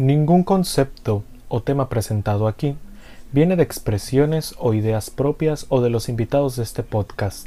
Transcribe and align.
Ningún 0.00 0.42
concepto 0.42 1.22
o 1.48 1.62
tema 1.62 1.88
presentado 1.88 2.48
aquí 2.48 2.76
viene 3.30 3.54
de 3.54 3.62
expresiones 3.62 4.56
o 4.58 4.74
ideas 4.74 5.08
propias 5.08 5.66
o 5.68 5.80
de 5.80 5.88
los 5.88 6.08
invitados 6.08 6.56
de 6.56 6.64
este 6.64 6.82
podcast. 6.82 7.46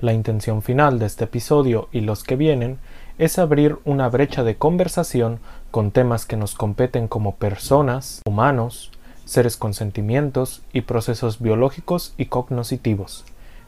La 0.00 0.12
intención 0.12 0.60
final 0.60 0.98
de 0.98 1.06
este 1.06 1.24
episodio 1.24 1.88
y 1.92 2.02
los 2.02 2.22
que 2.22 2.36
vienen 2.36 2.76
es 3.16 3.38
abrir 3.38 3.78
una 3.86 4.10
brecha 4.10 4.44
de 4.44 4.56
conversación 4.56 5.38
con 5.70 5.90
temas 5.90 6.26
que 6.26 6.36
nos 6.36 6.54
competen 6.54 7.08
como 7.08 7.36
personas, 7.36 8.20
humanos, 8.26 8.90
seres 9.24 9.56
con 9.56 9.72
sentimientos 9.72 10.60
y 10.74 10.82
procesos 10.82 11.40
biológicos 11.40 12.12
y 12.18 12.26
cognoscitivos. 12.26 13.24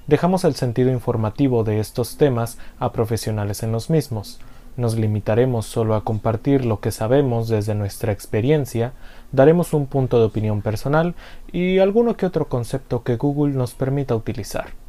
Dejamos 0.07 0.45
el 0.45 0.55
sentido 0.55 0.91
informativo 0.91 1.65
de 1.65 1.81
estos 1.81 2.19
temas 2.19 2.59
a 2.79 2.93
profesionales 2.93 3.63
en 3.63 3.73
los 3.73 3.89
mismos, 3.89 4.39
nos 4.79 4.97
limitaremos 4.97 5.67
solo 5.67 5.95
a 5.95 6.05
compartir 6.05 6.65
lo 6.65 6.81
que 6.81 6.93
sabemos 6.93 7.49
desde 7.49 7.75
nuestra 7.75 8.13
experiencia, 8.13 8.93
daremos 9.33 9.75
un 9.75 9.87
punto 9.87 10.19
de 10.19 10.25
opinión 10.25 10.63
personal 10.63 11.15
y 11.53 11.79
alguno 11.79 12.17
que 12.17 12.25
otro 12.25 12.49
concepto 12.49 13.03
que 13.03 13.17
Google 13.17 13.55
nos 13.55 13.75
permita 13.75 14.15
utilizar. 14.15 14.88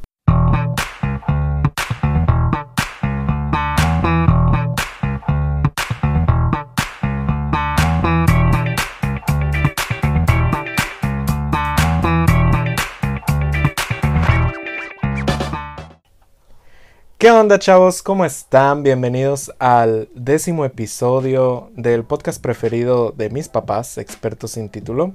¿Qué 17.20 17.30
onda 17.30 17.58
chavos? 17.58 18.02
¿Cómo 18.02 18.24
están? 18.24 18.82
Bienvenidos 18.82 19.52
al 19.58 20.08
décimo 20.14 20.64
episodio 20.64 21.70
del 21.76 22.02
podcast 22.02 22.40
preferido 22.40 23.12
de 23.14 23.28
mis 23.28 23.46
papás, 23.46 23.98
expertos 23.98 24.52
sin 24.52 24.70
título. 24.70 25.12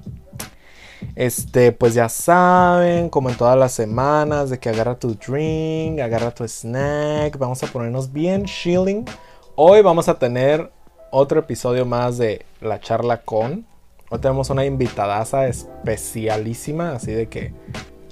Este, 1.16 1.72
pues 1.72 1.94
ya 1.94 2.08
saben, 2.08 3.08
como 3.08 3.28
en 3.28 3.36
todas 3.36 3.58
las 3.58 3.72
semanas, 3.72 4.50
de 4.50 4.60
que 4.60 4.68
agarra 4.68 4.96
tu 4.96 5.16
drink, 5.16 5.98
agarra 5.98 6.30
tu 6.30 6.44
snack, 6.44 7.36
vamos 7.38 7.60
a 7.64 7.66
ponernos 7.66 8.12
bien 8.12 8.44
chilling. 8.44 9.04
Hoy 9.56 9.82
vamos 9.82 10.08
a 10.08 10.16
tener 10.16 10.70
otro 11.10 11.40
episodio 11.40 11.84
más 11.86 12.18
de 12.18 12.46
la 12.60 12.78
charla 12.78 13.22
con. 13.22 13.66
Hoy 14.10 14.20
tenemos 14.20 14.48
una 14.50 14.64
invitadaza 14.64 15.48
especialísima, 15.48 16.92
así 16.92 17.10
de 17.10 17.28
que 17.28 17.52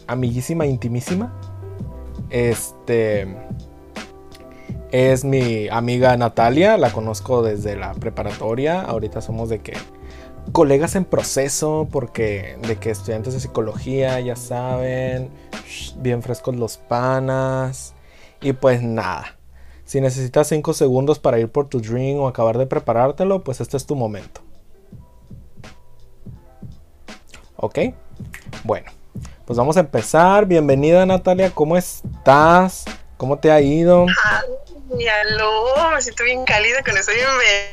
amiguísima, 0.08 0.66
intimísima. 0.66 1.32
Este, 2.28 3.28
es 4.90 5.24
mi 5.24 5.68
amiga 5.68 6.16
Natalia, 6.16 6.76
la 6.76 6.92
conozco 6.92 7.42
desde 7.42 7.76
la 7.76 7.94
preparatoria. 7.94 8.80
Ahorita 8.80 9.20
somos 9.20 9.48
de 9.48 9.60
que 9.60 9.74
colegas 10.52 10.94
en 10.94 11.04
proceso, 11.04 11.88
porque 11.90 12.56
de 12.66 12.76
que 12.76 12.90
estudiantes 12.90 13.34
de 13.34 13.40
psicología, 13.40 14.20
ya 14.20 14.36
saben, 14.36 15.30
bien 15.96 16.22
frescos 16.22 16.56
los 16.56 16.76
panas. 16.76 17.94
Y 18.40 18.52
pues 18.52 18.82
nada, 18.82 19.36
si 19.84 20.00
necesitas 20.00 20.48
5 20.48 20.74
segundos 20.74 21.18
para 21.18 21.38
ir 21.38 21.48
por 21.48 21.68
tu 21.68 21.80
dream 21.80 22.18
o 22.18 22.28
acabar 22.28 22.58
de 22.58 22.66
preparártelo, 22.66 23.42
pues 23.42 23.60
este 23.60 23.76
es 23.76 23.86
tu 23.86 23.96
momento. 23.96 24.42
¿Ok? 27.56 27.78
Bueno, 28.64 28.90
pues 29.46 29.58
vamos 29.58 29.76
a 29.76 29.80
empezar. 29.80 30.46
Bienvenida 30.46 31.04
Natalia, 31.06 31.50
¿cómo 31.50 31.76
estás? 31.76 32.84
¿Cómo 33.16 33.38
te 33.38 33.50
ha 33.50 33.60
ido? 33.60 34.06
Y 34.98 35.06
aló, 35.08 35.90
me 35.92 36.02
siento 36.02 36.24
bien 36.24 36.44
cálida 36.44 36.82
con 36.82 36.96
eso, 36.96 37.10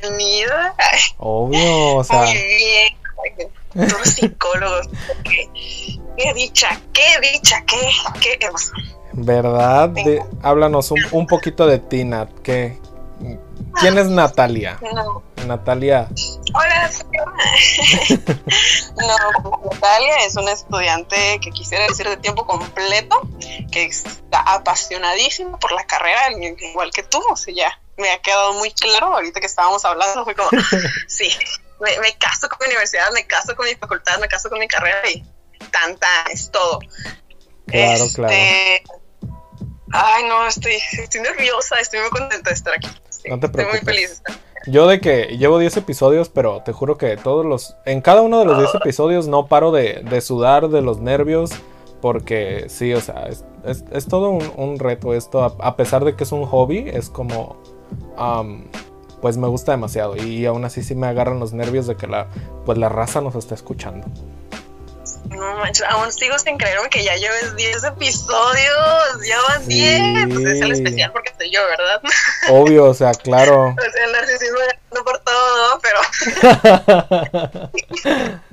bienvenida. 0.02 0.76
Obvio, 1.18 1.96
o 1.98 2.04
sea. 2.04 2.24
Muy 2.24 2.34
bien. 2.34 3.90
Todos 3.90 4.08
psicólogos. 4.10 4.90
¿Qué, 5.24 6.34
dicha, 6.34 6.80
qué 6.94 7.32
dicha, 7.32 7.64
qué, 7.66 8.38
qué 8.38 8.50
¿Verdad? 9.14 9.92
háblanos 10.42 10.92
un, 10.92 11.00
un, 11.12 11.28
poquito 11.28 11.68
de 11.68 11.80
ti, 11.80 12.04
Nat. 12.04 12.30
¿Qué, 12.44 12.78
¿Quién 13.80 13.98
es 13.98 14.08
Natalia? 14.10 14.80
No. 14.94 15.24
Natalia. 15.48 16.08
Hola, 16.54 16.92
no, 18.96 19.62
Natalia 19.72 20.18
es 20.26 20.36
una 20.36 20.52
estudiante 20.52 21.40
que 21.42 21.50
quisiera 21.50 21.88
decir 21.88 22.08
de 22.08 22.18
tiempo 22.18 22.46
completo, 22.46 23.22
que 23.72 23.86
está 23.86 24.42
apasionadísima 24.42 25.58
por 25.58 25.72
la 25.72 25.84
carrera, 25.86 26.30
igual 26.32 26.92
que 26.92 27.02
tú, 27.04 27.20
o 27.32 27.36
sea, 27.36 27.54
ya 27.56 27.82
me 27.98 28.12
ha 28.12 28.22
quedado 28.22 28.54
muy 28.54 28.72
claro 28.72 29.08
ahorita 29.08 29.40
que 29.40 29.48
estábamos 29.48 29.84
hablando, 29.86 30.24
fue 30.24 30.36
como, 30.36 30.50
sí, 31.08 31.30
me, 31.80 32.18
caso 32.18 32.50
con 32.50 32.60
mi 32.62 32.68
universidad, 32.68 33.12
me 33.14 33.26
caso 33.26 33.56
con 33.56 33.68
mi 33.68 33.76
facultad, 33.76 34.20
me 34.20 34.28
caso 34.28 34.50
con 34.50 34.60
mi 34.60 34.68
carrera 34.68 35.10
y 35.10 35.24
tanta 35.72 36.08
es 36.32 36.52
todo. 36.52 36.80
Claro, 37.68 38.06
claro. 38.14 38.34
Este, 38.34 38.84
ay, 39.94 40.24
no, 40.26 40.48
estoy, 40.48 40.78
estoy 40.94 41.22
nerviosa, 41.22 41.80
estoy 41.80 42.02
muy 42.02 42.10
contenta 42.10 42.50
de 42.50 42.56
estar 42.56 42.74
aquí. 42.74 42.90
No 43.30 43.40
te 43.40 43.50
preocupes. 43.50 43.80
Estoy 43.80 43.94
muy 43.94 44.06
feliz 44.06 44.24
de. 44.24 44.52
Yo 44.68 44.88
de 44.88 45.02
que 45.02 45.38
llevo 45.38 45.58
10 45.58 45.78
episodios, 45.78 46.30
pero 46.30 46.62
te 46.62 46.72
juro 46.72 46.98
que 46.98 47.18
todos 47.18 47.46
los... 47.46 47.76
En 47.86 48.02
cada 48.02 48.22
uno 48.22 48.40
de 48.40 48.46
los 48.46 48.60
10 48.60 48.76
episodios 48.76 49.28
no 49.28 49.48
paro 49.48 49.72
de, 49.72 50.22
sudar 50.22 50.70
de 50.70 50.82
los 50.82 51.00
nervios. 51.00 51.52
Porque 52.00 52.66
sí, 52.68 52.94
o 52.94 53.02
sea, 53.02 53.28
es, 53.28 54.08
todo 54.08 54.30
un, 54.30 54.80
reto 54.80 55.14
esto. 55.14 55.44
A, 55.44 55.76
pesar 55.76 56.06
de 56.06 56.16
que 56.16 56.24
es 56.24 56.32
un 56.32 56.46
hobby, 56.46 56.86
es 56.88 57.10
como... 57.10 57.58
pues 59.20 59.38
me 59.38 59.48
gusta 59.48 59.72
demasiado. 59.72 60.16
Y 60.16 60.46
aún 60.46 60.64
así 60.64 60.84
sí 60.84 60.94
me 60.94 61.08
agarran 61.08 61.40
los 61.40 61.54
nervios 61.54 61.88
de 61.88 61.96
que 61.96 62.06
la, 62.06 62.28
pues 62.66 62.78
la 62.78 62.90
raza 62.90 63.22
nos 63.22 63.36
está 63.36 63.56
escuchando. 63.56 64.08
No 65.32 65.58
manches, 65.58 65.86
aún 65.90 66.12
sigo 66.12 66.38
sin 66.38 66.58
creerme 66.58 66.90
que 66.90 67.04
ya 67.04 67.16
lleves 67.16 67.56
10 67.56 67.84
episodios. 67.86 69.28
Ya 69.28 69.38
van 69.48 69.68
10. 69.68 70.28
Pues 70.34 70.46
es 70.46 70.62
el 70.62 70.72
especial 70.72 71.12
porque 71.12 71.34
soy 71.38 71.52
yo, 71.52 71.62
¿verdad? 71.66 72.02
Obvio, 72.50 72.86
o 72.86 72.94
sea, 72.94 73.14
claro. 73.14 73.68
o 73.78 73.92
sea, 73.92 74.06
el 74.06 74.12
narcisismo 74.12 74.60
no 74.94 75.04
por 75.04 75.20
todo, 75.20 75.80
pero. 75.82 76.00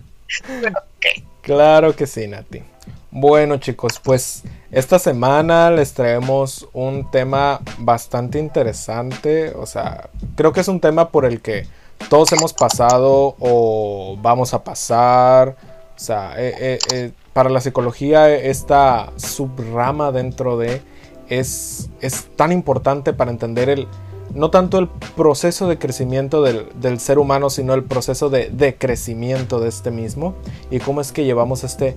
Claro 1.42 1.96
que 1.96 2.06
sí, 2.06 2.26
Nati. 2.28 2.62
Bueno, 3.10 3.56
chicos, 3.56 3.98
pues 4.02 4.42
esta 4.70 4.98
semana 4.98 5.70
les 5.70 5.94
traemos 5.94 6.68
un 6.74 7.10
tema 7.10 7.60
bastante 7.78 8.38
interesante. 8.38 9.54
O 9.56 9.64
sea, 9.64 10.10
creo 10.36 10.52
que 10.52 10.60
es 10.60 10.68
un 10.68 10.78
tema 10.78 11.08
por 11.08 11.24
el 11.24 11.40
que 11.40 11.66
todos 12.10 12.32
hemos 12.32 12.52
pasado 12.52 13.34
o 13.38 14.18
vamos 14.20 14.52
a 14.52 14.62
pasar 14.62 15.56
o 15.98 16.00
sea, 16.00 16.34
eh, 16.36 16.54
eh, 16.60 16.78
eh, 16.92 17.10
para 17.32 17.50
la 17.50 17.60
psicología 17.60 18.32
esta 18.32 19.12
subrama 19.16 20.12
dentro 20.12 20.56
de 20.56 20.80
es, 21.28 21.90
es 22.00 22.28
tan 22.36 22.52
importante 22.52 23.12
para 23.12 23.32
entender 23.32 23.68
el, 23.68 23.88
no 24.32 24.52
tanto 24.52 24.78
el 24.78 24.86
proceso 24.88 25.66
de 25.66 25.76
crecimiento 25.76 26.40
del, 26.42 27.00
ser 27.00 27.18
humano, 27.18 27.50
sino 27.50 27.74
el 27.74 27.82
proceso 27.82 28.30
de, 28.30 28.48
de, 28.48 28.76
crecimiento 28.76 29.58
de 29.58 29.68
este 29.68 29.90
mismo 29.90 30.36
y 30.70 30.78
cómo 30.78 31.00
es 31.00 31.10
que 31.10 31.24
llevamos 31.24 31.64
este, 31.64 31.96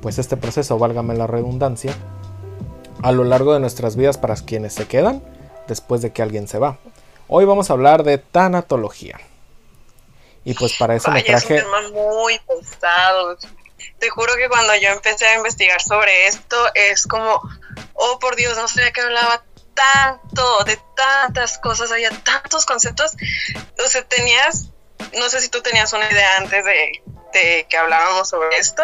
pues 0.00 0.18
este 0.18 0.38
proceso, 0.38 0.78
válgame 0.78 1.14
la 1.14 1.26
redundancia, 1.26 1.92
a 3.02 3.12
lo 3.12 3.24
largo 3.24 3.52
de 3.52 3.60
nuestras 3.60 3.96
vidas 3.96 4.16
para 4.16 4.34
quienes 4.36 4.72
se 4.72 4.86
quedan 4.86 5.22
después 5.68 6.00
de 6.00 6.10
que 6.12 6.22
alguien 6.22 6.48
se 6.48 6.58
va. 6.58 6.78
Hoy 7.28 7.44
vamos 7.44 7.68
a 7.68 7.74
hablar 7.74 8.02
de 8.02 8.16
tanatología. 8.16 9.18
Y 10.44 10.54
pues 10.54 10.74
para 10.74 10.96
eso 10.96 11.10
me 11.10 11.22
traje... 11.22 11.56
Es 11.56 11.64
un 11.64 11.70
tema 11.70 11.88
muy 11.90 12.38
pesado. 12.40 13.36
Te 13.98 14.10
juro 14.10 14.34
que 14.36 14.48
cuando 14.48 14.74
yo 14.76 14.88
empecé 14.90 15.26
a 15.26 15.36
investigar 15.36 15.80
sobre 15.80 16.26
esto 16.26 16.56
es 16.74 17.06
como, 17.06 17.40
oh 17.94 18.18
por 18.18 18.36
Dios, 18.36 18.56
no 18.56 18.66
sabía 18.66 18.90
que 18.92 19.00
hablaba 19.00 19.44
tanto, 19.74 20.64
de 20.64 20.78
tantas 20.96 21.58
cosas, 21.58 21.92
había 21.92 22.10
tantos 22.10 22.66
conceptos. 22.66 23.12
O 23.84 23.88
sea, 23.88 24.02
tenías, 24.02 24.70
no 25.18 25.28
sé 25.28 25.40
si 25.40 25.48
tú 25.48 25.62
tenías 25.62 25.92
una 25.92 26.10
idea 26.10 26.38
antes 26.38 26.64
de, 26.64 27.66
que 27.68 27.76
hablábamos 27.76 28.28
sobre 28.28 28.56
esto, 28.56 28.82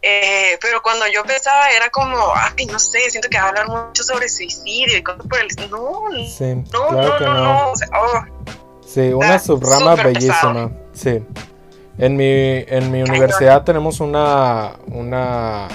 eh, 0.00 0.58
pero 0.60 0.82
cuando 0.82 1.06
yo 1.08 1.24
pensaba 1.24 1.70
era 1.70 1.90
como, 1.90 2.32
ay, 2.34 2.66
no 2.66 2.78
sé, 2.78 3.10
siento 3.10 3.28
que 3.28 3.38
va 3.38 3.44
a 3.44 3.48
hablar 3.48 3.68
mucho 3.68 4.02
sobre 4.02 4.28
suicidio 4.28 4.96
y 4.96 5.02
cosas 5.02 5.26
por 5.26 5.40
el... 5.40 5.48
No, 5.70 6.08
no, 6.70 6.90
no, 6.90 7.20
no, 7.20 7.34
no, 7.34 7.72
oh. 7.72 8.24
Sí, 8.88 9.12
una 9.12 9.38
subrama 9.38 9.96
bellísima. 9.96 10.70
Sí. 10.92 11.22
En 11.98 12.16
mi, 12.16 12.24
en 12.24 12.90
mi 12.90 13.02
universidad 13.02 13.62
tenemos 13.62 14.00
una, 14.00 14.76
una 14.86 15.68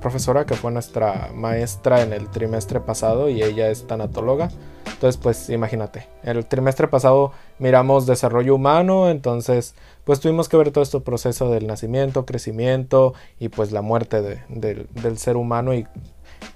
profesora 0.00 0.44
que 0.44 0.54
fue 0.54 0.72
nuestra 0.72 1.30
maestra 1.32 2.02
en 2.02 2.12
el 2.12 2.28
trimestre 2.28 2.80
pasado 2.80 3.28
y 3.28 3.44
ella 3.44 3.70
es 3.70 3.86
tanatóloga. 3.86 4.48
Entonces, 4.86 5.20
pues 5.22 5.50
imagínate, 5.50 6.08
el 6.24 6.44
trimestre 6.46 6.88
pasado 6.88 7.32
miramos 7.60 8.06
desarrollo 8.06 8.56
humano, 8.56 9.08
entonces 9.08 9.76
pues 10.04 10.18
tuvimos 10.18 10.48
que 10.48 10.56
ver 10.56 10.72
todo 10.72 10.82
este 10.82 10.98
proceso 11.00 11.50
del 11.50 11.68
nacimiento, 11.68 12.26
crecimiento 12.26 13.14
y 13.38 13.50
pues 13.50 13.70
la 13.70 13.82
muerte 13.82 14.42
del 14.48 15.18
ser 15.18 15.36
humano 15.36 15.74
y 15.74 15.86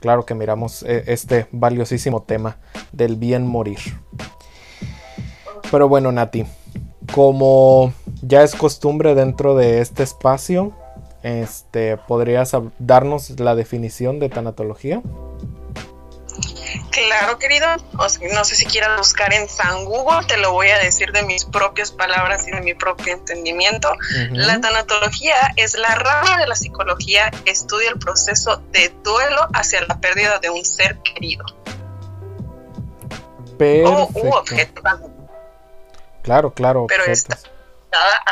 claro 0.00 0.26
que 0.26 0.34
miramos 0.34 0.82
eh, 0.82 1.05
este 1.06 1.46
valiosísimo 1.52 2.23
tema 2.23 2.56
del 2.93 3.14
bien 3.16 3.46
morir. 3.46 3.78
Pero 5.70 5.88
bueno, 5.88 6.11
Nati, 6.12 6.46
como 7.14 7.93
ya 8.22 8.43
es 8.43 8.55
costumbre 8.55 9.14
dentro 9.14 9.55
de 9.55 9.81
este 9.81 10.02
espacio, 10.02 10.72
este, 11.22 11.96
¿podrías 11.96 12.52
darnos 12.78 13.38
la 13.38 13.55
definición 13.55 14.19
de 14.19 14.28
tanatología? 14.28 15.02
Claro, 16.90 17.38
querido. 17.38 17.67
no 18.34 18.44
sé 18.44 18.55
si 18.55 18.67
quieras 18.67 18.96
buscar 18.99 19.32
en 19.32 19.49
San 19.49 19.84
Google, 19.84 20.26
te 20.26 20.37
lo 20.37 20.52
voy 20.52 20.69
a 20.69 20.78
decir 20.78 21.12
de 21.12 21.22
mis 21.22 21.44
propias 21.44 21.90
palabras 21.93 22.46
y 22.49 22.50
de 22.50 22.61
mi 22.61 22.75
propio 22.75 23.14
entendimiento. 23.14 23.93
La 24.32 24.61
tanatología 24.61 25.52
es 25.56 25.76
la 25.78 25.94
rama 25.94 26.38
de 26.38 26.46
la 26.46 26.55
psicología 26.55 27.31
que 27.44 27.50
estudia 27.50 27.90
el 27.90 27.99
proceso 27.99 28.62
de 28.73 28.93
duelo 29.02 29.49
hacia 29.55 29.81
la 29.87 30.00
pérdida 30.00 30.38
de 30.38 30.50
un 30.50 30.64
ser 30.64 30.99
querido. 30.99 31.44
Perfecto. 33.58 34.20
O 34.20 34.38
objeto. 34.38 34.82
Claro, 36.22 36.52
claro. 36.52 36.87
Pero 36.88 37.05
está 37.05 37.38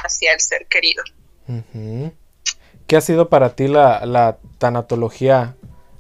hacia 0.05 0.33
el 0.33 0.41
ser 0.41 0.67
querido. 0.67 1.03
¿Qué 2.87 2.97
ha 2.97 3.01
sido 3.01 3.29
para 3.29 3.55
ti 3.55 3.69
la, 3.69 4.05
la 4.07 4.39
tanatología 4.59 5.57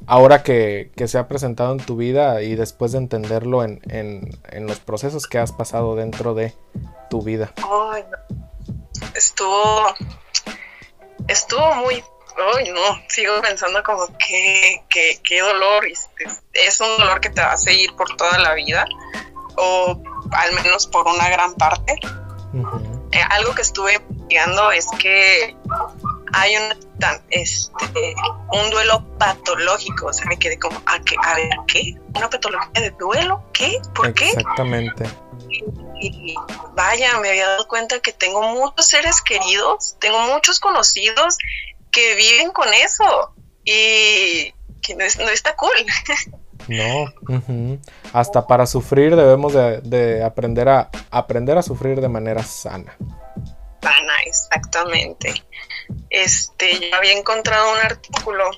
ahora 0.08 0.43
que, 0.43 0.90
se 1.06 1.19
ha 1.19 1.29
presentado 1.29 1.73
en 1.73 1.79
tu 1.79 1.96
vida 1.96 2.43
y 2.43 2.56
después 2.56 2.93
de 2.93 2.99
entenderlo 2.99 3.62
en, 3.62 4.40
los 4.61 4.81
procesos 4.81 5.26
que 5.26 5.38
has 5.38 5.52
pasado 5.52 5.94
dentro 5.94 6.35
de 6.35 6.55
tu 7.11 7.23
vida? 7.23 7.52
Estuvo, 9.14 9.94
estuvo 11.29 11.75
muy, 11.76 12.02
ay 12.56 12.70
no, 12.70 13.02
sigo 13.08 13.41
pensando 13.43 13.82
como 13.82 14.06
que, 14.19 14.82
qué 14.88 15.41
dolor, 15.41 15.87
es 15.87 16.81
un 16.81 16.96
dolor 16.99 17.20
que 17.20 17.31
te 17.31 17.41
va 17.41 17.52
a 17.52 17.56
seguir 17.56 17.94
por 17.94 18.17
toda 18.17 18.38
la 18.38 18.55
vida 18.55 18.87
o 19.56 20.00
al 20.32 20.52
menos 20.54 20.86
por 20.86 21.06
una 21.06 21.28
gran 21.28 21.54
parte. 21.54 21.98
Eh, 23.12 23.20
algo 23.30 23.54
que 23.54 23.62
estuve 23.62 23.94
investigando 23.94 24.70
es 24.72 24.86
que 24.98 25.56
hay 26.32 26.56
un, 26.56 26.88
este, 27.30 28.14
un 28.52 28.70
duelo 28.70 29.04
patológico. 29.19 30.06
O 30.06 30.12
sea, 30.12 30.26
me 30.26 30.38
quedé 30.38 30.58
como, 30.58 30.80
¿a, 30.86 31.00
qué? 31.00 31.14
¿a 31.22 31.34
ver 31.34 31.50
qué? 31.66 31.94
¿Una 32.14 32.28
patología 32.28 32.70
de 32.75 32.90
duelo? 32.90 33.42
¿Qué? 33.52 33.80
¿Por 33.94 34.12
qué? 34.14 34.30
Exactamente. 34.30 35.04
Y, 36.00 36.34
vaya, 36.74 37.19
me 37.19 37.31
había 37.31 37.48
dado 37.48 37.66
cuenta 37.69 38.00
que 38.00 38.12
tengo 38.12 38.42
muchos 38.42 38.86
seres 38.86 39.20
queridos, 39.20 39.96
tengo 40.00 40.20
muchos 40.20 40.60
conocidos 40.60 41.38
que 41.90 42.14
viven 42.14 42.50
con 42.52 42.72
eso 42.72 43.34
y 43.64 44.54
que 44.82 44.94
no, 44.94 45.04
está 45.04 45.56
cool. 45.56 45.70
No, 46.69 47.12
hasta 48.12 48.47
para 48.47 48.67
sufrir 48.67 49.17
debemos 49.17 49.55
de, 49.55 49.81
de, 49.81 50.23
aprender 50.23 50.69
a 50.69 50.91
aprender 51.11 51.56
a 51.56 51.62
sufrir 51.62 52.00
de 52.00 52.09
manera 52.09 52.43
sana. 52.43 52.97
Sana, 53.82 54.12
exactamente. 54.26 55.43
Este, 56.11 56.79
yo 56.79 56.97
había 56.97 57.12
encontrado 57.12 57.73
un 57.73 57.79
artículo 57.79 58.50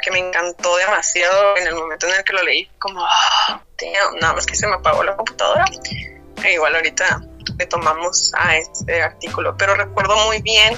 que 0.00 0.10
me 0.10 0.18
encantó 0.18 0.76
demasiado 0.76 1.56
en 1.56 1.66
el 1.66 1.74
momento 1.74 2.06
en 2.06 2.14
el 2.14 2.24
que 2.24 2.32
lo 2.32 2.42
leí, 2.42 2.70
como, 2.78 3.02
oh, 3.02 4.16
nada 4.20 4.34
más 4.34 4.46
que 4.46 4.54
se 4.54 4.66
me 4.66 4.74
apagó 4.74 5.02
la 5.02 5.16
computadora. 5.16 5.64
E 6.44 6.52
igual 6.52 6.74
ahorita 6.76 7.22
le 7.58 7.66
tomamos 7.66 8.32
a 8.34 8.56
este 8.56 9.02
artículo, 9.02 9.56
pero 9.56 9.74
recuerdo 9.74 10.16
muy 10.26 10.42
bien 10.42 10.76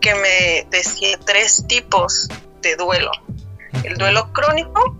que 0.00 0.14
me 0.14 0.66
decía 0.70 1.18
tres 1.24 1.64
tipos 1.68 2.28
de 2.60 2.76
duelo. 2.76 3.10
El 3.84 3.96
duelo 3.96 4.32
crónico, 4.32 4.96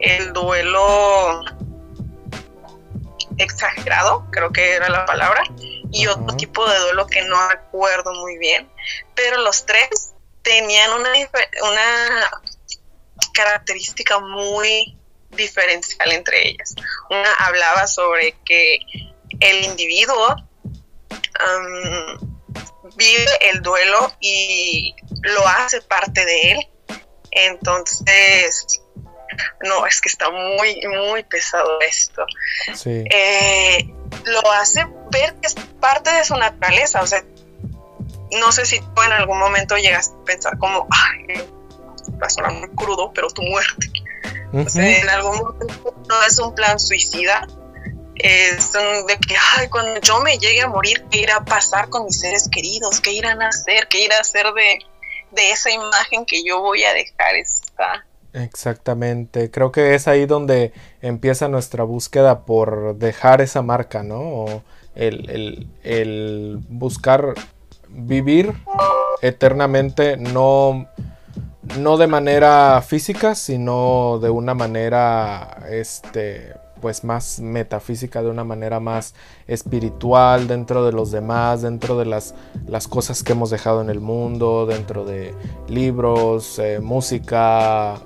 el 0.00 0.32
duelo 0.32 1.42
exagerado, 3.38 4.26
creo 4.30 4.50
que 4.52 4.74
era 4.74 4.88
la 4.88 5.06
palabra, 5.06 5.42
y 5.92 6.06
otro 6.06 6.36
tipo 6.36 6.68
de 6.68 6.78
duelo 6.78 7.06
que 7.06 7.22
no 7.22 7.48
recuerdo 7.48 8.12
muy 8.14 8.38
bien, 8.38 8.70
pero 9.14 9.38
los 9.38 9.66
tres 9.66 10.12
tenían 10.42 10.92
una, 10.92 11.10
una 11.62 12.30
característica 13.32 14.18
muy 14.20 14.96
diferencial 15.30 16.12
entre 16.12 16.48
ellas. 16.48 16.74
Una 17.08 17.32
hablaba 17.34 17.86
sobre 17.86 18.36
que 18.44 18.78
el 19.40 19.64
individuo 19.64 20.36
vive 22.96 23.48
el 23.48 23.62
duelo 23.62 24.12
y 24.20 24.94
lo 25.22 25.46
hace 25.46 25.80
parte 25.82 26.24
de 26.24 26.52
él. 26.52 26.58
Entonces, 27.30 28.82
no, 29.62 29.86
es 29.86 30.00
que 30.00 30.08
está 30.08 30.30
muy, 30.30 30.80
muy 30.86 31.22
pesado 31.24 31.80
esto. 31.80 32.24
Eh, 32.86 33.92
lo 34.24 34.52
hace 34.52 34.86
ver 35.10 35.34
que 35.34 35.48
es 35.48 35.54
parte 35.80 36.12
de 36.12 36.24
su 36.24 36.36
naturaleza, 36.36 37.02
o 37.02 37.06
sea, 37.06 37.22
no 38.32 38.52
sé 38.52 38.64
si 38.64 38.80
tú 38.80 39.02
en 39.02 39.12
algún 39.12 39.38
momento 39.38 39.76
llegas 39.76 40.10
a 40.10 40.24
pensar 40.24 40.58
como, 40.58 40.86
ay, 40.90 41.48
va 42.22 42.26
a 42.26 42.30
sonar 42.30 42.52
muy 42.52 42.68
crudo, 42.70 43.12
pero 43.12 43.28
tu 43.28 43.42
muerte. 43.42 43.90
O 44.52 44.68
sea, 44.68 44.98
en 44.98 45.08
algún 45.08 45.36
momento 45.36 45.94
no 46.08 46.22
es 46.22 46.38
un 46.38 46.54
plan 46.54 46.78
suicida, 46.78 47.46
es 48.16 48.72
de 48.72 49.18
que, 49.26 49.36
ay, 49.56 49.68
cuando 49.68 50.00
yo 50.00 50.20
me 50.20 50.38
llegue 50.38 50.62
a 50.62 50.68
morir, 50.68 51.04
¿qué 51.10 51.20
irá 51.20 51.36
a 51.36 51.44
pasar 51.44 51.88
con 51.88 52.04
mis 52.04 52.20
seres 52.20 52.48
queridos? 52.50 53.00
¿Qué 53.00 53.12
irán 53.12 53.40
a 53.42 53.48
hacer? 53.48 53.88
¿Qué 53.88 54.04
irá 54.04 54.18
a 54.18 54.20
hacer 54.20 54.52
de, 54.52 54.78
de 55.30 55.50
esa 55.52 55.70
imagen 55.70 56.26
que 56.26 56.44
yo 56.44 56.60
voy 56.60 56.84
a 56.84 56.92
dejar? 56.92 57.34
Está, 57.36 58.04
Exactamente, 58.32 59.50
creo 59.50 59.72
que 59.72 59.94
es 59.94 60.06
ahí 60.06 60.24
donde 60.24 60.72
empieza 61.02 61.48
nuestra 61.48 61.82
búsqueda 61.82 62.44
por 62.44 62.96
dejar 62.96 63.40
esa 63.40 63.60
marca, 63.62 64.04
¿no? 64.04 64.20
O 64.20 64.62
el, 64.94 66.60
buscar 66.68 67.34
vivir 67.88 68.52
eternamente, 69.20 70.16
no, 70.16 70.86
no 71.78 71.96
de 71.96 72.06
manera 72.06 72.82
física, 72.86 73.34
sino 73.34 74.20
de 74.22 74.30
una 74.30 74.54
manera, 74.54 75.64
este, 75.68 76.54
pues 76.80 77.04
más 77.04 77.40
metafísica, 77.40 78.22
de 78.22 78.30
una 78.30 78.44
manera 78.44 78.80
más 78.80 79.14
espiritual 79.46 80.48
dentro 80.48 80.84
de 80.84 80.92
los 80.92 81.10
demás, 81.10 81.62
dentro 81.62 81.98
de 81.98 82.06
las, 82.06 82.34
las 82.66 82.88
cosas 82.88 83.22
que 83.22 83.32
hemos 83.32 83.50
dejado 83.50 83.82
en 83.82 83.90
el 83.90 84.00
mundo, 84.00 84.66
dentro 84.66 85.04
de 85.04 85.34
libros, 85.68 86.58
eh, 86.58 86.80
música, 86.80 88.00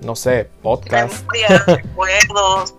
no 0.00 0.16
sé, 0.16 0.48
podcast. 0.62 1.24
recuerdos, 1.66 2.74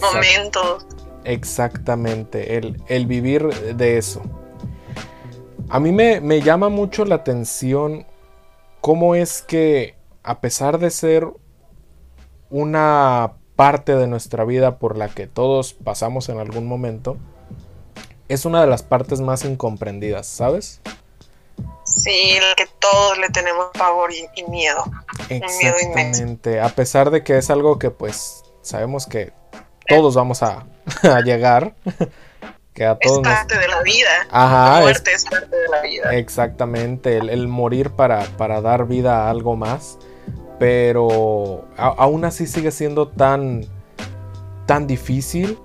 momentos. 0.00 0.86
Exactamente, 1.24 2.56
el, 2.56 2.82
el, 2.88 3.06
vivir 3.06 3.48
de 3.74 3.98
eso. 3.98 4.22
A 5.70 5.80
mí 5.80 5.92
me, 5.92 6.20
me 6.20 6.42
llama 6.42 6.68
mucho 6.68 7.04
la 7.04 7.16
atención 7.16 8.06
cómo 8.80 9.14
es 9.14 9.40
que 9.40 9.96
a 10.22 10.40
pesar 10.40 10.78
de 10.78 10.90
ser 10.90 11.26
una 12.50 13.32
parte 13.56 13.96
de 13.96 14.06
nuestra 14.06 14.44
vida 14.44 14.78
por 14.78 14.96
la 14.96 15.08
que 15.08 15.26
todos 15.26 15.74
pasamos 15.74 16.28
en 16.28 16.38
algún 16.38 16.66
momento, 16.66 17.16
es 18.28 18.44
una 18.44 18.60
de 18.60 18.66
las 18.66 18.82
partes 18.82 19.20
más 19.20 19.44
incomprendidas, 19.44 20.26
¿sabes? 20.26 20.80
Sí, 21.84 22.38
que 22.56 22.66
todos 22.78 23.18
le 23.18 23.28
tenemos 23.28 23.66
pavor 23.78 24.10
y, 24.12 24.42
miedo. 24.44 24.84
Exactamente, 25.28 26.60
a 26.60 26.68
pesar 26.70 27.10
de 27.10 27.22
que 27.22 27.38
es 27.38 27.50
algo 27.50 27.78
que 27.78 27.90
pues 27.90 28.42
sabemos 28.62 29.06
que 29.06 29.32
todos 29.86 30.14
vamos 30.14 30.42
a, 30.42 30.66
llegar. 31.24 31.74
Que 32.74 32.84
a 32.84 32.98
todos 32.98 33.18
es 33.18 33.22
parte 33.22 33.56
de 33.56 33.68
la 33.68 33.82
vida. 33.82 34.10
Ajá, 34.32 34.74
la 34.74 34.80
muerte 34.80 35.12
es, 35.12 35.24
parte 35.26 35.54
de 35.54 35.68
la 35.68 35.80
vida. 35.82 36.12
Exactamente, 36.16 37.18
el, 37.18 37.46
morir 37.46 37.90
para, 37.90 38.24
para, 38.36 38.60
dar 38.62 38.88
vida 38.88 39.26
a 39.26 39.30
algo 39.30 39.54
más 39.54 39.96
pero 40.58 41.64
aún 41.76 42.24
así 42.24 42.46
sigue 42.46 42.70
siendo 42.70 43.08
tan, 43.08 43.64
tan 44.66 44.86
difícil. 44.86 45.58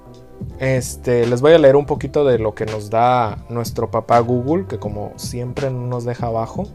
Este, 0.60 1.26
les 1.26 1.42
voy 1.42 1.54
a 1.54 1.58
leer 1.58 1.76
un 1.76 1.86
poquito 1.86 2.26
de 2.26 2.40
lo 2.40 2.56
que 2.56 2.66
nos 2.66 2.90
da 2.90 3.46
nuestro 3.50 3.92
papá 3.92 4.20
Google, 4.20 4.66
que 4.68 4.80
como 4.80 5.14
siempre 5.18 5.70
nos 5.70 6.06
deja 6.06 6.28
abajo. 6.28 6.68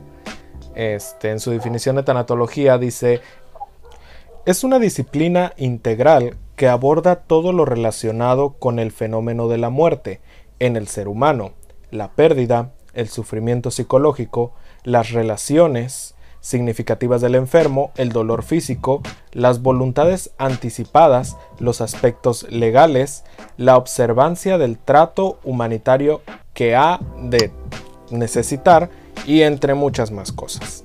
Este, 0.74 1.30
en 1.30 1.40
su 1.40 1.50
definición 1.50 1.96
de 1.96 2.02
tanatología 2.02 2.78
dice, 2.78 3.20
es 4.44 4.64
una 4.64 4.78
disciplina 4.78 5.52
integral 5.56 6.36
que 6.56 6.68
aborda 6.68 7.16
todo 7.16 7.52
lo 7.52 7.64
relacionado 7.64 8.54
con 8.58 8.78
el 8.78 8.92
fenómeno 8.92 9.48
de 9.48 9.58
la 9.58 9.70
muerte 9.70 10.20
en 10.58 10.76
el 10.76 10.86
ser 10.86 11.08
humano, 11.08 11.52
la 11.90 12.12
pérdida, 12.12 12.72
el 12.92 13.08
sufrimiento 13.08 13.70
psicológico, 13.70 14.52
las 14.84 15.10
relaciones, 15.10 16.13
significativas 16.44 17.22
del 17.22 17.36
enfermo, 17.36 17.90
el 17.96 18.10
dolor 18.10 18.42
físico, 18.42 19.00
las 19.32 19.62
voluntades 19.62 20.30
anticipadas, 20.36 21.38
los 21.58 21.80
aspectos 21.80 22.46
legales, 22.50 23.24
la 23.56 23.78
observancia 23.78 24.58
del 24.58 24.76
trato 24.76 25.38
humanitario 25.42 26.20
que 26.52 26.76
ha 26.76 27.00
de 27.18 27.50
necesitar 28.10 28.90
y 29.26 29.40
entre 29.40 29.72
muchas 29.72 30.10
más 30.10 30.32
cosas. 30.32 30.84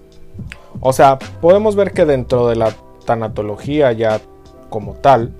O 0.79 0.93
sea, 0.93 1.19
podemos 1.41 1.75
ver 1.75 1.91
que 1.91 2.05
dentro 2.05 2.47
de 2.47 2.55
la 2.55 2.73
tanatología 3.05 3.91
ya 3.91 4.21
como 4.69 4.93
tal, 4.93 5.33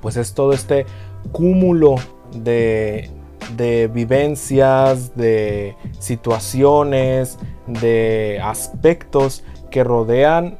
pues 0.00 0.16
es 0.16 0.32
todo 0.32 0.54
este 0.54 0.86
cúmulo 1.32 1.96
de, 2.34 3.10
de 3.56 3.88
vivencias, 3.88 5.16
de 5.16 5.76
situaciones, 5.98 7.38
de 7.66 8.40
aspectos 8.42 9.44
que 9.70 9.84
rodean 9.84 10.58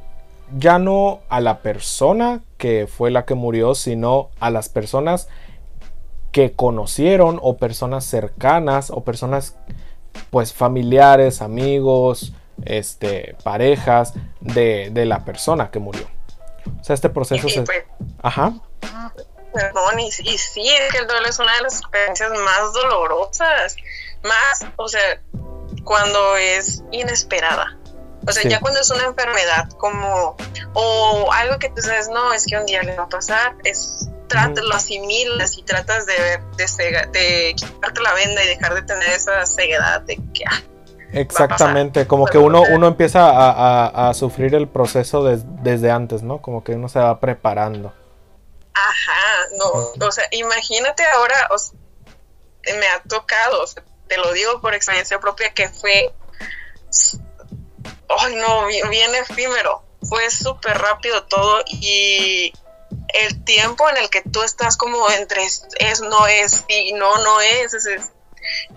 ya 0.58 0.78
no 0.78 1.20
a 1.28 1.40
la 1.40 1.60
persona 1.62 2.42
que 2.58 2.86
fue 2.86 3.10
la 3.10 3.24
que 3.24 3.34
murió, 3.34 3.74
sino 3.74 4.30
a 4.38 4.50
las 4.50 4.68
personas 4.68 5.28
que 6.30 6.52
conocieron 6.52 7.38
o 7.42 7.56
personas 7.56 8.04
cercanas 8.04 8.90
o 8.90 9.04
personas 9.04 9.56
pues 10.30 10.52
familiares, 10.52 11.42
amigos, 11.42 12.34
este, 12.64 13.36
parejas 13.42 14.14
de, 14.40 14.90
la 15.06 15.24
persona 15.24 15.70
que 15.70 15.78
murió. 15.78 16.06
O 16.80 16.84
sea, 16.84 16.94
este 16.94 17.08
proceso 17.08 17.48
se... 17.48 17.62
Pues, 17.62 17.84
Ajá. 18.22 18.54
Perdón, 19.52 20.00
y, 20.00 20.06
y 20.06 20.38
sí, 20.38 20.68
es 20.68 20.92
que 20.92 20.98
el 20.98 21.06
duelo 21.06 21.28
es 21.28 21.38
una 21.38 21.54
de 21.56 21.62
las 21.62 21.80
experiencias 21.80 22.30
más 22.30 22.72
dolorosas. 22.72 23.76
Más, 24.22 24.66
o 24.76 24.88
sea, 24.88 25.20
cuando 25.84 26.36
es 26.36 26.82
inesperada. 26.90 27.78
O 28.26 28.30
sea, 28.30 28.48
ya 28.48 28.60
cuando 28.60 28.80
es 28.80 28.88
una 28.90 29.04
enfermedad 29.04 29.68
como, 29.78 30.36
o 30.74 31.32
algo 31.32 31.58
que 31.58 31.70
tú 31.70 31.82
sabes, 31.82 32.08
no, 32.08 32.32
es 32.32 32.46
que 32.46 32.56
un 32.56 32.66
día 32.66 32.82
le 32.84 32.94
va 32.96 33.04
a 33.04 33.08
pasar, 33.08 33.56
es, 33.64 34.08
tratas, 34.28 34.64
lo 34.64 34.74
asimilas 34.74 35.58
y 35.58 35.64
tratas 35.64 36.06
de, 36.06 36.40
de, 36.56 37.08
de 37.10 37.54
quitarte 37.56 38.00
la 38.00 38.14
venda 38.14 38.44
y 38.44 38.46
dejar 38.46 38.74
de 38.74 38.82
tener 38.82 39.08
esa 39.08 39.44
ceguedad 39.44 40.02
de 40.02 40.20
que, 40.32 40.44
ah, 40.46 40.62
Exactamente, 41.12 42.06
como 42.06 42.26
que 42.26 42.38
uno, 42.38 42.62
uno 42.70 42.86
empieza 42.86 43.28
a, 43.28 44.08
a, 44.08 44.14
sufrir 44.14 44.54
el 44.54 44.66
proceso 44.66 45.22
desde 45.24 45.90
antes, 45.90 46.22
¿no? 46.22 46.38
Como 46.38 46.64
que 46.64 46.72
uno 46.72 46.88
se 46.88 47.00
va 47.00 47.20
preparando. 47.20 47.92
Ajá, 48.74 49.48
no, 49.58 50.06
o 50.06 50.12
sea, 50.12 50.26
imagínate 50.30 51.04
ahora, 51.06 51.48
me 52.78 52.86
ha 52.88 53.02
tocado, 53.02 53.64
te 54.08 54.16
lo 54.16 54.32
digo 54.32 54.60
por 54.60 54.74
experiencia 54.74 55.20
propia, 55.20 55.52
que 55.52 55.68
fue 55.68 56.12
ay 58.18 58.34
no, 58.36 58.66
bien, 58.66 59.14
efímero, 59.14 59.82
fue 60.08 60.30
súper 60.30 60.78
rápido 60.78 61.24
todo 61.24 61.62
y 61.66 62.52
el 63.14 63.44
tiempo 63.44 63.88
en 63.88 63.96
el 63.98 64.10
que 64.10 64.22
tú 64.22 64.42
estás 64.42 64.76
como 64.76 65.10
entre 65.10 65.44
es, 65.44 66.00
no 66.00 66.26
es, 66.26 66.64
y 66.68 66.92
no, 66.92 67.18
no 67.18 67.40
es, 67.40 67.72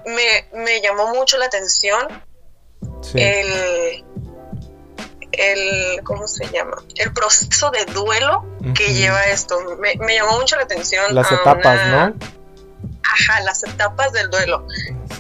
me, 0.06 0.50
me, 0.54 0.82
llamó 0.82 1.08
mucho 1.14 1.38
la 1.38 1.46
atención 1.46 2.24
el, 3.14 4.06
el, 5.38 6.04
¿cómo 6.04 6.28
se 6.28 6.48
llama? 6.48 6.78
El 6.96 7.14
proceso 7.14 7.72
de 7.72 7.86
duelo 7.86 8.46
que 8.76 8.94
lleva 8.94 9.24
esto. 9.26 9.58
Me, 9.80 9.96
me, 9.98 10.16
llamó 10.16 10.40
mucho 10.40 10.56
la 10.56 10.64
atención. 10.64 11.14
Las 11.14 11.32
etapas, 11.32 11.88
¿no? 11.88 12.14
Ajá, 13.04 13.42
las 13.42 13.64
etapas 13.64 14.12
del 14.14 14.30
duelo. 14.30 14.68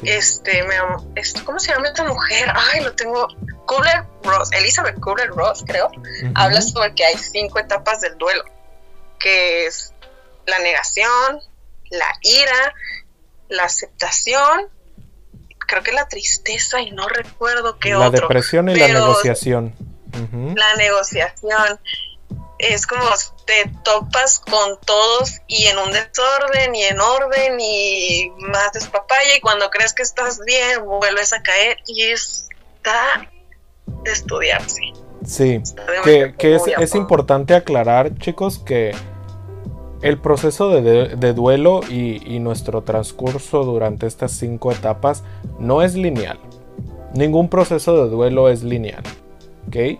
Este, 0.04 0.64
me, 0.64 0.76
¿cómo 1.44 1.60
se 1.60 1.72
llama 1.72 1.88
esta 1.88 2.04
mujer? 2.04 2.52
Ay, 2.54 2.82
lo 2.82 2.94
tengo 2.94 3.28
Cooler 3.66 4.04
Ross, 4.24 4.52
Elizabeth 4.52 5.00
Cooler 5.00 5.30
Ross, 5.30 5.64
creo, 5.66 5.92
habla 6.36 6.62
sobre 6.62 6.94
que 6.94 7.06
hay 7.06 7.18
cinco 7.18 7.60
etapas 7.60 8.02
del 8.02 8.18
duelo, 8.18 8.44
que 9.20 9.66
es 9.66 9.94
la 10.46 10.60
negación, 10.60 11.40
la 11.90 12.08
ira, 12.22 12.74
la 13.50 13.64
aceptación, 13.64 14.70
creo 15.60 15.84
que 15.84 15.92
la 15.92 16.08
tristeza 16.08 16.82
y 16.82 16.92
no 16.92 17.08
recuerdo 17.08 17.80
qué 17.80 17.92
la 17.92 18.08
otro. 18.08 18.12
La 18.12 18.22
depresión 18.22 18.70
y 18.70 18.76
la 18.76 18.88
negociación. 18.88 19.74
La 20.56 20.76
negociación. 20.76 21.80
Es 22.58 22.88
como 22.88 23.04
te 23.46 23.70
topas 23.84 24.40
con 24.40 24.80
todos 24.86 25.42
y 25.48 25.66
en 25.66 25.78
un 25.78 25.92
desorden 25.92 26.74
y 26.74 26.84
en 26.84 27.00
orden 27.00 27.60
y 27.60 28.32
más 28.38 28.72
despapaya 28.74 29.36
y 29.38 29.42
cuando 29.42 29.70
crees 29.70 29.94
que 29.94 30.04
estás 30.04 30.40
bien 30.46 30.86
vuelves 30.86 31.34
a 31.34 31.44
caer 31.44 31.78
y 31.86 32.04
está 32.04 33.30
de 33.86 34.12
estudiarse. 34.12 34.82
Sí, 35.26 35.62
que, 36.04 36.34
es, 36.80 36.96
importante 36.96 37.56
aclarar, 37.56 38.16
chicos, 38.20 38.60
que 38.60 38.96
el 40.02 40.20
proceso 40.20 40.70
de, 40.70 41.34
duelo 41.34 41.82
y, 41.90 42.40
nuestro 42.40 42.84
transcurso 42.84 43.64
durante 43.64 44.06
estas 44.06 44.32
cinco 44.34 44.72
etapas 44.72 45.24
no 45.60 45.82
es 45.82 45.96
lineal. 45.96 46.40
Ningún 47.14 47.50
proceso 47.50 48.04
de 48.04 48.10
duelo 48.10 48.50
es 48.50 48.62
lineal. 48.62 49.04
¿Ok? 49.68 50.00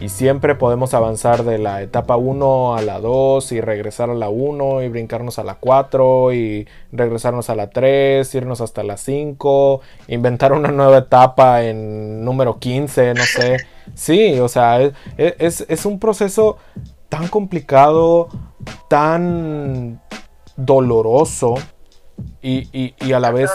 Y 0.00 0.08
siempre 0.08 0.56
podemos 0.56 0.92
avanzar 0.92 1.44
de 1.44 1.58
la 1.58 1.82
etapa 1.82 2.16
1 2.16 2.76
a 2.76 2.82
la 2.82 2.98
2 3.00 3.52
y 3.52 3.60
regresar 3.60 4.10
a 4.10 4.14
la 4.14 4.28
1 4.28 4.82
y 4.82 4.88
brincarnos 4.88 5.38
a 5.38 5.44
la 5.44 5.54
4 5.56 6.32
y 6.32 6.66
regresarnos 6.90 7.48
a 7.48 7.54
la 7.54 7.70
3, 7.70 8.34
irnos 8.34 8.60
hasta 8.60 8.82
la 8.82 8.96
5, 8.96 9.80
inventar 10.08 10.52
una 10.52 10.70
nueva 10.72 10.98
etapa 10.98 11.62
en 11.62 12.24
número 12.24 12.58
15, 12.58 13.14
no 13.14 13.22
sé. 13.22 13.58
Sí, 13.94 14.40
o 14.40 14.48
sea, 14.48 14.80
es, 15.16 15.64
es 15.68 15.86
un 15.86 16.00
proceso 16.00 16.56
tan 17.08 17.28
complicado, 17.28 18.28
tan 18.88 20.00
doloroso 20.56 21.54
y, 22.42 22.68
y, 22.72 22.94
y 23.00 23.12
a 23.12 23.20
la 23.20 23.30
vez... 23.30 23.50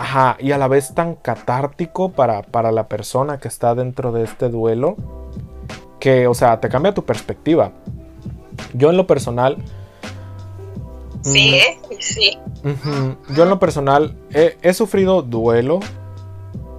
Ajá, 0.00 0.38
y 0.40 0.52
a 0.52 0.56
la 0.56 0.66
vez 0.66 0.94
tan 0.94 1.14
catártico 1.14 2.12
para, 2.12 2.40
para 2.40 2.72
la 2.72 2.88
persona 2.88 3.38
que 3.38 3.48
está 3.48 3.74
dentro 3.74 4.12
de 4.12 4.24
este 4.24 4.48
duelo 4.48 4.96
que, 6.00 6.26
o 6.26 6.32
sea, 6.32 6.58
te 6.58 6.70
cambia 6.70 6.94
tu 6.94 7.04
perspectiva. 7.04 7.72
Yo 8.72 8.88
en 8.88 8.96
lo 8.96 9.06
personal... 9.06 9.58
Sí, 11.20 11.54
¿eh? 11.54 11.78
sí. 11.98 12.38
yo 13.36 13.42
en 13.42 13.50
lo 13.50 13.58
personal 13.58 14.16
he, 14.30 14.72
sufrido 14.72 15.20
duelo, 15.20 15.80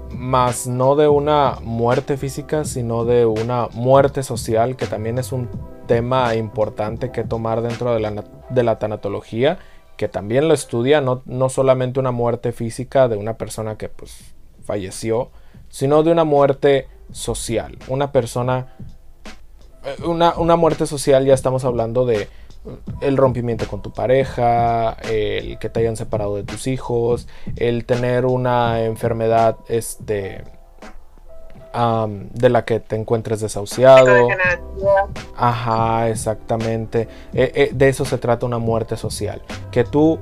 más 0.09 0.65
no 0.65 0.95
de 0.95 1.07
una 1.07 1.59
muerte 1.61 2.17
física, 2.17 2.65
sino 2.65 3.05
de 3.05 3.27
una 3.27 3.67
muerte 3.73 4.23
social, 4.23 4.75
que 4.75 4.87
también 4.87 5.19
es 5.19 5.31
un 5.31 5.47
tema 5.85 6.33
importante 6.33 7.11
que 7.11 7.23
tomar 7.23 7.61
dentro 7.61 7.93
de 7.93 7.99
la, 7.99 8.23
de 8.49 8.63
la 8.63 8.79
tanatología, 8.79 9.59
que 10.01 10.07
también 10.07 10.47
lo 10.47 10.55
estudia, 10.55 10.99
no, 10.99 11.21
no, 11.25 11.47
solamente 11.47 11.99
una 11.99 12.09
muerte 12.09 12.53
física 12.53 13.07
de 13.07 13.17
una 13.17 13.37
persona 13.37 13.77
que 13.77 13.87
pues 13.87 14.33
falleció, 14.63 15.29
sino 15.69 16.01
de 16.01 16.11
una 16.11 16.23
muerte 16.23 16.87
social, 17.11 17.77
una 17.87 18.11
persona 18.11 18.73
eh, 19.85 20.03
una, 20.03 20.33
una, 20.39 20.55
muerte 20.55 20.87
social 20.87 21.23
ya 21.23 21.35
estamos 21.35 21.65
hablando 21.65 22.07
de 22.07 22.29
el 23.01 23.15
rompimiento 23.15 23.67
con 23.67 23.83
tu 23.83 23.93
pareja, 23.93 24.93
el 25.03 25.59
que 25.59 25.69
te 25.69 25.81
hayan 25.81 25.97
separado 25.97 26.35
de 26.35 26.45
tus 26.45 26.65
hijos, 26.65 27.27
el 27.55 27.85
tener 27.85 28.25
una 28.25 28.83
enfermedad 28.83 29.57
este 29.69 30.43
de 31.73 32.49
la 32.49 32.65
que 32.65 32.79
te 32.79 32.95
encuentres 32.95 33.41
desahuciado. 33.41 34.27
Ajá, 35.35 36.09
exactamente. 36.09 37.07
Eh, 37.33 37.51
eh, 37.55 37.69
de 37.73 37.89
eso 37.89 38.05
se 38.05 38.17
trata 38.17 38.45
una 38.45 38.57
muerte 38.57 38.97
social. 38.97 39.41
Que 39.71 39.83
tú 39.83 40.19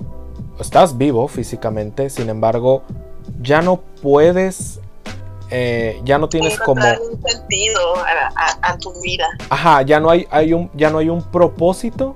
estás 0.59 0.97
vivo 0.97 1.27
físicamente, 1.27 2.09
sin 2.09 2.29
embargo, 2.29 2.83
ya 3.41 3.61
no 3.61 3.81
puedes 4.01 4.79
eh, 5.51 5.99
ya 6.03 6.19
no 6.19 6.29
tienes 6.29 6.59
como 6.59 6.83
un 6.85 7.21
sentido 7.23 7.81
a, 8.61 8.77
tu 8.77 8.93
vida. 9.01 9.27
Ajá, 9.49 9.81
ya 9.81 9.99
no 9.99 10.11
hay, 10.11 10.27
hay 10.29 10.53
un, 10.53 10.69
ya 10.75 10.91
no 10.91 10.99
hay 10.99 11.09
un 11.09 11.23
propósito 11.23 12.15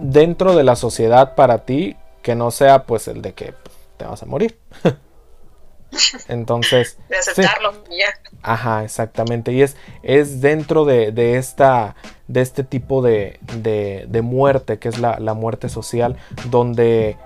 dentro 0.00 0.56
de 0.56 0.64
la 0.64 0.76
sociedad 0.76 1.34
para 1.34 1.64
ti 1.66 1.96
que 2.22 2.34
no 2.34 2.50
sea 2.50 2.84
pues 2.84 3.08
el 3.08 3.20
de 3.20 3.34
que 3.34 3.54
te 3.98 4.06
vas 4.06 4.22
a 4.22 4.26
morir. 4.26 4.58
Entonces. 6.28 6.98
De 7.08 7.16
aceptarlo, 7.16 7.72
ya. 7.90 8.06
Ajá, 8.42 8.84
exactamente. 8.84 9.52
Y 9.52 9.62
es, 9.62 9.76
es 10.02 10.40
dentro 10.40 10.84
de, 10.84 11.12
de, 11.12 11.38
esta. 11.38 11.96
de 12.28 12.40
este 12.40 12.64
tipo 12.64 13.02
de, 13.02 13.38
de, 13.56 14.06
de 14.08 14.22
muerte, 14.22 14.78
que 14.78 14.88
es 14.88 14.98
la, 14.98 15.18
la, 15.18 15.34
muerte 15.34 15.68
social, 15.68 16.16
donde 16.46 17.16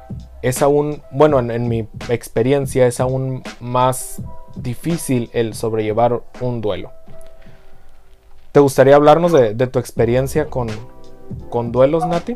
es 0.43 0.63
aún. 0.63 1.03
Bueno, 1.11 1.39
en, 1.39 1.51
en 1.51 1.69
mi 1.69 1.89
experiencia 2.09 2.87
es 2.87 3.01
aún 3.01 3.43
más 3.61 4.23
difícil 4.57 5.31
el 5.33 5.55
sobrellevar 5.55 6.23
un 6.41 6.61
duelo. 6.61 6.93
¿Te 8.53 8.61
gustaría 8.61 8.97
hablarnos 8.97 9.33
de, 9.33 9.55
tu 9.67 9.79
experiencia 9.79 10.47
con, 10.47 10.69
con 11.51 11.71
duelos, 11.71 12.07
Nati? 12.07 12.35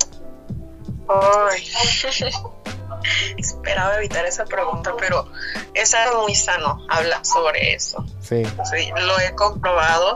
Ay, 1.09 1.63
esperaba 3.37 3.97
evitar 3.97 4.25
esa 4.25 4.45
pregunta, 4.45 4.95
pero 4.99 5.31
es 5.75 5.95
algo 5.95 6.23
muy 6.23 6.35
sano 6.35 6.85
hablar 6.89 7.25
sobre 7.25 7.75
eso. 7.75 8.05
Sí. 8.21 8.43
lo 8.97 9.21
he 9.21 9.35
comprobado. 9.35 10.15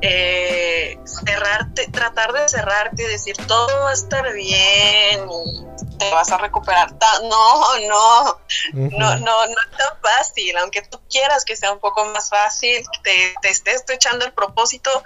Eh, 0.00 0.96
cerrarte, 1.04 1.88
tratar 1.88 2.32
de 2.32 2.48
cerrarte 2.48 3.02
y 3.02 3.06
decir 3.06 3.36
todo 3.48 3.80
va 3.80 3.90
a 3.90 3.94
estar 3.94 4.32
bien 4.32 5.28
y 5.28 5.96
te 5.98 6.10
vas 6.12 6.30
a 6.30 6.38
recuperar. 6.38 6.92
No, 7.22 7.78
no, 7.80 8.38
no, 8.72 9.16
no, 9.16 9.46
no 9.46 9.46
es 9.46 9.76
tan 9.76 10.00
fácil. 10.00 10.56
Aunque 10.58 10.82
tú 10.82 11.00
quieras 11.10 11.44
que 11.44 11.56
sea 11.56 11.72
un 11.72 11.80
poco 11.80 12.04
más 12.06 12.30
fácil, 12.30 12.84
te, 13.02 13.34
te 13.42 13.50
estés 13.50 13.84
echando 13.88 14.24
el 14.24 14.32
propósito, 14.32 15.02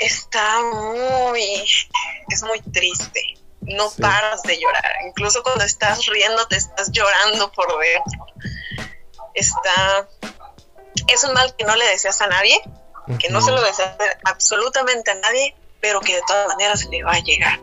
está 0.00 0.60
muy, 0.62 1.64
es 2.28 2.42
muy 2.42 2.60
triste. 2.72 3.39
No 3.62 3.90
paras 3.90 4.42
de 4.42 4.58
llorar. 4.58 4.92
Incluso 5.06 5.42
cuando 5.42 5.64
estás 5.64 6.06
riendo, 6.06 6.46
te 6.48 6.56
estás 6.56 6.90
llorando 6.90 7.50
por 7.52 7.66
dentro. 7.78 8.26
Está. 9.34 10.08
Es 11.06 11.24
un 11.24 11.34
mal 11.34 11.54
que 11.56 11.64
no 11.64 11.76
le 11.76 11.86
deseas 11.86 12.20
a 12.20 12.26
nadie, 12.26 12.60
que 13.18 13.28
no 13.30 13.40
se 13.40 13.50
lo 13.50 13.62
deseas 13.62 13.96
absolutamente 14.24 15.10
a 15.10 15.14
nadie, 15.14 15.54
pero 15.80 16.00
que 16.00 16.14
de 16.14 16.22
todas 16.26 16.48
maneras 16.48 16.86
le 16.90 17.02
va 17.02 17.12
a 17.12 17.20
llegar. 17.20 17.60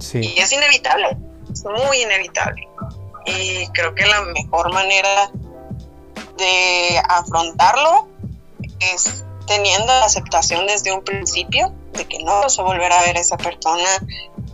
Sí. 0.00 0.20
Y 0.20 0.40
es 0.40 0.52
inevitable, 0.52 1.16
es 1.52 1.64
muy 1.64 2.02
inevitable. 2.02 2.68
Y 3.26 3.66
creo 3.68 3.94
que 3.94 4.06
la 4.06 4.22
mejor 4.22 4.72
manera 4.72 5.30
de 6.36 7.02
afrontarlo 7.08 8.08
es 8.80 9.24
teniendo 9.46 9.86
la 9.86 10.04
aceptación 10.04 10.66
desde 10.66 10.92
un 10.92 11.02
principio 11.02 11.74
de 11.92 12.06
que 12.06 12.18
no 12.22 12.40
vas 12.40 12.58
a 12.58 12.62
volver 12.62 12.92
a 12.92 13.02
ver 13.02 13.16
a 13.16 13.20
esa 13.20 13.36
persona, 13.36 13.88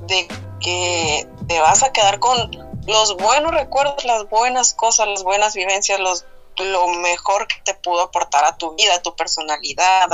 de 0.03 0.29
que 0.61 1.29
te 1.49 1.61
vas 1.61 1.83
a 1.83 1.93
quedar 1.93 2.19
con 2.19 2.51
los 2.87 3.17
buenos 3.17 3.53
recuerdos, 3.53 4.05
las 4.05 4.29
buenas 4.29 4.75
cosas, 4.75 5.09
las 5.09 5.23
buenas 5.23 5.55
vivencias, 5.55 5.99
los, 6.01 6.25
lo 6.59 6.89
mejor 6.89 7.47
que 7.47 7.57
te 7.65 7.75
pudo 7.75 8.03
aportar 8.03 8.45
a 8.45 8.57
tu 8.57 8.75
vida, 8.75 8.97
a 8.97 9.03
tu 9.03 9.15
personalidad, 9.17 10.09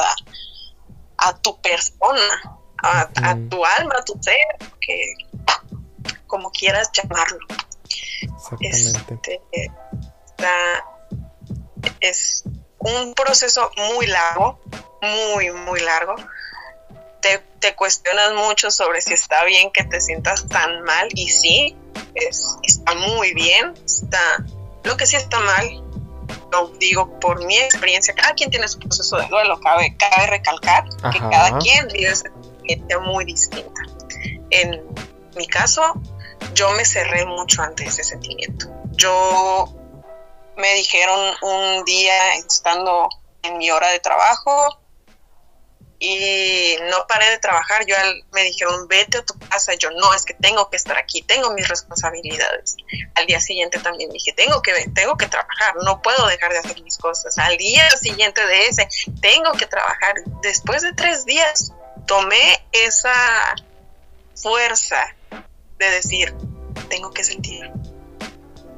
a, 1.19 1.37
tu 1.39 1.61
persona, 1.61 2.59
a, 2.83 3.09
tu 3.49 3.65
alma, 3.65 3.95
a 3.99 4.05
tu 4.05 4.19
ser, 4.23 4.37
que 4.81 5.15
como 6.27 6.51
quieras 6.51 6.91
llamarlo. 6.93 7.39
Exactamente. 8.61 9.41
Este, 9.53 9.71
es 12.01 12.45
un 12.79 13.15
proceso 13.15 13.71
muy 13.95 14.07
largo, 14.07 14.59
muy, 15.03 15.51
muy 15.51 15.81
largo 15.81 16.15
te, 17.21 17.75
cuestionas 17.75 18.35
mucho 18.35 18.71
sobre 18.71 19.01
si 19.01 19.15
está 19.15 19.45
bien 19.45 19.71
que 19.71 19.85
te 19.85 20.01
sientas 20.01 20.49
tan 20.49 20.83
mal 20.83 21.09
y 21.15 21.29
sí, 21.29 21.77
es, 22.15 22.57
está 22.63 22.95
muy 22.95 23.33
bien, 23.35 23.75
está, 23.85 24.45
lo 24.85 24.97
que 24.97 25.07
sí 25.07 25.17
está 25.17 25.39
mal, 25.41 25.85
lo 26.53 26.69
digo 26.79 27.19
por 27.21 27.45
mi 27.45 27.57
experiencia, 27.59 28.15
cada 28.15 28.35
quien 28.35 28.51
tiene 28.51 28.67
su 28.69 28.79
proceso 28.79 29.19
de 29.19 29.27
duelo, 29.29 29.61
cabe, 29.61 29.97
cabe 29.97 30.27
recalcar 30.27 30.85
que 31.13 31.19
cada 31.19 31.59
quien 31.59 31.89
vive 31.89 32.11
esa 32.11 32.29
experiencia 32.29 32.99
muy 33.01 33.25
distinta. 33.25 33.83
En 34.51 34.83
mi 35.37 35.47
caso, 35.47 35.95
yo 36.55 36.71
me 36.73 36.85
cerré 36.85 37.25
mucho 37.25 37.63
ante 37.63 37.85
ese 37.85 38.03
sentimiento. 38.03 38.67
Yo 38.93 39.73
me 40.57 40.75
dijeron 40.75 41.35
un 41.43 41.85
día 41.85 42.35
estando 42.35 43.09
en 43.43 43.59
mi 43.59 43.71
hora 43.71 43.89
de 43.89 44.01
trabajo, 44.01 44.81
y 46.03 46.77
no 46.91 47.07
paré 47.07 47.29
de 47.31 47.39
trabajar. 47.39 47.85
Yo 47.87 47.95
me 48.33 48.43
dijeron, 48.43 48.89
vete 48.89 49.19
a 49.19 49.25
tu 49.25 49.39
casa. 49.39 49.75
Yo 49.75 49.91
no, 49.91 50.15
es 50.15 50.25
que 50.25 50.33
tengo 50.33 50.71
que 50.71 50.77
estar 50.79 50.97
aquí, 50.97 51.21
tengo 51.23 51.53
mis 51.53 51.69
responsabilidades. 51.69 52.77
Al 53.15 53.27
día 53.27 53.39
siguiente 53.39 53.79
también 53.79 54.11
dije, 54.11 54.33
tengo 54.33 54.63
que, 54.63 54.73
tengo 54.95 55.17
que 55.19 55.27
trabajar, 55.27 55.77
no 55.85 56.01
puedo 56.01 56.27
dejar 56.27 56.53
de 56.53 56.59
hacer 56.59 56.83
mis 56.83 56.97
cosas. 56.97 57.37
Al 57.39 57.59
día 57.59 57.89
siguiente 57.91 58.45
de 58.47 58.67
ese, 58.67 58.89
tengo 59.21 59.53
que 59.53 59.67
trabajar. 59.67 60.15
Después 60.43 60.81
de 60.81 60.95
tres 60.95 61.27
días, 61.27 61.73
tomé 62.07 62.65
esa 62.73 63.55
fuerza 64.35 65.15
de 65.79 65.91
decir, 65.91 66.35
tengo 66.89 67.11
que 67.11 67.25
sentir, 67.25 67.71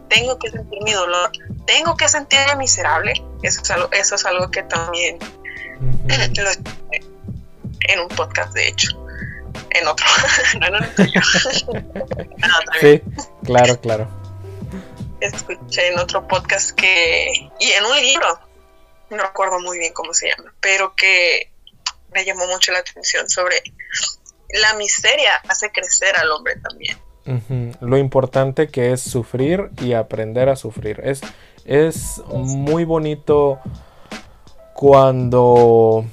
tengo 0.09 0.41
que 0.41 0.50
sentir 0.50 0.83
mi 0.83 0.93
dolor, 0.93 1.31
tengo 1.67 1.97
que 1.97 2.09
sentirme 2.09 2.57
miserable. 2.57 3.14
Eso 3.43 3.62
es 3.62 3.71
algo, 3.71 3.88
eso 3.93 4.17
es 4.17 4.25
algo 4.26 4.50
que 4.50 4.64
también 4.64 5.19
en 7.89 8.01
un 8.01 8.09
podcast, 8.09 8.53
de 8.53 8.69
hecho. 8.69 8.89
En 9.71 9.87
otro. 9.87 10.07
no, 10.61 10.71
no, 10.71 10.79
sí, 12.81 13.03
claro, 13.45 13.81
claro. 13.81 14.09
Escuché 15.21 15.93
en 15.93 15.99
otro 15.99 16.27
podcast 16.27 16.73
que. 16.73 17.51
Y 17.61 17.71
en 17.71 17.85
un 17.85 18.01
libro. 18.01 18.41
No 19.11 19.19
recuerdo 19.19 19.61
muy 19.61 19.79
bien 19.79 19.92
cómo 19.92 20.14
se 20.14 20.31
llama. 20.31 20.55
Pero 20.61 20.95
que 20.95 21.53
me 22.12 22.25
llamó 22.25 22.47
mucho 22.47 22.73
la 22.73 22.79
atención 22.79 23.29
sobre 23.29 23.62
la 24.61 24.75
miseria 24.75 25.37
hace 25.49 25.71
crecer 25.71 26.16
al 26.16 26.31
hombre 26.31 26.57
también. 26.57 26.99
Lo 27.81 27.99
importante 27.99 28.68
que 28.68 28.92
es 28.92 29.01
sufrir 29.01 29.71
y 29.81 29.92
aprender 29.92 30.49
a 30.49 30.57
sufrir. 30.57 31.01
Es, 31.05 31.21
es 31.64 32.21
muy 32.27 32.85
bonito 32.85 33.61
cuando 34.75 36.05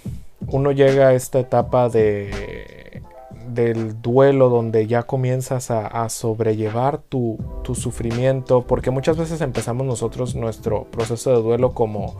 uno 0.51 0.71
llega 0.71 1.09
a 1.09 1.13
esta 1.13 1.39
etapa 1.39 1.89
de, 1.89 3.01
del 3.47 4.01
duelo 4.01 4.49
donde 4.49 4.87
ya 4.87 5.03
comienzas 5.03 5.71
a, 5.71 6.07
sobrellevar 6.09 6.99
tu, 6.99 7.37
tu, 7.63 7.75
sufrimiento, 7.75 8.65
porque 8.65 8.91
muchas 8.91 9.17
veces 9.17 9.41
empezamos 9.41 9.85
nosotros 9.85 10.35
nuestro 10.35 10.85
proceso 10.85 11.31
de 11.31 11.41
duelo 11.41 11.73
como 11.73 12.15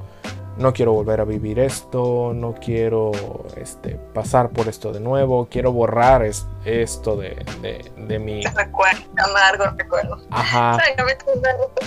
no 0.60 0.74
quiero 0.74 0.92
volver 0.92 1.22
a 1.22 1.24
vivir 1.24 1.58
esto, 1.58 2.34
no 2.36 2.54
quiero 2.54 3.12
este, 3.56 3.98
pasar 4.14 4.50
por 4.50 4.68
esto 4.68 4.92
de 4.92 5.00
nuevo, 5.00 5.48
quiero 5.50 5.72
borrar 5.72 6.22
esto 6.66 7.16
de, 7.16 7.46
de, 7.62 7.90
de 7.96 8.20
mi... 8.20 8.44
Recuerdo, 8.44 9.02
amargo 9.18 9.66
recuerdo. 9.78 10.22
Ajá. 10.30 10.78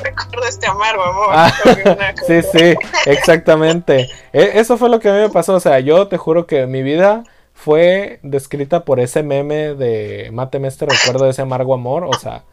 recuerdo 0.02 0.48
este 0.48 0.66
amargo 0.66 1.02
amor. 1.02 1.28
Ah, 1.32 1.52
sí, 2.26 2.40
sí, 2.42 2.74
exactamente. 3.04 4.08
E, 4.32 4.52
eso 4.58 4.78
fue 4.78 4.88
lo 4.88 5.00
que 5.00 5.10
a 5.10 5.12
mí 5.12 5.20
me 5.20 5.28
pasó, 5.28 5.54
o 5.54 5.60
sea, 5.60 5.78
yo 5.80 6.08
te 6.08 6.16
juro 6.16 6.46
que 6.46 6.66
mi 6.66 6.82
vida 6.82 7.24
fue 7.52 8.20
descrita 8.22 8.86
por 8.86 9.00
ese 9.00 9.22
meme 9.22 9.74
de 9.74 10.30
Máteme 10.32 10.68
este 10.68 10.86
recuerdo 10.86 11.26
de 11.26 11.32
ese 11.32 11.42
amargo 11.42 11.74
amor, 11.74 12.04
o 12.04 12.14
sea, 12.18 12.44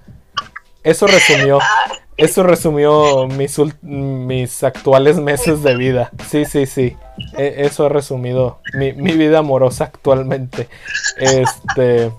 eso 0.84 1.08
resumió, 1.08 1.60
eso 2.19 2.43
resumió 2.43 3.27
mis, 3.27 3.58
mis 3.82 4.63
actuales 4.63 5.17
meses 5.17 5.63
de 5.63 5.75
vida. 5.75 6.12
Sí, 6.29 6.45
sí, 6.45 6.65
sí. 6.65 6.97
E, 7.38 7.65
eso 7.65 7.86
ha 7.86 7.89
resumido 7.89 8.60
mi, 8.73 8.91
vida 8.91 9.39
amorosa 9.39 9.86
actualmente. 9.86 10.67
Este. 11.17 12.12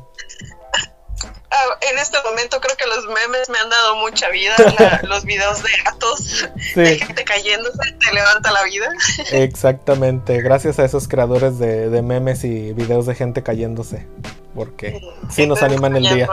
Ah, 1.52 1.78
en 1.90 1.98
este 1.98 2.16
momento 2.24 2.60
creo 2.60 2.76
que 2.76 2.86
los 2.86 3.06
memes 3.06 3.50
me 3.50 3.58
han 3.58 3.68
dado 3.68 3.96
mucha 3.96 4.30
vida. 4.30 4.54
los 5.02 5.24
videos 5.24 5.62
de 5.62 5.70
gatos, 5.84 6.48
de 6.74 6.98
gente 6.98 7.24
cayéndose, 7.24 7.92
te 7.92 8.14
levanta 8.14 8.52
la 8.52 8.64
vida. 8.64 8.88
Exactamente. 9.32 10.40
Gracias 10.40 10.78
a 10.78 10.84
esos 10.84 11.08
creadores 11.08 11.58
de, 11.58 11.90
de 11.90 12.02
memes 12.02 12.44
y 12.44 12.72
videos 12.72 13.04
de 13.04 13.14
gente 13.14 13.42
cayéndose. 13.42 14.06
Porque 14.54 15.00
sí 15.30 15.46
nos 15.46 15.62
animan 15.62 15.96
el 15.96 16.02
día. 16.02 16.28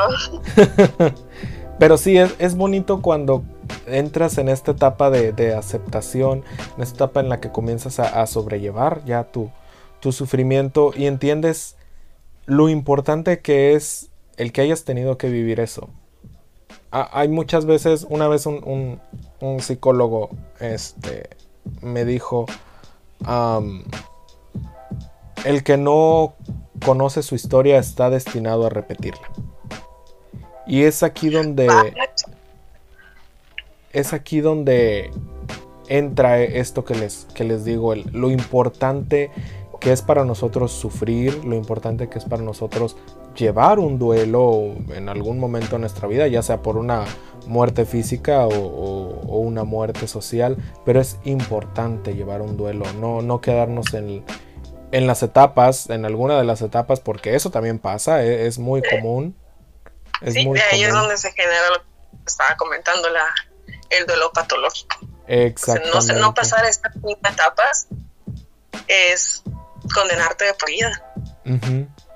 Pero 1.80 1.98
sí, 1.98 2.18
es, 2.18 2.56
bonito 2.56 3.02
cuando 3.02 3.44
entras 3.86 4.38
en 4.40 4.50
esta 4.50 4.72
etapa 4.72 5.10
de, 5.12 5.56
aceptación, 5.56 6.44
en 6.76 6.84
esta 6.84 6.96
etapa 7.06 7.20
en 7.20 7.30
la 7.30 7.40
que 7.40 7.52
comienzas 7.52 8.00
a, 8.00 8.26
sobrellevar 8.26 9.06
ya 9.06 9.26
tu, 9.26 9.52
tu, 10.00 10.12
sufrimiento 10.12 10.92
y 10.96 11.06
entiendes 11.06 11.76
lo 12.46 12.70
importante 12.70 13.42
que 13.42 13.76
es 13.76 14.10
el 14.38 14.52
que 14.52 14.62
hayas 14.62 14.86
tenido 14.86 15.18
que 15.18 15.30
vivir 15.30 15.60
eso. 15.60 15.90
hay 16.92 17.28
muchas 17.28 17.66
veces, 17.66 18.08
una 18.10 18.28
vez 18.28 18.48
un, 18.48 19.00
psicólogo 19.60 20.32
este, 20.60 21.30
me 21.82 22.06
dijo, 22.06 22.48
el 25.46 25.64
que 25.64 25.78
no 25.78 26.34
conoce 26.84 27.22
su 27.22 27.36
historia 27.36 27.78
está 27.78 28.10
destinado 28.10 28.66
a 28.66 28.70
repetirla. 28.70 29.30
Y 30.68 30.84
es 30.84 31.04
aquí 31.04 31.30
donde. 31.30 31.68
Es 33.94 34.14
aquí 34.14 34.42
donde 34.42 35.12
entra 35.88 36.42
esto 36.42 36.84
que 36.84 36.94
les, 36.94 37.26
que 37.34 37.44
les 37.46 37.64
digo, 37.64 37.96
lo 37.96 38.30
importante 38.30 39.32
que 39.80 39.92
es 39.92 40.02
para 40.02 40.26
nosotros 40.26 40.72
sufrir, 40.72 41.46
lo 41.46 41.56
importante 41.56 42.10
que 42.10 42.20
es 42.20 42.26
para 42.26 42.44
nosotros 42.44 42.98
llevar 43.36 43.80
un 43.80 43.98
duelo 43.98 44.76
en 44.94 45.08
algún 45.10 45.40
momento 45.40 45.74
de 45.74 45.80
nuestra 45.80 46.08
vida, 46.08 46.28
ya 46.28 46.42
sea 46.42 46.62
por 46.62 46.78
una 46.78 47.06
muerte 47.48 47.86
física 47.86 48.46
o, 48.48 49.40
una 49.40 49.64
muerte 49.64 50.08
social, 50.08 50.58
pero 50.84 51.00
es 51.00 51.18
importante 51.24 52.14
llevar 52.14 52.42
un 52.42 52.58
duelo, 52.58 52.86
no, 53.00 53.22
no 53.22 53.40
quedarnos 53.40 53.94
en, 53.94 54.24
en, 54.92 55.08
las 55.08 55.24
etapas, 55.24 55.90
en 55.90 56.04
alguna 56.04 56.38
de 56.38 56.44
las 56.44 56.62
etapas, 56.62 57.00
porque 57.00 57.36
eso 57.36 57.52
también 57.52 57.80
pasa, 57.80 58.24
e, 58.24 58.48
es 58.48 58.60
muy 58.60 58.82
común 58.82 59.36
sí, 60.26 60.50
de 60.50 60.62
ahí 60.62 60.84
es 60.84 60.94
donde 60.94 61.18
se 61.18 61.32
genera 61.32 61.70
lo 61.70 61.82
que 61.82 62.26
estaba 62.26 62.56
comentando, 62.58 63.10
la, 63.10 63.26
el 63.90 64.06
duelo 64.06 64.32
patológico. 64.32 64.98
Exactamente. 65.28 66.14
no, 66.14 66.34
pasar 66.34 66.66
estas 66.66 66.94
etapas 66.96 67.88
es 68.88 69.44
condenarte 69.94 70.46
de 70.46 70.54
por 70.54 70.70
vida. 70.70 71.04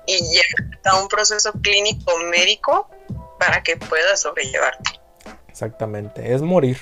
Y 0.06 0.18
llegar 0.18 0.80
a 0.84 1.00
un 1.00 1.08
proceso 1.08 1.52
clínico 1.62 2.12
médico 2.30 2.90
para 3.38 3.62
que 3.62 3.76
puedas 3.76 4.20
sobrellevarte. 4.20 5.00
Exactamente, 5.48 6.34
es 6.34 6.42
morir. 6.42 6.78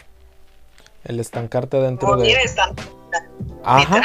El 1.05 1.19
estancarte 1.19 1.79
dentro 1.79 2.17
de... 2.17 2.37
Ajá. 3.65 4.03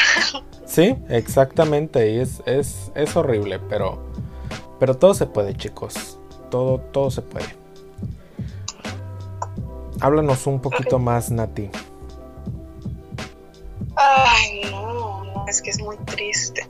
Sí, 0.65 0.97
exactamente. 1.09 2.09
Y 2.09 2.19
es, 2.19 2.41
es, 2.45 2.91
es 2.95 3.15
horrible, 3.15 3.59
pero, 3.59 4.11
pero 4.79 4.97
todo 4.97 5.13
se 5.13 5.27
puede, 5.27 5.55
chicos 5.55 6.17
todo, 6.49 6.79
todo 6.79 7.11
se 7.11 7.21
puede. 7.21 7.65
Háblanos 10.01 10.45
un 10.47 10.61
poquito 10.61 10.99
más, 10.99 11.31
Nati. 11.31 11.69
Ay, 13.95 14.61
no, 14.69 15.23
no, 15.23 15.45
es 15.47 15.61
que 15.61 15.69
es 15.69 15.79
muy 15.79 15.97
triste. 16.05 16.67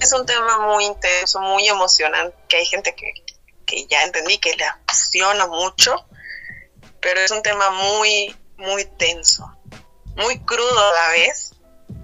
es, 0.00 0.12
un 0.12 0.26
tema 0.26 0.66
muy 0.66 0.84
intenso, 0.84 1.40
muy 1.40 1.66
emocionante, 1.66 2.36
que 2.48 2.56
hay 2.58 2.66
gente 2.66 2.94
que, 2.94 3.12
que 3.64 3.86
ya 3.86 4.02
entendí 4.04 4.38
que 4.38 4.54
le 4.54 4.64
apasiona 4.64 5.46
mucho, 5.46 6.06
pero 7.00 7.20
es 7.20 7.30
un 7.30 7.42
tema 7.42 7.70
muy, 7.70 8.36
muy 8.58 8.84
tenso, 8.84 9.50
muy 10.16 10.38
crudo 10.40 10.78
a 10.78 10.94
la 10.94 11.08
vez, 11.12 11.52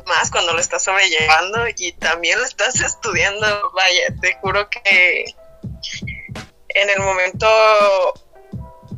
más 0.06 0.30
cuando 0.30 0.54
lo 0.54 0.60
estás 0.60 0.82
sobrellevando 0.84 1.66
y 1.76 1.92
también 1.92 2.38
lo 2.38 2.44
estás 2.44 2.80
estudiando. 2.80 3.70
Vaya, 3.72 4.14
te 4.20 4.34
juro 4.40 4.68
que 4.70 5.34
en 6.74 6.90
el 6.90 7.00
momento 7.00 7.46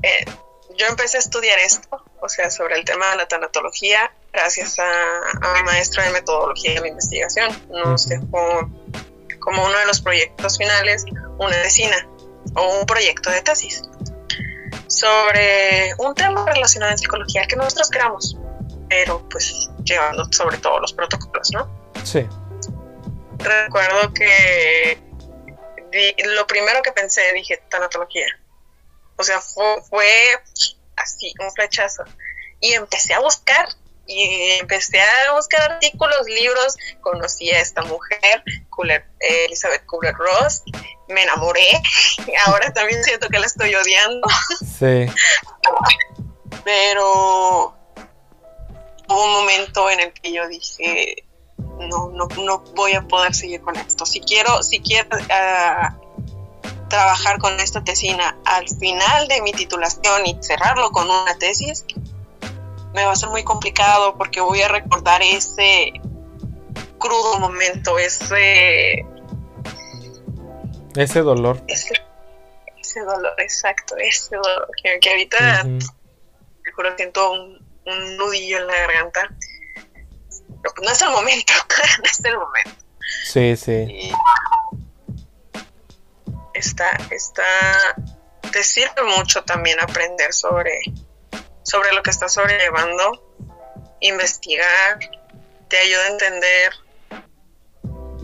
eh, 0.03 0.25
yo 0.77 0.87
empecé 0.87 1.19
a 1.19 1.21
estudiar 1.21 1.59
esto, 1.59 2.03
o 2.21 2.29
sea, 2.29 2.51
sobre 2.51 2.77
el 2.77 2.85
tema 2.85 3.11
de 3.11 3.17
la 3.17 3.29
tanatología, 3.29 4.13
gracias 4.33 4.79
a, 4.79 5.53
mi 5.55 5.63
maestro 5.65 6.03
de 6.03 6.11
metodología 6.11 6.81
de 6.81 6.89
investigación. 6.89 7.51
Nos 7.71 8.09
dejó 8.09 8.71
como 9.39 9.65
uno 9.65 9.79
de 9.79 9.87
los 9.87 10.01
proyectos 10.01 10.59
finales 10.59 11.05
una 11.39 11.57
vecina 11.59 12.09
o 12.55 12.81
un 12.81 12.87
proyecto 12.87 13.31
de 13.31 13.43
tesis 13.43 13.83
sobre 14.87 15.93
un 15.99 16.15
tema 16.15 16.45
relacionado 16.47 16.93
en 16.93 16.99
psicología 16.99 17.47
que 17.47 17.57
nosotros 17.57 17.89
creamos, 17.91 18.37
pero 18.89 19.27
pues 19.29 19.71
llevando 19.85 20.25
sobre 20.33 20.59
todo 20.59 20.81
los 20.81 20.93
protocolos, 20.93 21.51
¿no? 21.53 21.69
Sí. 22.05 22.27
Recuerdo 23.39 24.13
que 24.15 25.02
lo 26.25 26.47
primero 26.47 26.83
que 26.83 26.93
pensé, 26.93 27.33
dije, 27.35 27.63
tanatología. 27.69 28.27
O 29.17 29.23
sea, 29.23 29.41
fue, 29.41 30.09
así, 30.97 31.35
un 31.39 31.53
flechazo. 31.53 32.05
Y 32.61 32.73
empecé 32.73 33.15
a 33.15 33.21
buscar, 33.21 33.69
y 34.07 34.53
empecé 34.61 35.01
a 35.01 35.33
buscar 35.33 35.73
artículos, 35.73 36.27
libros, 36.27 36.77
conocí 37.01 37.51
a 37.51 37.61
esta 37.61 37.83
mujer, 37.83 38.43
Elizabeth 39.21 39.85
Kubler-Ross, 39.87 40.63
me 41.09 41.23
enamoré, 41.23 41.83
y 42.27 42.35
ahora 42.47 42.73
también 42.73 43.03
siento 43.05 43.29
que 43.29 43.39
la 43.39 43.47
estoy 43.47 43.75
odiando. 43.75 44.27
Sí. 44.79 45.07
Pero 46.65 47.77
hubo 49.09 49.25
un 49.25 49.33
momento 49.33 49.91
en 49.91 50.01
el 50.01 50.13
que 50.13 50.33
yo 50.33 50.47
dije, 50.49 51.25
no, 51.59 52.11
no, 52.11 52.29
no 52.43 52.59
voy 52.75 52.93
a 52.93 53.03
poder 53.03 53.35
seguir 53.35 53.61
con 53.61 53.77
esto. 53.77 54.07
Si 54.07 54.21
quiero, 54.21 54.63
si 54.63 54.81
quiero 54.81 55.09
ah, 55.31 55.97
trabajar 56.89 57.39
con 57.39 57.59
esta 57.61 57.83
tesina 57.83 58.39
al 58.45 58.69
final 58.69 59.29
de 59.29 59.43
mi 59.43 59.53
titulación 59.53 60.27
y 60.27 60.39
cerrarlo 60.41 60.91
con 60.91 61.05
una 61.09 61.37
tesis, 61.39 61.85
me 62.95 63.05
va 63.05 63.13
a 63.13 63.17
ser 63.17 63.31
muy 63.31 63.45
complicado 63.45 64.17
porque 64.17 64.41
voy 64.41 64.61
a 64.63 64.69
recordar 64.69 65.23
ese 65.23 65.93
crudo 66.99 67.39
momento, 67.39 67.99
ese... 67.99 69.07
Ese 70.95 71.21
dolor. 71.21 71.63
Ese, 71.69 71.95
dolor, 73.01 73.33
exacto, 73.39 73.97
ese 73.97 74.37
dolor. 74.37 74.69
Que, 74.83 75.11
ahorita, 75.11 75.63
siento 76.97 77.33
un, 77.33 77.67
un 77.87 78.17
nudillo 78.19 78.59
en 78.59 78.67
la 78.67 78.75
garganta 78.75 79.31
no 80.83 80.91
es 80.91 81.03
el 81.03 81.11
momento, 81.11 81.53
no 81.99 82.05
es 82.05 82.25
el 82.25 82.39
momento. 82.39 82.71
Sí, 83.25 83.57
sí. 83.57 84.13
está, 86.55 86.91
está, 87.11 87.43
te 88.53 88.63
sirve 88.63 89.03
mucho 89.17 89.43
también 89.45 89.79
aprender 89.81 90.33
sobre, 90.33 90.81
sobre 91.63 91.93
lo 91.93 92.03
que 92.03 92.11
estás 92.11 92.35
sobrellevando, 92.35 93.37
investigar, 94.01 94.99
te 95.69 95.79
ayuda 95.79 96.05
a 96.05 96.09
entender 96.09 96.73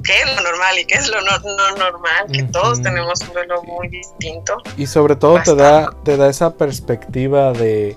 qué 0.05 0.23
es 0.23 0.37
lo 0.37 0.43
normal 0.43 0.79
y 0.79 0.85
qué 0.87 0.95
es 0.95 1.09
lo 1.09 1.21
no, 1.21 1.77
normal, 1.77 2.27
que 2.33 2.43
todos 2.45 2.83
tenemos 2.83 3.21
un 3.23 3.33
duelo 3.33 3.63
muy 3.63 3.89
distinto. 3.89 4.57
Y 4.77 4.87
sobre 4.87 5.17
todo 5.17 5.41
te 5.43 5.55
da, 5.55 5.91
te 6.05 6.17
da 6.17 6.29
esa 6.29 6.57
perspectiva 6.57 7.53
de 7.53 7.97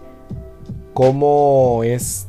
cómo 0.93 1.83
es 1.83 2.27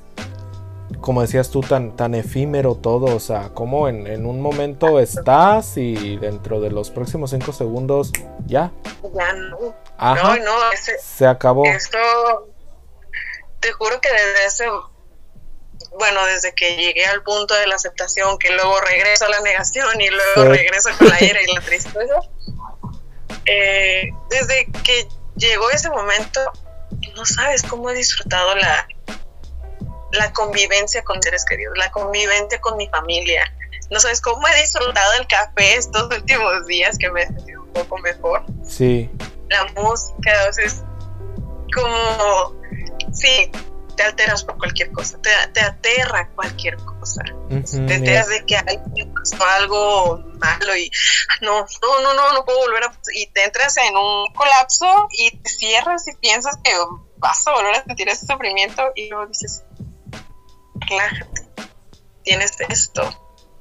como 1.03 1.21
decías 1.21 1.51
tú, 1.51 1.61
tan, 1.61 1.95
tan 1.97 2.15
efímero 2.15 2.77
todo, 2.77 3.15
o 3.15 3.21
sea, 3.21 3.51
como 3.51 3.89
en, 3.89 4.25
un 4.25 4.41
momento 4.41 4.99
estás 5.01 5.77
y 5.77 6.17
dentro 6.17 6.61
de 6.61 6.71
los 6.71 6.91
próximos 6.91 7.31
cinco 7.31 7.53
segundos 7.53 8.13
ya. 8.47 8.73
Ya 9.15 9.33
no. 9.35 9.75
No, 9.99 10.37
no, 10.37 10.53
se 11.01 11.27
acabó. 11.27 11.67
Esto, 11.67 11.99
te 13.61 13.73
juro 13.73 14.01
que 14.01 14.11
desde 14.11 14.47
ese, 14.47 14.65
bueno, 15.99 16.25
desde 16.27 16.55
que 16.55 16.77
llegué 16.77 17.05
al 17.05 17.23
punto 17.23 17.55
de 17.55 17.67
la 17.67 17.75
aceptación, 17.75 18.39
que 18.39 18.51
luego 18.51 18.81
regreso 18.81 19.27
a 19.27 19.29
la 19.29 19.41
negación 19.41 20.01
y 20.01 20.09
luego 20.09 20.51
regreso 20.51 20.91
con 20.99 21.09
la 21.09 21.23
ira 21.23 21.43
y 21.43 21.53
la 21.53 21.61
tristeza, 21.65 22.15
eh, 23.45 24.09
desde 24.31 24.67
que 24.85 25.09
llegó 25.37 25.69
ese 25.71 25.91
momento, 25.91 26.41
no 27.17 27.25
sabes 27.25 27.63
cómo 27.63 27.91
he 27.91 27.95
disfrutado 27.95 28.55
la, 28.55 28.87
la 30.13 30.33
convivencia 30.33 31.03
con 31.03 31.23
seres 31.23 31.45
queridos, 31.45 31.77
la 31.77 31.91
convivencia 31.91 32.61
con 32.61 32.77
mi 32.77 32.89
familia. 32.89 33.53
No 33.91 34.01
sabes 34.01 34.21
cómo 34.21 34.47
he 34.49 34.61
disfrutado 34.61 35.13
el 35.21 35.27
café 35.27 35.75
estos 35.75 36.05
últimos 36.05 36.67
días 36.67 36.97
que 36.99 37.11
me 37.11 37.23
he 37.23 37.27
sentido 37.27 37.63
un 37.63 37.73
poco 37.73 37.99
mejor. 37.99 38.45
Sí. 38.67 39.11
La 39.49 39.65
música, 39.75 40.33
o 40.49 40.53
sea, 40.53 40.65
es 40.65 40.83
como, 41.75 42.55
sí, 43.13 43.51
te 43.97 44.03
alteras 44.03 44.45
por 44.45 44.57
cualquier 44.59 44.91
cosa, 44.93 45.19
te, 45.21 45.31
te 45.53 45.61
aterra 45.61 46.31
cualquier 46.35 46.77
cosa. 46.77 47.23
te 47.49 47.95
enteras 47.95 48.29
de 48.29 48.45
que 48.47 48.57
alguien 48.57 49.13
pasó 49.13 49.45
algo 49.45 50.19
malo 50.39 50.77
y 50.77 50.91
no, 51.41 51.61
no, 51.61 52.01
no, 52.03 52.15
no, 52.15 52.33
no 52.33 52.45
puedo 52.45 52.59
volver 52.61 52.85
a... 52.85 52.93
Y 53.15 53.27
te 53.29 53.45
entras 53.45 53.77
en 53.77 53.97
un 53.97 54.33
colapso 54.35 55.09
y 55.11 55.37
te 55.39 55.51
cierras 55.51 56.07
y 56.09 56.17
piensas 56.17 56.57
que 56.63 56.73
vas 57.19 57.47
a 57.47 57.53
volver 57.53 57.75
a 57.75 57.85
sentir 57.85 58.09
ese 58.09 58.27
sufrimiento 58.27 58.83
y 58.95 59.09
luego 59.09 59.27
dices, 59.27 59.65
tienes 62.23 62.53
esto, 62.69 63.03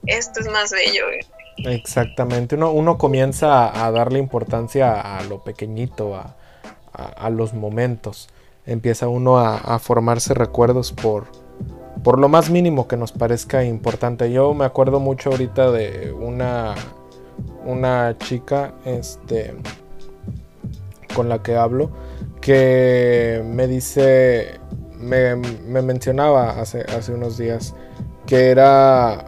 esto 0.05 0.39
es 0.39 0.47
más 0.47 0.71
bello. 0.71 1.05
Exactamente, 1.57 2.55
uno, 2.55 2.71
uno 2.71 2.97
comienza 2.97 3.85
a, 3.85 3.91
darle 3.91 4.19
importancia 4.19 5.17
a 5.17 5.23
lo 5.23 5.43
pequeñito, 5.43 6.15
a, 6.15 6.35
a, 6.93 7.29
los 7.29 7.53
momentos. 7.53 8.29
Empieza 8.65 9.07
uno 9.07 9.39
a, 9.39 9.79
formarse 9.79 10.33
recuerdos 10.33 10.91
por, 10.91 11.25
por 12.03 12.19
lo 12.19 12.29
más 12.29 12.49
mínimo 12.49 12.87
que 12.87 12.97
nos 12.97 13.11
parezca 13.11 13.63
importante. 13.63 14.31
Yo 14.31 14.53
me 14.53 14.65
acuerdo 14.65 14.99
mucho 14.99 15.31
ahorita 15.31 15.71
de 15.71 16.11
una, 16.11 16.75
una 17.65 18.17
chica 18.17 18.73
este, 18.85 19.55
con 21.13 21.29
la 21.29 21.43
que 21.43 21.55
hablo 21.55 21.91
que 22.41 23.43
me 23.45 23.67
dice 23.67 24.59
me, 25.01 25.35
mencionaba 25.81 26.61
hace, 26.61 26.81
hace 26.81 27.13
unos 27.13 27.37
días 27.37 27.73
que 28.25 28.49
era 28.49 29.25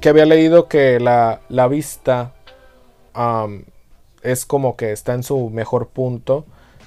que 0.00 0.08
había 0.08 0.26
leído 0.26 0.68
que 0.68 0.98
la, 0.98 1.40
vista 1.68 2.32
es 4.22 4.44
como 4.44 4.76
que 4.76 4.92
está 4.92 5.14
en 5.14 5.22
su 5.22 5.48
mejor 5.50 5.88
punto 5.88 6.44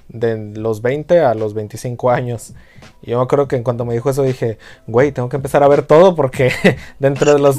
de 0.09 0.53
los 0.55 0.81
20 0.81 1.21
a 1.21 1.33
los 1.33 1.53
25 1.53 2.11
años. 2.11 2.53
Y 3.01 3.11
yo 3.11 3.27
creo 3.27 3.47
que 3.47 3.55
en 3.55 3.63
cuanto 3.63 3.85
me 3.85 3.93
dijo 3.93 4.09
eso 4.09 4.23
dije, 4.23 4.57
güey, 4.85 5.11
tengo 5.11 5.29
que 5.29 5.37
empezar 5.37 5.63
a 5.63 5.67
ver 5.67 5.83
todo 5.83 6.15
porque 6.15 6.51
dentro 6.99 7.33
de 7.33 7.39
los 7.39 7.57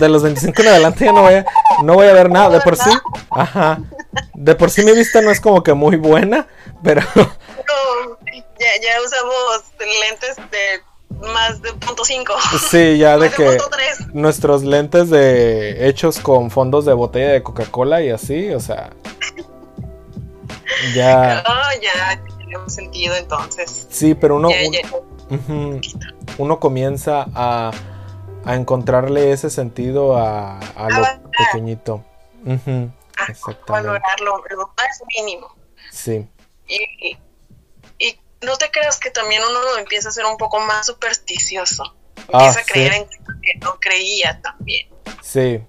de 0.00 0.08
los 0.08 0.22
25 0.22 0.62
en 0.62 0.68
adelante 0.68 1.04
ya 1.04 1.12
no 1.12 1.22
voy 1.22 1.34
a, 1.34 1.46
no 1.84 1.94
voy 1.94 2.06
a 2.06 2.12
ver 2.12 2.30
nada. 2.30 2.48
De 2.48 2.60
por 2.60 2.76
sí. 2.76 2.90
De 4.34 4.54
por 4.54 4.70
sí 4.70 4.84
mi 4.84 4.92
vista 4.92 5.20
no 5.20 5.30
es 5.30 5.40
como 5.40 5.62
que 5.62 5.74
muy 5.74 5.96
buena, 5.96 6.46
pero 6.82 7.02
ya, 8.60 8.68
ya 8.82 9.02
usamos 9.02 9.64
lentes 9.78 10.36
de 10.50 10.82
más 11.32 11.60
de 11.62 11.72
punto 11.74 12.04
cinco. 12.04 12.34
Sí, 12.70 12.98
ya 12.98 13.18
de, 13.18 13.30
que 13.30 13.58
nuestros 14.12 14.62
lentes 14.62 15.10
de 15.10 15.88
hechos 15.88 16.18
con 16.20 16.50
fondos 16.50 16.84
de 16.84 16.92
botella 16.92 17.32
de 17.32 17.42
Coca-Cola 17.42 18.02
y 18.02 18.10
así, 18.10 18.50
o 18.50 18.60
sea, 18.60 18.90
ya. 20.94 21.42
Oh, 21.48 21.80
ya 21.80 22.22
tenemos 22.38 22.72
sentido 22.72 23.16
entonces. 23.16 23.86
Sí, 23.90 24.14
pero 24.14 24.36
uno, 24.36 24.48
uno 26.38 26.60
comienza 26.60 27.26
a, 27.34 27.70
a, 28.44 28.54
encontrarle 28.54 29.32
ese 29.32 29.50
sentido 29.50 30.16
a, 30.16 30.58
a 30.58 30.88
lo 30.90 31.06
pequeñito. 31.30 32.04
exactamente. 33.28 33.64
Valorarlo, 33.68 34.42
lo 34.50 34.66
más 34.76 35.02
mínimo. 35.16 35.54
Sí. 35.90 36.28
Y, 36.68 37.16
no 38.42 38.56
te 38.56 38.70
creas 38.70 38.98
que 38.98 39.10
también 39.10 39.42
uno 39.42 39.78
empieza 39.78 40.08
a 40.08 40.12
ser 40.12 40.24
un 40.26 40.36
poco 40.36 40.60
más 40.60 40.86
supersticioso. 40.86 41.96
Ah, 42.32 42.46
empieza 42.46 42.60
a 42.60 42.64
creer 42.64 42.92
en 42.94 43.08
que 43.08 43.54
no 43.60 43.78
creía 43.80 44.40
también. 44.42 44.88
Sí. 45.22 45.60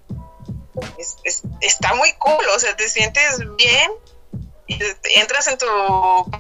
está 1.62 1.94
muy 1.96 2.14
cool, 2.14 2.46
o 2.56 2.60
sea, 2.60 2.76
te 2.76 2.90
sientes 2.90 3.40
bien 3.58 3.92
entras 5.16 5.48
en 5.48 5.58
tu 5.58 5.66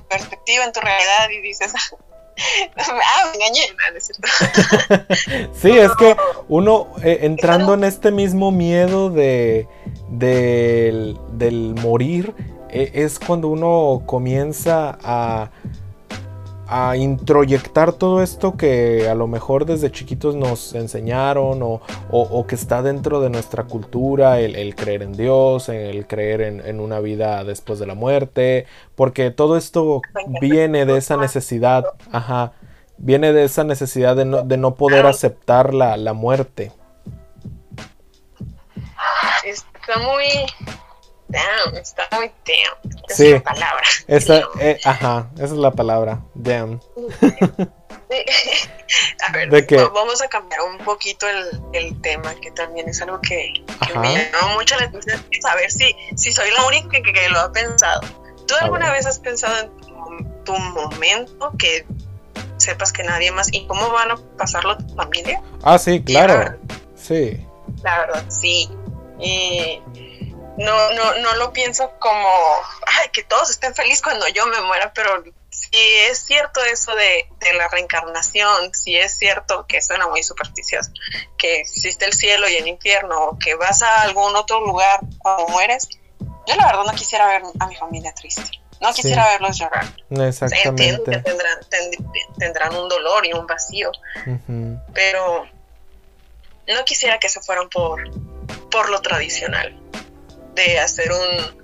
perspectiva, 0.09 0.65
en 0.65 0.71
tu 0.71 0.79
realidad 0.79 1.29
y 1.29 1.41
dices, 1.41 1.73
ah, 2.77 3.31
me 3.31 3.45
engañé, 3.45 3.61
no, 3.91 3.97
es 3.97 4.07
cierto. 4.07 5.53
sí, 5.61 5.77
es 5.77 5.91
que 5.95 6.15
uno 6.47 6.93
eh, 7.03 7.19
entrando 7.21 7.73
en 7.73 7.83
este 7.83 8.11
mismo 8.11 8.51
miedo 8.51 9.09
de, 9.09 9.67
del, 10.09 11.17
del 11.33 11.75
morir, 11.75 12.33
eh, 12.69 12.91
es 12.93 13.19
cuando 13.19 13.49
uno 13.49 14.03
comienza 14.05 14.97
a 15.03 15.51
a 16.73 16.95
introyectar 16.95 17.91
todo 17.91 18.23
esto 18.23 18.55
que 18.55 19.09
a 19.09 19.13
lo 19.13 19.27
mejor 19.27 19.65
desde 19.65 19.91
chiquitos 19.91 20.35
nos 20.35 20.73
enseñaron 20.73 21.59
o, 21.61 22.45
que 22.47 22.55
está 22.55 22.81
dentro 22.81 23.19
de 23.19 23.29
nuestra 23.29 23.65
cultura, 23.65 24.39
el, 24.39 24.73
creer 24.73 25.03
en 25.03 25.11
Dios, 25.11 25.67
el 25.67 26.07
creer 26.07 26.39
en, 26.39 26.79
una 26.79 27.01
vida 27.01 27.43
después 27.43 27.77
de 27.77 27.87
la 27.87 27.93
muerte, 27.93 28.67
porque 28.95 29.31
todo 29.31 29.57
esto 29.57 30.01
viene 30.39 30.85
de 30.85 30.97
esa 30.97 31.17
necesidad, 31.17 31.83
ajá, 32.09 32.53
viene 32.97 33.33
de 33.33 33.43
esa 33.43 33.65
necesidad 33.65 34.15
de 34.15 34.23
no, 34.23 34.43
de 34.43 34.55
no 34.55 34.75
poder 34.75 35.05
aceptar 35.05 35.73
la, 35.73 35.97
la 35.97 36.13
muerte. 36.13 36.71
Está 39.43 39.97
muy 39.99 40.23
damn, 41.31 41.75
está 41.75 42.07
muy 42.11 42.31
damn. 42.45 42.77
Esa 43.09 43.23
es 43.23 43.31
la 43.31 43.43
palabra. 43.43 43.83
Esa, 44.07 44.41
eh, 44.59 44.79
ajá, 44.83 45.29
esa 45.35 45.45
es 45.45 45.51
la 45.51 45.71
palabra, 45.71 46.21
damn. 46.35 46.79
a 49.27 49.31
ver, 49.31 49.49
vamos 49.93 50.21
a 50.21 50.27
cambiar 50.27 50.61
un 50.61 50.77
poquito 50.79 51.27
el, 51.27 51.61
el, 51.73 52.01
tema, 52.01 52.35
que 52.35 52.51
también 52.51 52.89
es 52.89 53.01
algo 53.01 53.19
que, 53.21 53.53
que 53.87 53.99
me 53.99 54.29
llamó 54.31 54.55
mucho 54.55 54.75
la 54.77 54.85
atención, 54.85 55.25
saber 55.41 55.71
si, 55.71 55.95
si 56.15 56.31
soy 56.31 56.51
la 56.51 56.65
única 56.65 57.01
que, 57.01 57.13
que, 57.13 57.29
lo 57.29 57.39
ha 57.39 57.51
pensado. 57.51 58.01
¿Tú 58.47 58.55
alguna 58.59 58.91
vez 58.91 59.05
has 59.05 59.19
pensado 59.19 59.55
en 59.59 60.43
tu, 60.43 60.53
momento 60.53 61.53
que 61.57 61.85
sepas 62.57 62.91
que 62.91 63.03
nadie 63.03 63.31
más 63.31 63.47
y 63.53 63.65
cómo 63.67 63.89
van 63.91 64.11
a 64.11 64.17
pasarlo 64.37 64.77
tu 64.77 64.93
familia? 64.95 65.41
Ah, 65.63 65.77
sí, 65.77 66.03
claro. 66.03 66.57
sí. 66.95 67.47
La 67.83 67.99
verdad, 67.99 68.25
sí. 68.29 68.69
Y 69.19 69.81
no, 70.61 70.91
no, 70.91 71.15
no 71.17 71.35
lo 71.35 71.53
pienso 71.53 71.91
como, 71.99 72.29
ay, 72.85 73.09
que 73.09 73.23
todos 73.23 73.49
estén 73.49 73.73
felices 73.73 74.01
cuando 74.01 74.27
yo 74.29 74.45
me 74.47 74.61
muera, 74.61 74.93
pero 74.93 75.23
si 75.49 75.69
es 76.09 76.19
cierto 76.19 76.63
eso 76.63 76.95
de, 76.95 77.27
la 77.57 77.67
reencarnación, 77.67 78.73
si 78.73 78.95
es 78.95 79.17
cierto 79.17 79.65
que 79.67 79.81
suena 79.81 80.07
muy 80.07 80.23
supersticioso, 80.23 80.91
que 81.37 81.59
existe 81.59 82.05
el 82.05 82.13
cielo 82.13 82.47
y 82.47 82.55
el 82.55 82.67
infierno, 82.67 83.25
o 83.25 83.39
que 83.39 83.55
vas 83.55 83.81
a 83.81 84.03
algún 84.03 84.35
otro 84.35 84.61
lugar 84.61 85.01
cuando 85.17 85.47
mueres, 85.47 85.87
yo 86.19 86.55
la 86.55 86.65
verdad 86.65 86.83
no 86.85 86.93
quisiera 86.93 87.27
ver 87.27 87.43
a 87.59 87.67
mi 87.67 87.75
familia 87.75 88.13
triste. 88.13 88.43
No 88.79 88.91
quisiera 88.93 89.27
verlos 89.27 89.59
llorar. 89.59 89.85
Exactamente. 90.09 90.69
Entiendo 90.69 91.03
que 91.03 91.17
tendrán, 91.19 91.59
tendrán 92.39 92.75
un 92.75 92.89
dolor 92.89 93.25
y 93.27 93.33
un 93.33 93.45
vacío, 93.45 93.91
pero 94.93 95.45
no 96.67 96.85
quisiera 96.85 97.19
que 97.19 97.29
se 97.29 97.41
fueran 97.41 97.69
por, 97.69 98.01
por 98.71 98.89
lo 98.89 99.01
tradicional 99.01 99.80
de 100.55 100.79
hacer 100.79 101.11
un 101.11 101.61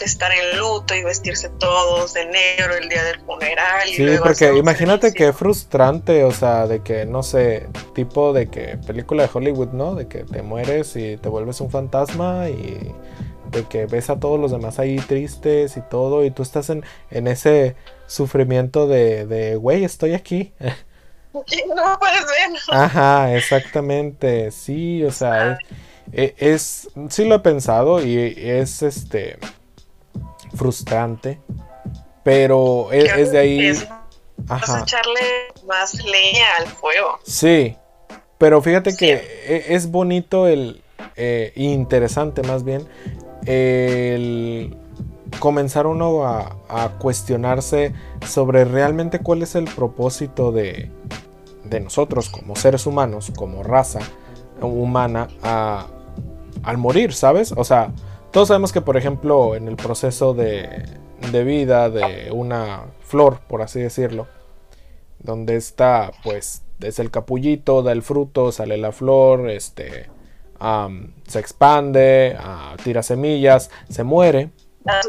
de 0.00 0.06
estar 0.06 0.32
en 0.32 0.58
luto 0.58 0.94
y 0.94 1.04
vestirse 1.04 1.50
todos 1.50 2.14
de 2.14 2.24
negro 2.24 2.74
el 2.74 2.88
día 2.88 3.04
del 3.04 3.20
funeral. 3.20 3.86
Sí, 3.86 4.06
porque 4.22 4.56
imagínate 4.56 5.12
que 5.12 5.32
frustrante, 5.32 6.24
o 6.24 6.32
sea, 6.32 6.66
de 6.66 6.82
que, 6.82 7.04
no 7.04 7.22
sé, 7.22 7.68
tipo 7.94 8.32
de 8.32 8.48
que 8.48 8.78
película 8.86 9.24
de 9.24 9.30
Hollywood, 9.32 9.68
¿no? 9.68 9.94
De 9.94 10.08
que 10.08 10.24
te 10.24 10.42
mueres 10.42 10.96
y 10.96 11.18
te 11.18 11.28
vuelves 11.28 11.60
un 11.60 11.70
fantasma 11.70 12.48
y 12.48 12.92
de 13.50 13.64
que 13.64 13.86
ves 13.86 14.10
a 14.10 14.18
todos 14.18 14.40
los 14.40 14.50
demás 14.50 14.78
ahí 14.78 14.96
tristes 14.96 15.76
y 15.76 15.82
todo 15.82 16.24
y 16.24 16.30
tú 16.30 16.42
estás 16.42 16.70
en, 16.70 16.84
en 17.10 17.26
ese 17.26 17.76
sufrimiento 18.06 18.86
de, 18.86 19.26
de, 19.26 19.56
güey, 19.56 19.84
estoy 19.84 20.14
aquí. 20.14 20.52
No 21.32 21.96
puedes 22.00 22.26
ver. 22.26 22.58
Ajá, 22.70 23.36
exactamente, 23.36 24.50
sí, 24.50 25.04
o 25.04 25.12
sea... 25.12 25.56
es, 26.12 26.88
sí 27.08 27.24
lo 27.24 27.36
he 27.36 27.38
pensado 27.40 28.04
y 28.04 28.18
es 28.36 28.82
este 28.82 29.38
frustrante, 30.54 31.40
pero 32.22 32.92
e, 32.92 33.04
es, 33.20 33.32
de 33.32 33.38
ahí... 33.38 33.72
ajá. 34.48 34.80
echarle 34.80 35.20
más 35.66 35.94
leña 35.94 36.46
al 36.58 36.66
fuego. 36.68 37.18
Sí, 37.24 37.76
pero 38.38 38.60
fíjate 38.62 38.96
que 38.96 39.14
e, 39.14 39.74
es 39.74 39.90
bonito 39.90 40.46
el... 40.46 40.82
Eh, 41.16 41.52
interesante 41.56 42.42
más 42.42 42.62
bien 42.62 42.86
el 43.46 44.76
comenzar 45.38 45.86
uno 45.86 46.26
a, 46.26 46.56
a, 46.68 46.90
cuestionarse 46.98 47.94
sobre 48.26 48.64
realmente 48.64 49.20
cuál 49.20 49.42
es 49.42 49.54
el 49.54 49.64
propósito 49.64 50.52
de, 50.52 50.90
de 51.64 51.80
nosotros 51.80 52.28
como 52.28 52.56
seres 52.56 52.86
humanos, 52.86 53.32
como 53.36 53.62
raza 53.62 54.00
humana, 54.60 55.28
a, 55.42 55.86
al 56.62 56.78
morir, 56.78 57.12
¿sabes? 57.12 57.52
O 57.56 57.64
sea, 57.64 57.92
todos 58.32 58.48
sabemos 58.48 58.72
que, 58.72 58.80
por 58.80 58.96
ejemplo, 58.96 59.54
en 59.56 59.68
el 59.68 59.76
proceso 59.76 60.34
de, 60.34 60.84
de 61.32 61.44
vida 61.44 61.90
de 61.90 62.30
una 62.32 62.84
flor, 63.00 63.40
por 63.48 63.62
así 63.62 63.80
decirlo, 63.80 64.26
donde 65.18 65.56
está, 65.56 66.12
pues, 66.22 66.62
es 66.80 66.98
el 66.98 67.10
capullito, 67.10 67.82
da 67.82 67.92
el 67.92 68.02
fruto, 68.02 68.52
sale 68.52 68.76
la 68.78 68.92
flor, 68.92 69.50
este, 69.50 70.08
se 71.26 71.38
expande, 71.38 72.38
uh, 72.38 72.76
tira 72.82 73.02
semillas, 73.02 73.70
se 73.88 74.04
muere. 74.04 74.50
Da 74.80 75.00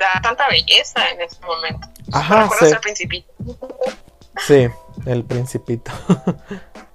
da 0.00 0.20
tanta 0.22 0.48
belleza 0.48 1.10
en 1.10 1.20
ese 1.20 1.40
momento. 1.44 1.88
Ajá, 2.12 2.48
sí. 2.58 2.66
el 2.66 2.80
principito? 2.80 3.32
Sí, 4.46 4.68
el 5.06 5.24
principito. 5.24 5.92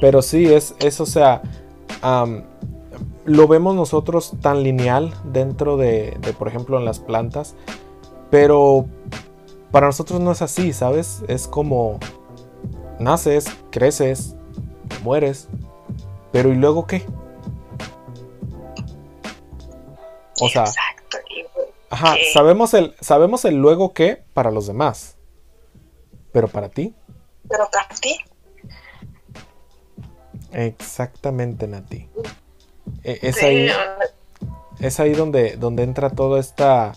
Pero 0.00 0.22
sí, 0.22 0.52
es, 0.52 0.74
es 0.80 1.00
o 1.00 1.06
sea, 1.06 1.42
lo 3.24 3.48
vemos 3.48 3.74
nosotros 3.74 4.32
tan 4.40 4.62
lineal 4.62 5.12
dentro 5.24 5.76
de, 5.76 6.18
por 6.38 6.48
ejemplo, 6.48 6.78
en 6.78 6.84
las 6.84 7.00
plantas, 7.00 7.54
pero 8.30 8.86
para 9.70 9.86
nosotros 9.86 10.20
no 10.20 10.32
es 10.32 10.42
así, 10.42 10.72
¿sabes? 10.72 11.22
Es 11.28 11.48
como 11.48 11.98
naces, 12.98 13.46
creces, 13.70 14.36
mueres, 15.02 15.48
pero 16.32 16.50
¿y 16.50 16.54
luego 16.54 16.86
qué? 16.86 17.04
O 20.40 20.48
sea, 20.48 20.64
ajá, 21.90 22.14
sabemos 22.32 22.74
el, 22.74 22.94
sabemos 23.00 23.44
el 23.44 23.56
luego 23.56 23.92
qué 23.92 24.22
para 24.34 24.50
los 24.50 24.66
demás, 24.66 25.16
pero 26.32 26.46
para 26.48 26.68
ti. 26.68 26.94
Pero 27.48 27.68
para 27.72 27.88
ti. 27.88 28.16
Exactamente, 30.52 31.66
Nati. 31.66 32.08
E, 33.02 33.18
es, 33.22 33.42
ahí, 33.42 33.68
es 34.80 35.00
ahí 35.00 35.12
donde, 35.12 35.56
donde 35.56 35.82
entra 35.82 36.10
toda 36.10 36.40
esta 36.40 36.94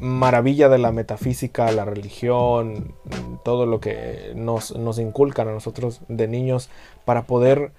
maravilla 0.00 0.68
de 0.68 0.78
la 0.78 0.92
metafísica, 0.92 1.70
la 1.72 1.84
religión, 1.84 2.94
todo 3.44 3.66
lo 3.66 3.80
que 3.80 4.32
nos, 4.34 4.74
nos 4.76 4.98
inculcan 4.98 5.48
a 5.48 5.52
nosotros 5.52 6.00
de 6.08 6.28
niños 6.28 6.70
para 7.04 7.22
poder 7.26 7.72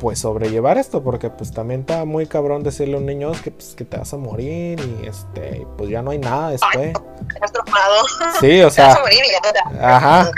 pues 0.00 0.18
sobrellevar 0.18 0.78
esto 0.78 1.02
porque 1.02 1.30
pues 1.30 1.52
también 1.52 1.80
está 1.80 2.04
muy 2.04 2.26
cabrón 2.26 2.64
decirle 2.64 2.94
a 2.94 2.98
un 2.98 3.06
niño 3.06 3.30
que, 3.44 3.52
pues, 3.52 3.74
que 3.76 3.84
te 3.84 3.98
vas 3.98 4.12
a 4.12 4.16
morir 4.16 4.80
y 4.80 5.06
este 5.06 5.64
pues 5.76 5.88
ya 5.90 6.02
no 6.02 6.10
hay 6.10 6.18
nada 6.18 6.50
después. 6.50 6.92
sí, 8.40 8.60
o 8.62 8.70
sea. 8.70 8.98
Ajá. 9.80 10.30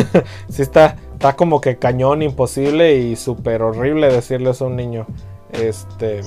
sí 0.50 0.62
está 0.62 0.96
está 1.20 1.36
como 1.36 1.60
que 1.60 1.78
cañón 1.78 2.22
imposible 2.22 2.96
y 2.96 3.14
súper 3.14 3.60
horrible 3.60 4.10
decirle 4.10 4.52
eso 4.52 4.64
a 4.64 4.68
un 4.68 4.76
niño. 4.76 5.06
Este 5.52 6.22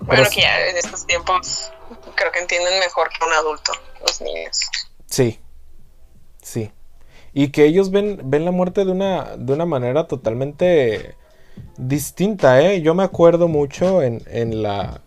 Bueno, 0.00 0.24
que 0.34 0.40
ya 0.40 0.66
en 0.66 0.78
estos 0.78 1.06
tiempos 1.06 1.70
creo 2.14 2.32
que 2.32 2.38
entienden 2.38 2.80
mejor 2.80 3.10
que 3.10 3.22
un 3.22 3.34
adulto 3.34 3.72
los 4.00 4.22
niños. 4.22 4.60
Sí. 5.04 5.40
Sí. 6.40 6.72
Y 7.34 7.48
que 7.50 7.66
ellos 7.66 7.90
ven, 7.90 8.18
ven 8.24 8.46
la 8.46 8.50
muerte 8.50 8.86
de 8.86 8.92
una, 8.92 9.36
de 9.36 9.52
una 9.52 9.66
manera 9.66 10.06
totalmente 10.06 11.16
distinta, 11.76 12.62
¿eh? 12.62 12.80
Yo 12.80 12.94
me 12.94 13.02
acuerdo 13.02 13.46
mucho 13.46 14.00
en, 14.00 14.22
en 14.28 14.62
la 14.62 15.02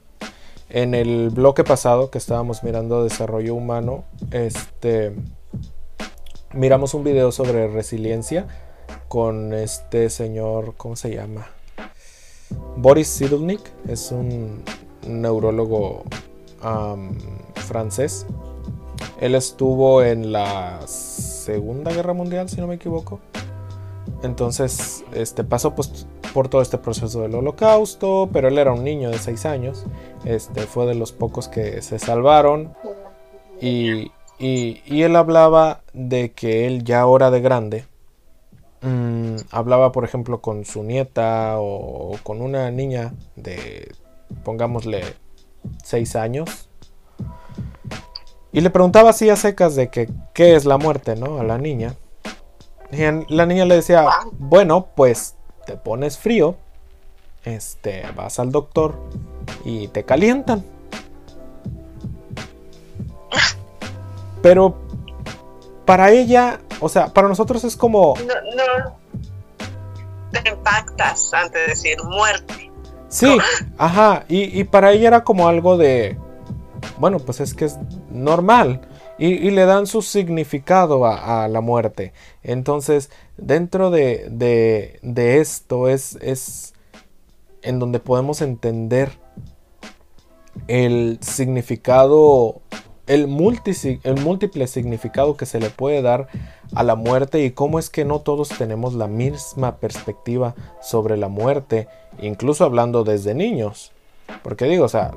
en 0.70 0.94
el 0.94 1.32
bloque 1.32 1.64
pasado 1.64 2.12
que 2.12 2.20
estábamos 2.20 2.64
mirando 2.64 3.04
desarrollo 3.04 3.56
humano, 3.56 4.06
este 4.30 5.16
miramos 6.54 6.94
un 6.94 7.04
video 7.04 7.32
sobre 7.32 7.68
resiliencia 7.68 8.48
con 9.08 9.54
este 9.54 10.10
señor, 10.10 10.76
¿cómo 10.78 10.96
se 10.96 11.16
llama? 11.16 11.48
Boris 12.78 13.18
Cyrulnik, 13.18 13.62
es 13.88 14.12
un 14.12 14.64
neurólogo 15.08 16.04
francés. 17.56 18.26
Él 19.20 19.36
estuvo 19.36 20.04
en 20.04 20.32
la 20.32 20.82
Segunda 20.88 21.92
Guerra 21.92 22.14
Mundial, 22.14 22.50
si 22.50 22.62
no 22.62 22.68
me 22.68 22.76
equivoco. 22.76 23.20
Entonces, 24.22 25.04
este 25.14 25.44
pasó 25.44 25.76
pues 25.76 26.08
por 26.34 26.48
todo 26.48 26.62
este 26.62 26.78
proceso 26.78 27.22
del 27.22 27.36
holocausto, 27.36 28.30
pero 28.32 28.48
él 28.48 28.58
era 28.58 28.72
un 28.72 28.84
niño 28.84 29.10
de 29.12 29.18
6 29.20 29.46
años, 29.46 29.86
este, 30.26 30.62
fue 30.62 30.86
de 30.86 30.96
los 30.96 31.12
pocos 31.12 31.48
que 31.48 31.82
se 31.82 32.00
salvaron 32.00 32.74
y, 33.62 34.12
y, 34.40 35.02
él 35.02 35.16
hablaba 35.16 35.82
de 35.94 36.32
que 36.32 36.68
él 36.68 36.84
ya 36.84 37.02
ahora 37.02 37.32
de 37.32 37.42
grande, 37.42 37.86
mmm, 38.82 39.36
hablaba 39.52 39.92
por 39.92 40.04
ejemplo 40.04 40.42
con 40.42 40.66
su 40.66 40.84
nieta 40.84 41.56
o, 41.58 42.18
con 42.24 42.42
una 42.42 42.70
niña 42.72 43.14
de, 43.36 43.94
pongámosle, 44.44 45.04
6 45.84 46.16
años, 46.16 46.70
y 48.52 48.62
le 48.62 48.70
preguntaba 48.70 49.10
así 49.10 49.30
a 49.30 49.36
secas 49.36 49.76
de 49.76 49.90
que 49.90 50.10
qué 50.34 50.56
es 50.56 50.66
la 50.66 50.78
muerte, 50.78 51.16
¿no? 51.16 51.40
A 51.40 51.44
la 51.44 51.58
niña. 51.58 51.96
Y 52.92 52.98
la 53.34 53.48
niña 53.48 53.66
le 53.66 53.76
decía, 53.76 54.06
bueno, 54.34 54.90
pues 54.96 55.36
te 55.66 55.76
pones 55.76 56.20
frío, 56.20 56.56
este, 57.44 58.04
vas 58.16 58.38
al 58.38 58.52
doctor 58.52 58.96
y 59.66 59.88
te 59.88 60.04
calientan. 60.04 60.64
Pero 64.44 64.76
para 65.86 66.12
ella, 66.12 66.60
o 66.80 66.90
sea, 66.90 67.08
para 67.08 67.28
nosotros 67.28 67.64
es 67.64 67.76
como... 67.76 68.14
No, 68.18 68.36
no. 68.56 68.98
Te 70.32 70.50
impactas 70.50 71.34
antes 71.34 71.62
de 71.62 71.68
decir 71.68 71.98
muerte. 72.04 72.72
Sí, 73.08 73.38
ajá, 73.78 74.26
y, 74.28 74.60
y 74.60 74.66
para 74.66 74.92
ella 74.92 75.08
era 75.08 75.24
como 75.24 75.48
algo 75.48 75.78
de... 75.78 76.20
Bueno, 77.00 77.18
pues 77.20 77.40
es 77.40 77.56
que 77.56 77.66
es 77.66 77.80
normal. 78.12 78.82
Y, 79.18 79.52
le 79.52 79.66
dan 79.66 79.88
su 79.88 80.02
significado 80.02 81.06
a, 81.06 81.48
la 81.48 81.62
muerte. 81.62 82.12
Entonces, 82.42 83.10
dentro 83.38 83.90
de, 83.92 84.28
de, 84.30 85.40
esto 85.40 85.88
es, 85.88 86.18
es 86.18 86.74
en 87.62 87.80
donde 87.80 88.00
podemos 88.00 88.42
entender 88.42 89.12
el 90.68 91.20
significado, 91.22 92.62
el, 93.08 93.22
el 94.04 94.22
múltiple 94.22 94.68
significado 94.68 95.36
que 95.38 95.46
se 95.46 95.60
le 95.60 95.70
puede 95.70 96.02
dar 96.02 96.28
a 96.74 96.84
la 96.84 96.96
muerte 96.96 97.44
y 97.44 97.52
cómo 97.52 97.80
es 97.80 97.90
que 97.90 98.06
no 98.06 98.20
todos 98.20 98.50
tenemos 98.50 98.94
la 98.94 99.08
misma 99.08 99.78
perspectiva 99.78 100.56
sobre 100.82 101.18
la 101.18 101.28
muerte, 101.28 101.88
incluso 102.22 102.64
hablando 102.64 103.04
desde 103.04 103.34
niños. 103.34 103.92
Porque 104.42 104.66
digo, 104.66 104.86
o 104.86 104.90
sea, 104.90 105.12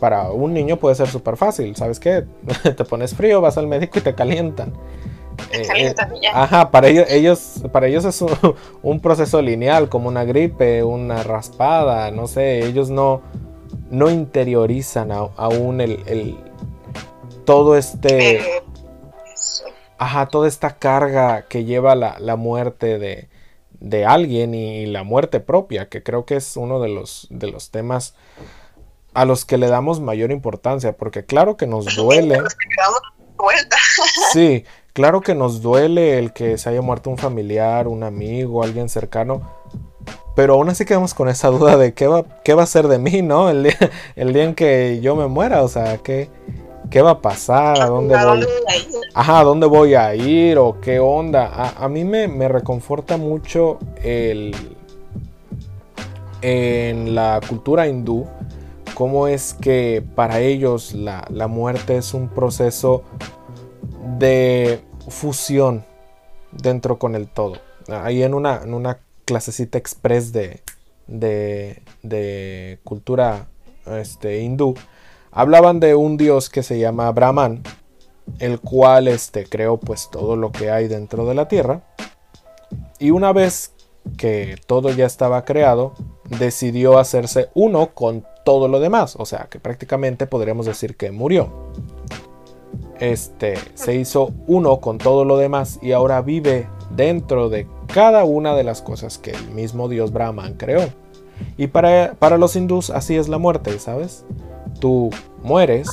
para 0.00 0.30
un 0.30 0.52
niño 0.52 0.78
puede 0.78 0.96
ser 0.96 1.08
súper 1.08 1.36
fácil, 1.36 1.76
¿sabes 1.76 2.00
qué? 2.00 2.24
te 2.62 2.84
pones 2.84 3.14
frío, 3.14 3.40
vas 3.40 3.58
al 3.58 3.68
médico 3.68 3.98
y 3.98 4.02
te 4.02 4.14
calientan. 4.14 4.72
Te 5.50 5.62
eh, 5.62 5.66
calientan 5.66 6.12
ya. 6.20 6.42
Ajá, 6.42 6.70
para 6.70 6.88
ellos, 6.88 7.06
ellos, 7.08 7.62
para 7.70 7.86
ellos 7.86 8.04
es 8.04 8.24
un, 8.82 9.00
proceso 9.00 9.40
lineal, 9.40 9.88
como 9.88 10.08
una 10.08 10.24
gripe, 10.24 10.82
una 10.82 11.22
raspada, 11.22 12.10
no 12.10 12.26
sé, 12.26 12.66
ellos 12.66 12.90
no, 12.90 13.20
no 13.90 14.10
interiorizan 14.10 15.12
aún 15.12 15.80
el, 15.80 16.36
todo 17.44 17.76
este... 17.76 18.36
Eh, 18.36 18.62
ajá, 19.98 20.26
toda 20.26 20.48
esta 20.48 20.76
carga 20.76 21.46
que 21.48 21.64
lleva 21.64 21.94
la, 21.94 22.18
la 22.18 22.36
muerte 22.36 22.98
de, 22.98 23.28
de 23.80 24.04
alguien 24.04 24.54
y 24.54 24.86
la 24.86 25.02
muerte 25.02 25.40
propia, 25.40 25.88
que 25.88 26.02
creo 26.02 26.24
que 26.24 26.36
es 26.36 26.56
uno 26.56 26.80
de 26.80 26.88
los, 26.88 27.26
de 27.30 27.50
los 27.50 27.70
temas 27.70 28.14
a 29.14 29.24
los 29.24 29.44
que 29.44 29.58
le 29.58 29.68
damos 29.68 30.00
mayor 30.00 30.30
importancia, 30.30 30.96
porque 30.96 31.24
claro 31.24 31.56
que 31.56 31.66
nos 31.66 31.96
duele. 31.96 32.40
sí, 34.32 34.64
claro 34.92 35.20
que 35.20 35.34
nos 35.34 35.62
duele 35.62 36.18
el 36.18 36.32
que 36.32 36.58
se 36.58 36.68
haya 36.68 36.82
muerto 36.82 37.10
un 37.10 37.18
familiar, 37.18 37.88
un 37.88 38.04
amigo, 38.04 38.62
alguien 38.62 38.88
cercano, 38.88 39.50
pero 40.36 40.54
aún 40.54 40.68
así 40.68 40.84
quedamos 40.84 41.14
con 41.14 41.28
esa 41.28 41.48
duda 41.48 41.76
de 41.76 41.92
qué 41.94 42.06
va, 42.06 42.24
qué 42.44 42.54
va 42.54 42.62
a 42.62 42.66
ser 42.66 42.86
de 42.86 42.98
mí, 42.98 43.22
¿no? 43.22 43.50
El 43.50 43.64
día, 43.64 43.76
el 44.16 44.32
día 44.32 44.44
en 44.44 44.54
que 44.54 45.00
yo 45.02 45.16
me 45.16 45.26
muera, 45.26 45.62
o 45.62 45.68
sea, 45.68 45.98
qué, 45.98 46.30
qué 46.90 47.02
va 47.02 47.10
a 47.10 47.20
pasar, 47.20 47.80
a 47.80 47.86
dónde 47.86 48.16
voy. 48.16 48.46
Ajá, 49.14 49.40
a 49.40 49.44
dónde 49.44 49.66
voy 49.66 49.94
a 49.94 50.14
ir 50.14 50.58
o 50.58 50.80
qué 50.80 51.00
onda. 51.00 51.46
A, 51.46 51.84
a 51.84 51.88
mí 51.88 52.04
me, 52.04 52.28
me 52.28 52.48
reconforta 52.48 53.16
mucho 53.16 53.78
el 54.02 54.54
en 56.42 57.14
la 57.14 57.40
cultura 57.46 57.86
hindú 57.86 58.26
cómo 59.00 59.28
es 59.28 59.54
que 59.54 60.04
para 60.14 60.40
ellos 60.40 60.92
la, 60.92 61.24
muerte 61.48 61.96
es 61.96 62.12
un 62.12 62.28
proceso 62.28 63.02
de 64.18 64.82
fusión 65.08 65.86
dentro 66.52 66.98
con 66.98 67.14
el 67.14 67.26
todo. 67.26 67.54
Ahí 67.88 68.22
en 68.22 68.34
una, 68.34 68.60
en 68.62 68.74
una 68.74 68.98
clasecita 69.24 69.78
express 69.78 70.34
de, 70.34 70.60
de, 71.06 72.78
cultura 72.84 73.46
este, 73.86 74.42
hindú, 74.42 74.74
hablaban 75.32 75.80
de 75.80 75.94
un 75.94 76.16
dios 76.16 76.50
que 76.50 76.62
se 76.62 76.78
llama 76.78 77.10
Brahman, 77.12 77.62
el 78.38 78.60
cual 78.60 79.08
este, 79.08 79.46
creó 79.46 79.78
pues 79.78 80.08
todo 80.10 80.36
lo 80.36 80.52
que 80.52 80.70
hay 80.70 80.88
dentro 80.88 81.26
de 81.26 81.34
la 81.34 81.48
tierra. 81.48 81.82
Y 82.98 83.10
una 83.10 83.32
vez 83.32 83.72
que 84.16 84.56
todo 84.66 84.90
ya 84.90 85.06
estaba 85.06 85.44
creado, 85.44 85.94
decidió 86.38 86.98
hacerse 86.98 87.48
uno 87.54 87.90
con 87.94 88.24
todo 88.44 88.68
lo 88.68 88.80
demás. 88.80 89.16
O 89.18 89.26
sea, 89.26 89.48
que 89.50 89.58
prácticamente 89.58 90.26
podríamos 90.26 90.66
decir 90.66 90.96
que 90.96 91.10
murió. 91.10 91.70
Este 92.98 93.54
se 93.74 93.94
hizo 93.94 94.32
uno 94.46 94.80
con 94.80 94.98
todo 94.98 95.24
lo 95.24 95.38
demás 95.38 95.78
y 95.80 95.92
ahora 95.92 96.20
vive 96.20 96.68
dentro 96.90 97.48
de 97.48 97.66
cada 97.86 98.24
una 98.24 98.54
de 98.54 98.62
las 98.62 98.82
cosas 98.82 99.16
que 99.16 99.30
el 99.30 99.50
mismo 99.52 99.88
dios 99.88 100.12
Brahman 100.12 100.54
creó. 100.54 100.86
Y 101.56 101.68
para, 101.68 102.14
para 102.18 102.36
los 102.36 102.54
hindús 102.56 102.90
así 102.90 103.16
es 103.16 103.28
la 103.28 103.38
muerte, 103.38 103.78
¿sabes? 103.78 104.24
Tú 104.80 105.10
mueres, 105.42 105.88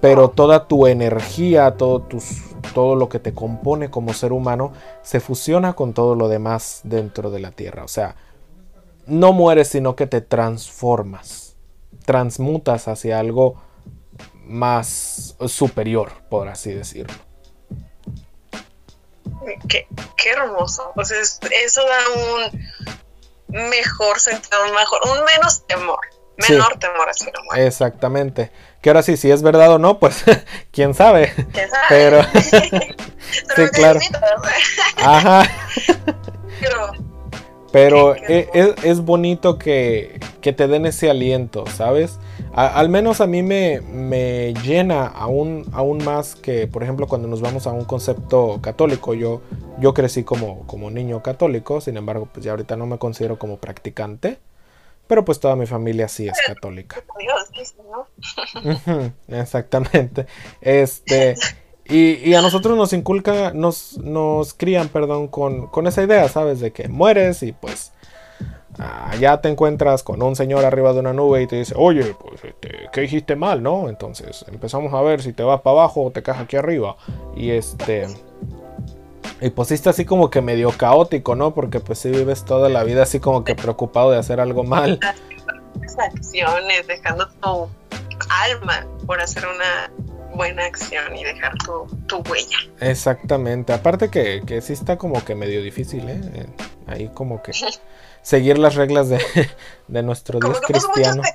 pero 0.00 0.30
toda 0.30 0.66
tu 0.66 0.86
energía, 0.86 1.76
todo, 1.76 2.00
tus, 2.00 2.42
todo 2.72 2.94
lo 2.96 3.08
que 3.08 3.18
te 3.18 3.34
compone 3.34 3.90
como 3.90 4.14
ser 4.14 4.32
humano, 4.32 4.72
se 5.02 5.20
fusiona 5.20 5.74
con 5.74 5.92
todo 5.92 6.14
lo 6.14 6.28
demás 6.28 6.80
dentro 6.84 7.30
de 7.30 7.40
la 7.40 7.50
tierra. 7.50 7.84
O 7.84 7.88
sea, 7.88 8.16
no 9.06 9.32
mueres, 9.32 9.68
sino 9.68 9.96
que 9.96 10.06
te 10.06 10.20
transformas 10.20 11.48
transmutas 12.08 12.88
hacia 12.88 13.18
algo 13.18 13.60
más 14.46 15.36
superior, 15.46 16.10
por 16.30 16.48
así 16.48 16.72
decirlo. 16.72 17.14
Qué, 19.68 19.86
hermoso. 20.30 20.90
Pues 20.94 21.10
eso 21.12 21.82
da 21.82 21.98
un 23.52 23.68
mejor 23.68 24.18
sentido, 24.20 24.56
un 24.66 24.74
mejor, 24.74 25.00
un 25.04 25.22
menos 25.26 25.66
temor. 25.66 26.00
Menor 26.48 26.78
temor 26.78 27.08
muerte. 27.44 27.66
Exactamente. 27.66 28.50
Que 28.80 28.90
ahora 28.90 29.02
sí, 29.02 29.16
si 29.16 29.30
es 29.30 29.42
verdad 29.42 29.72
o 29.72 29.78
no, 29.78 29.98
pues 29.98 30.24
quién 30.72 30.94
sabe. 30.94 31.32
¿Quién 31.52 31.68
sabe? 31.68 31.86
Pero, 31.88 32.22
sí, 33.56 33.62
claro. 33.72 34.00
Ajá. 34.96 35.42
Pero 36.60 37.08
pero 37.70 38.16
e, 38.16 38.48
es, 38.82 39.00
bonito 39.04 39.58
que, 39.58 40.20
te 40.40 40.66
den 40.66 40.86
ese 40.86 41.10
aliento, 41.10 41.66
¿sabes? 41.66 42.18
al 42.54 42.88
menos 42.88 43.20
a 43.20 43.26
mí 43.26 43.42
me, 43.42 43.80
me 43.82 44.54
llena 44.64 45.06
aún, 45.06 45.66
aún, 45.72 46.02
más 46.02 46.34
que, 46.34 46.66
por 46.66 46.82
ejemplo, 46.82 47.06
cuando 47.06 47.28
nos 47.28 47.40
vamos 47.40 47.66
a 47.66 47.70
un 47.70 47.84
concepto 47.84 48.58
católico. 48.60 49.14
Yo, 49.14 49.42
yo 49.78 49.94
crecí 49.94 50.24
como, 50.24 50.66
como 50.66 50.90
niño 50.90 51.22
católico, 51.22 51.80
sin 51.80 51.96
embargo, 51.96 52.28
pues 52.32 52.44
ya 52.44 52.52
ahorita 52.52 52.76
no 52.76 52.86
me 52.86 52.98
considero 52.98 53.38
como 53.38 53.58
practicante. 53.58 54.38
Pero 55.08 55.24
pues 55.24 55.40
toda 55.40 55.56
mi 55.56 55.66
familia 55.66 56.06
sí 56.06 56.28
es 56.28 56.38
católica. 56.46 57.02
Exactamente. 59.28 60.26
Este. 60.60 61.34
Y, 61.90 62.34
a 62.34 62.42
nosotros 62.42 62.76
nos 62.76 62.92
inculcan, 62.92 63.58
nos, 63.58 63.96
nos 63.96 64.52
crían, 64.52 64.88
perdón, 64.88 65.28
con, 65.28 65.86
esa 65.86 66.02
idea, 66.02 66.28
¿sabes? 66.28 66.60
De 66.60 66.70
que 66.70 66.86
mueres 66.86 67.42
y 67.42 67.52
pues 67.52 67.92
ya 69.18 69.40
te 69.40 69.48
encuentras 69.48 70.02
con 70.02 70.22
un 70.22 70.36
señor 70.36 70.66
arriba 70.66 70.92
de 70.92 71.00
una 71.00 71.14
nube 71.14 71.42
y 71.42 71.46
te 71.46 71.56
dice, 71.56 71.74
oye, 71.76 72.14
pues, 72.20 72.44
este, 72.44 72.90
¿qué 72.92 73.04
hiciste 73.04 73.36
mal, 73.36 73.62
no? 73.62 73.88
Entonces 73.88 74.44
empezamos 74.48 74.92
a 74.92 75.00
ver 75.00 75.22
si 75.22 75.32
te 75.32 75.42
vas 75.42 75.62
para 75.62 75.80
abajo 75.80 76.04
o 76.04 76.10
te 76.10 76.22
caes 76.22 76.40
aquí 76.40 76.56
arriba. 76.56 76.96
Y 77.34 77.50
este... 77.50 78.06
Y 79.40 79.50
pues 79.50 79.68
sí 79.68 79.88
así 79.88 80.04
como 80.04 80.30
que 80.30 80.40
medio 80.40 80.70
caótico, 80.70 81.34
¿no? 81.34 81.54
Porque 81.54 81.80
pues 81.80 81.98
sí 81.98 82.10
vives 82.10 82.44
toda 82.44 82.68
la 82.68 82.84
vida 82.84 83.02
así 83.02 83.20
como 83.20 83.44
que 83.44 83.54
preocupado 83.54 84.10
de 84.10 84.18
hacer 84.18 84.40
algo 84.40 84.64
mal. 84.64 84.98
Acciones, 85.98 86.86
dejando 86.86 87.28
tu 87.28 87.68
alma 88.28 88.86
por 89.06 89.20
hacer 89.20 89.44
una 89.46 89.90
buena 90.34 90.64
acción 90.64 91.16
y 91.16 91.24
dejar 91.24 91.52
tu, 91.58 92.16
huella. 92.30 92.58
Exactamente. 92.80 93.72
Aparte 93.72 94.08
que, 94.08 94.42
que 94.46 94.60
sí 94.60 94.72
está 94.72 94.96
como 94.96 95.24
que 95.24 95.34
medio 95.34 95.62
difícil, 95.62 96.08
¿eh? 96.08 96.46
ahí 96.86 97.10
como 97.12 97.42
que 97.42 97.52
seguir 98.22 98.58
las 98.58 98.74
reglas 98.74 99.08
de, 99.08 99.18
de 99.88 100.02
nuestro 100.02 100.38
Dios 100.38 100.60
cristiano. 100.60 101.22
menos 101.22 101.26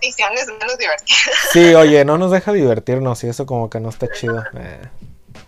Sí, 1.52 1.74
oye, 1.76 2.06
no 2.06 2.18
nos 2.18 2.32
deja 2.32 2.54
divertirnos 2.54 3.24
y 3.24 3.28
eso 3.28 3.46
como 3.46 3.70
que 3.70 3.80
no 3.80 3.89
está 3.89 4.08
chido. 4.12 4.44
Eh. 4.56 4.82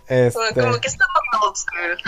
Este... 0.08 0.60
Como 0.60 0.80
que 0.80 0.88
estamos 0.88 1.16
school. 1.54 1.98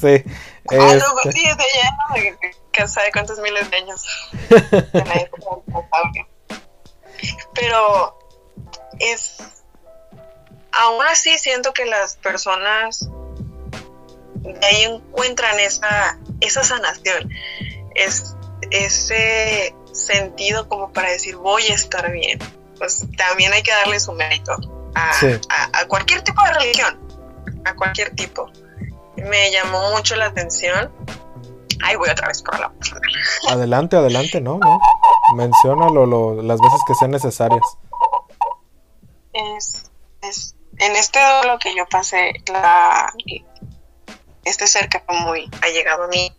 sí. 0.00 0.24
Ah, 0.70 0.94
no, 0.94 1.30
este, 1.30 1.54
de 1.54 2.38
que 2.72 2.88
sabe 2.88 3.10
cuántos 3.12 3.38
miles 3.38 3.70
de 3.70 3.76
años. 3.76 4.04
de 4.50 5.04
la 5.04 5.14
época. 5.14 6.26
Pero 7.54 8.18
es. 8.98 9.38
Aún 10.72 11.04
así, 11.06 11.38
siento 11.38 11.72
que 11.72 11.86
las 11.86 12.16
personas 12.16 13.08
de 14.34 14.66
ahí 14.66 14.82
encuentran 14.84 15.58
esa, 15.60 16.18
esa 16.40 16.62
sanación. 16.64 17.30
Es 17.94 18.34
ese 18.70 19.74
sentido 19.92 20.68
como 20.68 20.92
para 20.92 21.10
decir 21.10 21.36
voy 21.36 21.66
a 21.68 21.74
estar 21.74 22.10
bien. 22.12 22.38
Pues 22.76 23.04
también 23.16 23.52
hay 23.52 23.62
que 23.62 23.72
darle 23.72 24.00
su 24.00 24.12
mérito 24.12 24.56
a, 24.96 25.12
Sí. 25.14 25.26
a- 25.50 25.80
a 25.80 25.86
cualquier 25.86 26.22
tipo 26.22 26.42
de 26.42 26.52
religión, 26.54 26.98
a 27.64 27.74
cualquier 27.74 28.14
tipo. 28.16 28.50
Me 29.16 29.50
llamó 29.52 29.90
mucho 29.92 30.16
la 30.16 30.26
atención. 30.26 30.92
Ay, 31.84 31.96
voy 31.96 32.08
otra 32.08 32.28
vez 32.28 32.42
por 32.42 32.58
la 32.58 32.72
adelante, 33.50 33.96
adelante, 33.96 34.40
¿no? 34.40 34.58
¿no? 34.58 34.80
Menciónalo 35.34 36.06
lo- 36.06 36.42
las 36.42 36.60
veces 36.60 36.80
que 36.86 36.94
sean 36.94 37.10
necesarias. 37.10 37.62
es, 39.32 39.90
es- 40.22 40.54
en 40.78 40.96
este 40.96 41.18
duelo 41.18 41.58
que 41.58 41.74
yo 41.76 41.86
pasé, 41.88 42.32
la, 42.50 43.12
este 44.44 44.66
ser 44.66 44.88
que 44.88 45.00
fue 45.00 45.14
muy 45.20 45.50
allegado 45.62 46.04
a 46.04 46.08
mí, 46.08 46.34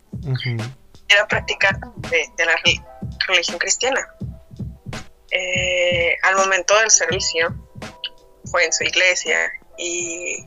era 1.08 1.26
practicar 1.28 1.78
de, 1.78 2.28
de 2.36 2.44
la 2.46 2.52
re- 2.64 2.82
religión 3.28 3.58
cristiana. 3.58 4.00
Eh, 5.30 6.16
al 6.22 6.36
momento 6.36 6.76
del 6.78 6.90
servicio 6.90 7.54
fue 8.50 8.64
en 8.64 8.72
su 8.72 8.84
iglesia 8.84 9.52
y 9.76 10.46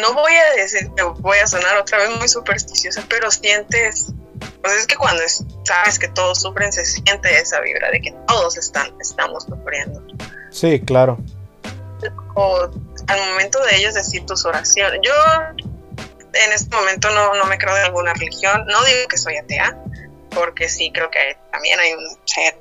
no 0.00 0.14
voy 0.14 0.32
a 0.32 0.54
decir 0.56 0.88
voy 1.18 1.38
a 1.38 1.46
sonar 1.46 1.76
otra 1.78 1.98
vez 1.98 2.10
muy 2.16 2.28
supersticiosa, 2.28 3.04
pero 3.08 3.30
sientes, 3.30 4.06
pues 4.62 4.74
es 4.74 4.86
que 4.86 4.96
cuando 4.96 5.22
es- 5.22 5.44
sabes 5.64 5.98
que 5.98 6.08
todos 6.08 6.40
sufren 6.40 6.72
se 6.72 6.84
siente 6.84 7.36
esa 7.40 7.60
vibra 7.60 7.90
de 7.90 8.00
que 8.00 8.12
todos 8.26 8.56
están, 8.56 8.94
estamos 9.00 9.44
sufriendo. 9.44 10.00
Sí, 10.50 10.80
claro. 10.80 11.18
O 12.34 12.70
al 13.08 13.20
momento 13.30 13.62
de 13.64 13.76
ellos 13.76 13.94
decir 13.94 14.24
tus 14.26 14.44
oraciones. 14.44 15.00
Yo 15.02 15.12
en 16.32 16.52
este 16.52 16.74
momento 16.74 17.10
no, 17.10 17.34
no 17.34 17.44
me 17.46 17.58
creo 17.58 17.74
de 17.74 17.82
alguna 17.82 18.12
religión, 18.14 18.64
no 18.68 18.84
digo 18.84 19.08
que 19.08 19.18
soy 19.18 19.36
atea, 19.36 19.76
porque 20.30 20.68
sí 20.68 20.92
creo 20.94 21.10
que 21.10 21.36
también 21.50 21.80
hay 21.80 21.92
un 21.94 22.16
ser 22.24 22.54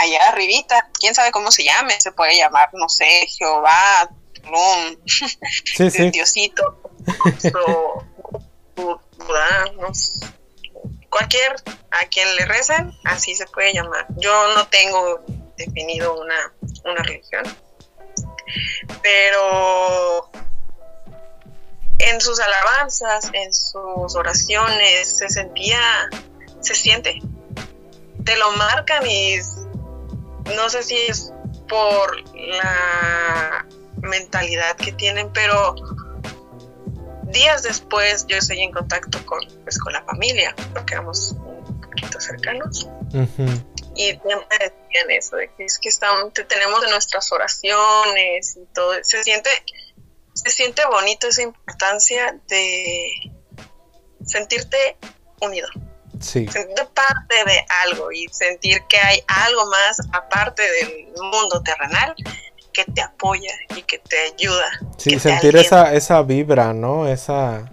allá 0.00 0.28
arribita, 0.28 0.88
quién 0.98 1.14
sabe 1.14 1.30
cómo 1.30 1.50
se 1.50 1.64
llame, 1.64 2.00
se 2.00 2.12
puede 2.12 2.36
llamar, 2.36 2.70
no 2.72 2.88
sé, 2.88 3.26
Jehová, 3.26 4.10
Tulum, 4.34 4.96
Sí, 5.76 5.90
sí. 5.90 6.10
Diosito, 6.12 6.92
no 9.76 9.94
sé. 9.94 10.26
cualquier 11.10 11.56
a 11.90 12.06
quien 12.06 12.36
le 12.36 12.46
recen, 12.46 12.92
así 13.04 13.34
se 13.34 13.46
puede 13.46 13.74
llamar. 13.74 14.06
Yo 14.16 14.54
no 14.54 14.66
tengo 14.68 15.20
definido 15.56 16.18
una, 16.20 16.52
una 16.84 17.02
religión, 17.02 17.44
pero 19.02 20.30
en 21.98 22.20
sus 22.20 22.40
alabanzas, 22.40 23.30
en 23.32 23.52
sus 23.52 24.14
oraciones, 24.14 25.18
se 25.18 25.28
sentía, 25.28 25.80
se 26.60 26.74
siente, 26.74 27.20
te 28.24 28.36
lo 28.36 28.52
marcan 28.52 29.06
y 29.06 29.38
no 30.56 30.68
sé 30.70 30.82
si 30.82 30.96
es 30.96 31.32
por 31.68 32.16
la 32.34 33.66
mentalidad 34.02 34.76
que 34.76 34.92
tienen, 34.92 35.32
pero 35.32 35.74
días 37.24 37.62
después 37.62 38.26
yo 38.26 38.36
estoy 38.36 38.60
en 38.60 38.72
contacto 38.72 39.24
con, 39.24 39.40
pues, 39.62 39.78
con 39.78 39.92
la 39.92 40.02
familia, 40.04 40.54
porque 40.72 40.94
éramos 40.94 41.32
un 41.32 41.80
poquito 41.80 42.20
cercanos, 42.20 42.88
y 43.94 44.04
siempre 44.04 44.58
decían 44.58 45.10
eso, 45.10 45.36
de 45.36 45.50
que 45.54 45.64
es 45.64 45.78
que 45.78 45.88
estamos, 45.88 46.32
te 46.32 46.44
tenemos 46.44 46.82
en 46.84 46.90
nuestras 46.90 47.30
oraciones 47.32 48.56
y 48.56 48.64
todo, 48.74 48.94
se 49.02 49.22
siente, 49.22 49.50
se 50.34 50.50
siente 50.50 50.84
bonito 50.86 51.28
esa 51.28 51.42
importancia 51.42 52.36
de 52.48 53.32
sentirte 54.24 54.96
unido, 55.40 55.68
Sí, 56.20 56.46
sentirte 56.48 56.84
parte 56.94 57.34
de 57.46 57.64
algo 57.84 58.12
y 58.12 58.26
sentir 58.30 58.82
que 58.88 58.98
hay 58.98 59.20
algo 59.26 59.66
más 59.70 60.00
aparte 60.12 60.62
del 60.62 61.06
mundo 61.20 61.62
terrenal 61.62 62.14
que 62.72 62.84
te 62.84 63.00
apoya 63.02 63.52
y 63.74 63.82
que 63.82 63.98
te 63.98 64.16
ayuda. 64.34 64.66
sí, 64.98 65.18
sentir 65.18 65.56
esa, 65.56 65.92
esa 65.94 66.22
vibra, 66.22 66.72
¿no? 66.72 67.08
Esa... 67.08 67.70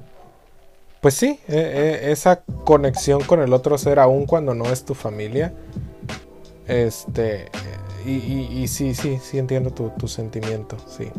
Pues 1.02 1.14
sí, 1.14 1.40
e- 1.48 1.56
e- 1.56 2.12
esa 2.12 2.42
conexión 2.64 3.22
con 3.24 3.42
el 3.42 3.54
otro 3.54 3.78
ser, 3.78 4.00
aun 4.00 4.26
cuando 4.26 4.56
no 4.56 4.66
es 4.72 4.84
tu 4.86 4.96
familia. 4.96 5.54
Este... 6.68 7.50
Y, 8.06 8.12
y- 8.12 8.64
y 8.64 8.68
sí, 8.70 8.96
sí, 8.96 9.20
sí 9.22 9.38
entiendo 9.38 9.72
tu, 9.72 9.90
tu 9.92 10.08
sentimiento, 10.08 10.78
sí. 10.88 11.12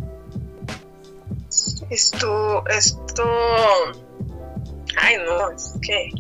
Esto, 1.91 2.65
esto, 2.69 3.25
ay 5.01 5.17
no, 5.25 5.51
es 5.51 5.73
que, 5.83 6.11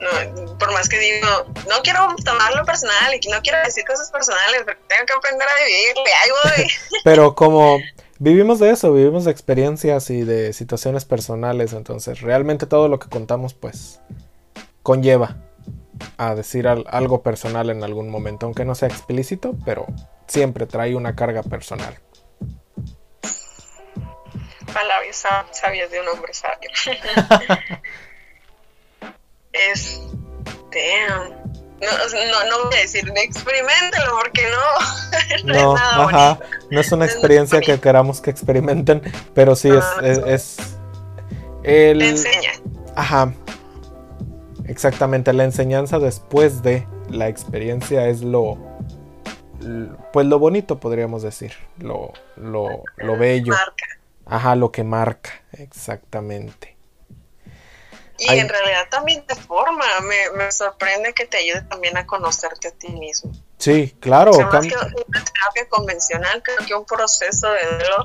no, 0.00 0.58
por 0.58 0.72
más 0.72 0.88
que 0.88 0.98
digo, 0.98 1.26
no 1.68 1.82
quiero 1.82 2.14
tomarlo 2.24 2.64
personal 2.64 3.14
y 3.20 3.28
no 3.28 3.40
quiero 3.42 3.58
decir 3.64 3.84
cosas 3.84 4.10
personales, 4.10 4.62
porque 4.64 4.80
tengo 4.88 5.06
que 5.06 5.12
aprender 5.12 5.46
a 5.48 5.64
vivirle, 5.66 6.12
ahí 6.22 6.30
voy. 6.64 6.70
Pero 7.04 7.34
como 7.34 7.78
vivimos 8.18 8.58
de 8.58 8.70
eso, 8.70 8.92
vivimos 8.92 9.24
de 9.24 9.30
experiencias 9.32 10.10
y 10.10 10.22
de 10.22 10.52
situaciones 10.52 11.04
personales, 11.04 11.72
entonces 11.72 12.20
realmente 12.20 12.66
todo 12.66 12.88
lo 12.88 12.98
que 12.98 13.08
contamos 13.08 13.54
pues 13.54 14.00
conlleva 14.82 15.36
a 16.16 16.34
decir 16.34 16.68
al- 16.68 16.84
algo 16.88 17.22
personal 17.22 17.70
en 17.70 17.82
algún 17.82 18.08
momento, 18.08 18.46
aunque 18.46 18.64
no 18.64 18.74
sea 18.74 18.88
explícito, 18.88 19.54
pero 19.64 19.86
siempre 20.28 20.66
trae 20.66 20.94
una 20.94 21.16
carga 21.16 21.42
personal. 21.42 21.98
Palabras 24.72 25.24
sab- 25.24 25.52
sabias 25.52 25.90
de 25.90 26.00
un 26.00 26.08
hombre 26.08 26.32
sabio. 26.34 26.70
No, 31.80 31.86
no, 31.88 32.44
no 32.50 32.64
voy 32.64 32.74
a 32.76 32.80
decir, 32.80 33.10
experimentelo 33.16 34.18
porque 34.20 34.42
no, 34.50 35.44
no, 35.44 35.54
No, 35.54 35.74
es 35.76 35.80
nada 35.80 36.04
ajá, 36.04 36.34
bonito. 36.34 36.46
no 36.70 36.80
es 36.80 36.92
una 36.92 37.04
experiencia 37.06 37.60
que 37.60 37.78
queramos 37.80 38.20
que 38.20 38.30
experimenten, 38.30 39.00
pero 39.34 39.54
sí 39.56 39.68
es, 39.70 39.84
Ah, 39.84 40.00
es, 40.02 40.18
es 40.18 40.56
el, 41.62 41.98
Te 41.98 42.08
enseña. 42.08 42.50
Ajá. 42.96 43.32
Exactamente, 44.64 45.32
la 45.32 45.44
enseñanza 45.44 45.98
después 45.98 46.62
de 46.62 46.86
la 47.08 47.28
experiencia 47.28 48.08
es 48.08 48.22
lo, 48.22 48.58
pues 50.12 50.26
lo 50.26 50.38
bonito 50.38 50.78
podríamos 50.78 51.22
decir, 51.22 51.52
lo, 51.78 52.12
lo, 52.36 52.82
lo 52.96 53.16
bello, 53.16 53.52
Marca. 53.54 53.86
ajá, 54.26 54.56
lo 54.56 54.72
que 54.72 54.84
marca, 54.84 55.30
exactamente. 55.52 56.77
Y 58.18 58.28
Ay. 58.28 58.40
en 58.40 58.48
realidad 58.48 58.88
también 58.90 59.24
te 59.24 59.36
forma, 59.36 59.84
me, 60.02 60.36
me 60.36 60.50
sorprende 60.50 61.14
que 61.14 61.26
te 61.26 61.36
ayude 61.36 61.62
también 61.62 61.96
a 61.96 62.06
conocerte 62.06 62.68
a 62.68 62.70
ti 62.72 62.88
mismo. 62.88 63.32
Sí, 63.58 63.94
claro, 64.00 64.32
O 64.32 64.34
sea, 64.34 64.46
más 64.46 64.66
que 64.66 64.74
una 64.74 65.24
terapia 65.24 65.68
convencional, 65.68 66.42
creo 66.42 66.58
que 66.66 66.74
un 66.74 66.84
proceso 66.84 67.48
de 67.52 67.64
duelo 67.64 68.02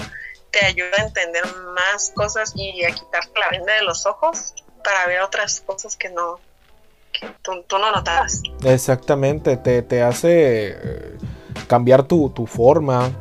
te 0.52 0.66
ayuda 0.66 0.92
a 1.00 1.04
entender 1.04 1.44
más 1.74 2.12
cosas 2.16 2.54
y 2.56 2.84
a 2.84 2.92
quitarte 2.92 3.40
la 3.40 3.50
venda 3.50 3.74
de 3.74 3.82
los 3.82 4.06
ojos 4.06 4.54
para 4.84 5.08
ver 5.08 5.22
otras 5.22 5.62
cosas 5.62 5.98
que 5.98 6.10
no 6.10 6.40
que 7.12 7.28
tú, 7.42 7.64
tú 7.68 7.78
no 7.78 7.92
notabas. 7.92 8.42
exactamente, 8.64 9.58
te, 9.58 9.84
te 9.84 10.02
hace 10.02 10.70
eh, 10.70 11.18
cambiar 11.68 12.04
tu, 12.04 12.30
tu 12.32 12.48
forma 12.48 13.12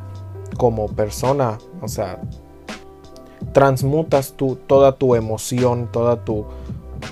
como 0.57 0.95
persona, 0.95 1.59
o 1.81 1.89
sea, 1.89 2.19
transmutas 3.53 4.33
tu, 4.37 4.57
toda 4.57 4.97
tu 4.97 5.15
emoción, 5.15 5.91
toda 5.93 6.25
tu, 6.25 6.47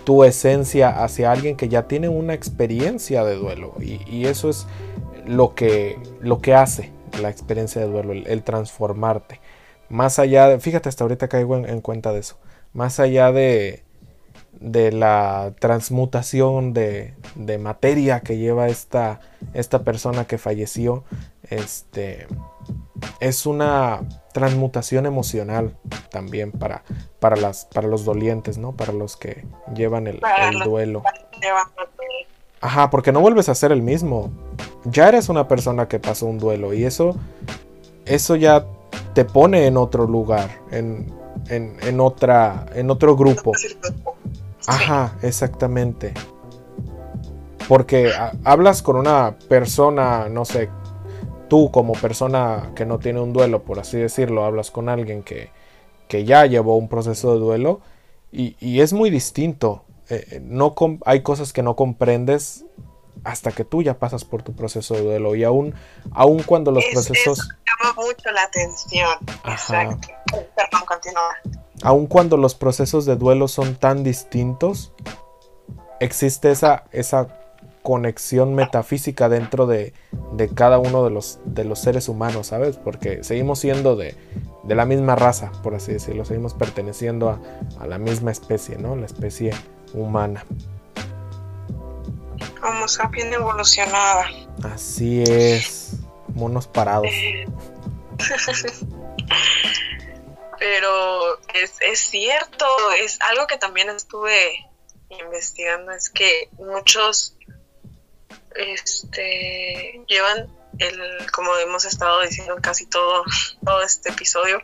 tu 0.05 0.25
esencia 0.25 1.03
hacia 1.03 1.33
alguien 1.33 1.57
que 1.57 1.69
ya 1.69 1.87
tiene 1.89 2.09
una 2.09 2.35
experiencia 2.35 3.25
de 3.25 3.37
duelo. 3.37 3.75
Y, 3.81 4.27
eso 4.27 4.49
es 4.49 4.67
lo 5.27 5.55
que, 5.55 5.99
lo 6.21 6.41
que 6.41 6.55
hace 6.55 6.93
la 7.21 7.31
experiencia 7.31 7.81
de 7.81 7.89
duelo, 7.89 8.13
el, 8.13 8.27
el 8.27 8.43
transformarte. 8.43 9.41
Más 9.89 10.19
allá 10.19 10.49
de, 10.49 10.61
fíjate, 10.61 10.89
hasta 10.89 11.05
ahorita 11.05 11.29
caigo 11.29 11.57
en, 11.57 11.69
en 11.69 11.81
cuenta 11.81 12.13
de 12.13 12.21
eso. 12.21 12.37
Más 12.73 13.01
allá 13.01 13.33
de, 13.33 13.83
de 14.61 14.93
la 14.93 15.55
transmutación 15.59 16.73
de, 16.73 17.15
de 17.35 17.59
materia 17.59 18.21
que 18.21 18.37
lleva 18.37 18.69
esta, 18.69 19.21
esta 19.55 19.83
persona 19.83 20.27
que 20.27 20.39
falleció, 20.39 21.05
este, 21.51 22.27
es 23.19 23.45
una 23.45 24.01
transmutación 24.33 25.07
emocional 25.07 25.77
también 26.11 26.53
para, 26.53 26.85
para, 27.19 27.37
las, 27.37 27.67
para 27.67 27.89
los 27.89 28.05
dolientes, 28.05 28.57
¿no? 28.59 28.73
Para 28.73 28.93
los 28.93 29.17
que 29.17 29.45
llevan 29.75 30.07
el, 30.07 30.21
duelo. 30.65 31.03
Ajá, 32.61 32.91
porque 32.91 33.11
no 33.11 33.21
vuelves 33.21 33.49
a 33.49 33.55
ser 33.55 33.73
el 33.73 33.83
mismo. 33.83 34.31
Ya 34.85 35.09
eres 35.09 35.29
una 35.29 35.49
persona 35.49 35.89
que 35.89 35.99
pasó 35.99 36.27
un 36.27 36.39
duelo 36.39 36.73
y 36.73 36.85
eso, 36.85 37.17
eso 38.07 38.37
ya 38.37 38.65
te 39.15 39.25
pone 39.25 39.67
en 39.67 39.77
otro 39.77 40.07
lugar, 40.07 40.61
en, 40.71 41.13
en, 41.49 41.77
en 41.83 42.01
otra, 42.01 42.67
en 42.75 42.91
otro 42.91 43.17
grupo. 43.17 43.53
Ajá, 44.67 45.17
exactamente. 45.23 46.15
Porque 47.67 48.13
hablas 48.45 48.83
con 48.83 48.97
una 48.97 49.37
persona, 49.49 50.29
no 50.29 50.45
sé, 50.45 50.69
tú 51.51 51.71
como 51.71 51.93
persona 51.93 52.73
que 52.75 52.87
no 52.87 52.99
tiene 52.99 53.21
un 53.21 53.35
duelo, 53.35 53.65
por 53.65 53.79
así 53.81 53.99
decirlo, 53.99 54.45
hablas 54.45 54.71
con 54.71 54.89
alguien 54.89 55.23
que, 55.23 55.51
que 56.09 56.25
ya 56.25 56.47
llevó 56.47 56.77
un 56.77 56.89
proceso 56.89 57.35
de 57.35 57.41
duelo 57.41 57.81
y, 58.33 58.57
y 58.61 58.81
es 58.81 58.95
muy 58.95 59.11
distinto. 59.11 59.85
Eh, 60.09 60.27
eh, 60.31 60.41
no 60.43 60.75
hay 61.05 61.23
cosas 61.23 61.53
que 61.53 61.63
no 61.63 61.77
comprendes 61.77 62.65
hasta 63.25 63.51
que 63.51 63.65
tú 63.65 63.83
ya 63.83 63.99
pasas 63.99 64.25
por 64.25 64.43
tu 64.43 64.55
proceso 64.55 64.95
de 64.95 65.03
duelo 65.03 65.35
y 65.35 65.45
aún, 65.45 65.75
aún 66.13 66.43
cuando 66.45 66.71
los 66.71 66.85
procesos... 66.87 67.41
Eso 67.41 67.49
llama 67.67 67.95
mucho 67.97 68.31
la 68.31 68.45
atención. 68.45 69.11
Exacto. 69.45 70.09
Perdón, 70.31 70.87
continúa. 70.87 71.35
Aún 71.83 72.07
cuando 72.07 72.37
los 72.37 72.55
procesos 72.55 73.07
de 73.07 73.17
duelo 73.17 73.49
son 73.49 73.75
tan 73.75 74.05
distintos, 74.05 74.93
existe 75.99 76.53
esa, 76.53 76.85
esa 76.93 77.40
conexión 77.83 78.55
metafísica 78.55 79.29
dentro 79.29 79.67
de, 79.67 79.93
de, 80.33 80.49
cada 80.53 80.79
uno 80.79 81.05
de 81.05 81.11
los, 81.11 81.39
de 81.45 81.65
los 81.65 81.79
seres 81.81 82.09
humanos, 82.09 82.49
¿sabes? 82.49 82.77
Porque 82.77 83.25
seguimos 83.25 83.59
siendo 83.59 83.97
de, 83.97 84.15
de 84.65 84.75
la 84.75 84.85
misma 84.85 85.17
raza, 85.17 85.51
por 85.63 85.75
así 85.75 85.93
decirlo, 85.93 86.25
seguimos 86.25 86.55
perteneciendo 86.55 87.31
a, 87.31 87.41
a 87.81 87.87
la 87.87 87.99
misma 87.99 88.31
especie, 88.31 88.77
¿no? 88.77 88.97
La 88.97 89.07
especie 89.07 89.53
humana. 89.95 90.45
Homo 92.63 92.89
sapiens 92.89 93.35
evolucionada. 93.35 94.27
Así 94.63 95.23
es, 95.23 95.97
monos 96.35 96.67
parados. 96.67 97.11
Pero 100.59 101.39
es, 101.55 101.73
es 101.81 102.01
cierto, 102.01 102.67
es 103.03 103.19
algo 103.23 103.47
que 103.47 103.57
también 103.57 103.89
estuve 103.89 104.67
investigando, 105.09 105.93
es 105.93 106.11
que 106.11 106.51
muchos 106.59 107.35
este 108.55 110.01
llevan 110.09 110.49
el, 110.79 111.31
como 111.33 111.55
hemos 111.57 111.85
estado 111.85 112.21
diciendo 112.23 112.57
casi 112.61 112.87
todo, 112.87 113.25
todo 113.65 113.83
este 113.83 114.11
episodio, 114.11 114.63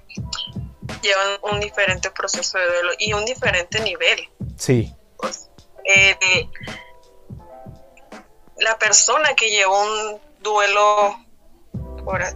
llevan 1.02 1.38
un 1.42 1.60
diferente 1.60 2.10
proceso 2.10 2.58
de 2.58 2.66
duelo 2.66 2.92
y 2.98 3.12
un 3.12 3.24
diferente 3.24 3.80
nivel. 3.80 4.28
Sí. 4.56 4.94
Pues, 5.18 5.50
eh, 5.84 6.48
la 8.58 8.78
persona 8.78 9.34
que 9.34 9.50
llevó 9.50 9.82
un 9.82 10.20
duelo, 10.42 11.16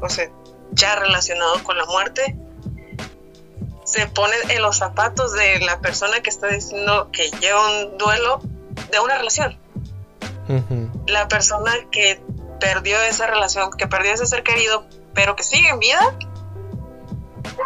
o 0.00 0.08
sea, 0.08 0.30
ya 0.72 0.96
relacionado 0.96 1.62
con 1.64 1.76
la 1.76 1.86
muerte, 1.86 2.36
se 3.84 4.06
pone 4.06 4.34
en 4.50 4.62
los 4.62 4.78
zapatos 4.78 5.32
de 5.32 5.58
la 5.60 5.80
persona 5.80 6.20
que 6.20 6.30
está 6.30 6.46
diciendo 6.48 7.10
que 7.12 7.30
lleva 7.40 7.66
un 7.68 7.98
duelo 7.98 8.40
de 8.90 9.00
una 9.00 9.18
relación. 9.18 9.58
La 11.06 11.28
persona 11.28 11.72
que 11.90 12.22
perdió 12.60 13.00
esa 13.02 13.26
relación, 13.26 13.70
que 13.72 13.86
perdió 13.86 14.12
ese 14.12 14.26
ser 14.26 14.42
querido, 14.42 14.86
pero 15.14 15.36
que 15.36 15.42
sigue 15.42 15.68
en 15.68 15.78
vida, 15.78 16.16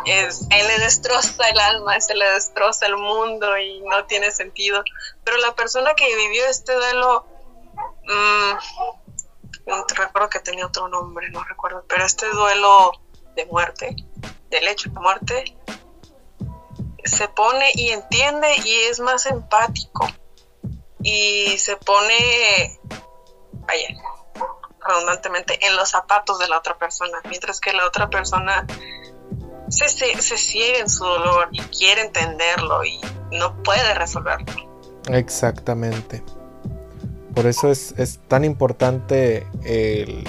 es, 0.07 0.47
él 0.51 0.67
le 0.67 0.79
destroza 0.79 1.49
el 1.49 1.59
alma, 1.59 2.01
se 2.01 2.15
le 2.15 2.25
destroza 2.31 2.87
el 2.87 2.97
mundo 2.97 3.57
y 3.59 3.81
no 3.81 4.05
tiene 4.07 4.31
sentido. 4.31 4.83
Pero 5.25 5.37
la 5.39 5.55
persona 5.55 5.95
que 5.95 6.07
vivió 6.17 6.47
este 6.47 6.75
duelo 6.75 7.27
Mm, 8.07 8.59
recuerdo 9.97 10.29
que 10.29 10.41
tenía 10.41 10.67
otro 10.67 10.89
nombre, 10.89 11.31
no 11.31 11.43
recuerdo, 11.45 11.85
pero 11.89 12.05
este 12.05 12.29
duelo 12.31 12.93
de 13.35 13.47
muerte, 13.47 13.97
del 14.51 14.69
hecho 14.69 14.91
de 14.91 15.01
muerte, 15.01 15.57
se 17.05 17.29
pone 17.29 17.71
y 17.75 17.91
entiende 17.91 18.49
y 18.65 18.75
es 18.91 19.01
más 19.01 19.27
empático 19.27 20.07
y 21.03 21.57
se 21.59 21.77
pone, 21.77 22.79
vaya, 23.67 23.89
redundantemente, 24.87 25.59
en 25.67 25.77
los 25.77 25.91
zapatos 25.91 26.39
de 26.39 26.49
la 26.49 26.59
otra 26.59 26.77
persona, 26.79 27.19
mientras 27.29 27.61
que 27.61 27.73
la 27.73 27.87
otra 27.87 28.11
persona 28.11 28.67
se, 29.69 29.89
se, 29.89 30.21
se 30.21 30.37
ciega 30.37 30.79
en 30.79 30.89
su 30.89 31.05
dolor 31.05 31.49
y 31.53 31.61
quiere 31.61 32.03
entenderlo 32.03 32.85
y 32.85 33.01
no 33.33 33.63
puede 33.63 33.95
resolverlo. 33.95 34.47
Exactamente. 35.09 36.23
Por 37.35 37.47
eso 37.47 37.71
es, 37.71 38.21
tan 38.29 38.45
importante 38.45 39.47
el 39.65 40.25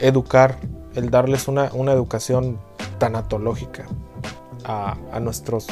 educar, 0.00 0.58
el 0.94 1.10
darles 1.10 1.46
una, 1.46 1.66
educación 1.66 2.60
tanatológica 2.98 3.86
a, 4.64 4.96
a, 5.12 5.20
nuestros 5.20 5.68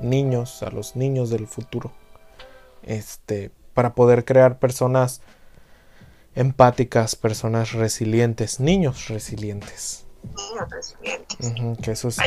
niños, 0.00 0.62
a 0.62 0.70
los 0.70 0.96
niños 0.96 1.28
del 1.28 1.46
futuro. 1.46 1.92
Este, 2.82 3.50
para 3.74 3.94
poder 3.94 4.24
crear 4.24 4.58
personas 4.58 5.20
empáticas, 6.36 7.16
personas 7.16 7.72
resilientes, 7.72 8.60
niños 8.60 9.08
resilientes. 9.08 10.06
Niños 10.22 10.70
resilientes. 10.70 11.36
que 11.82 11.90
eso 11.92 12.08
es, 12.08 12.18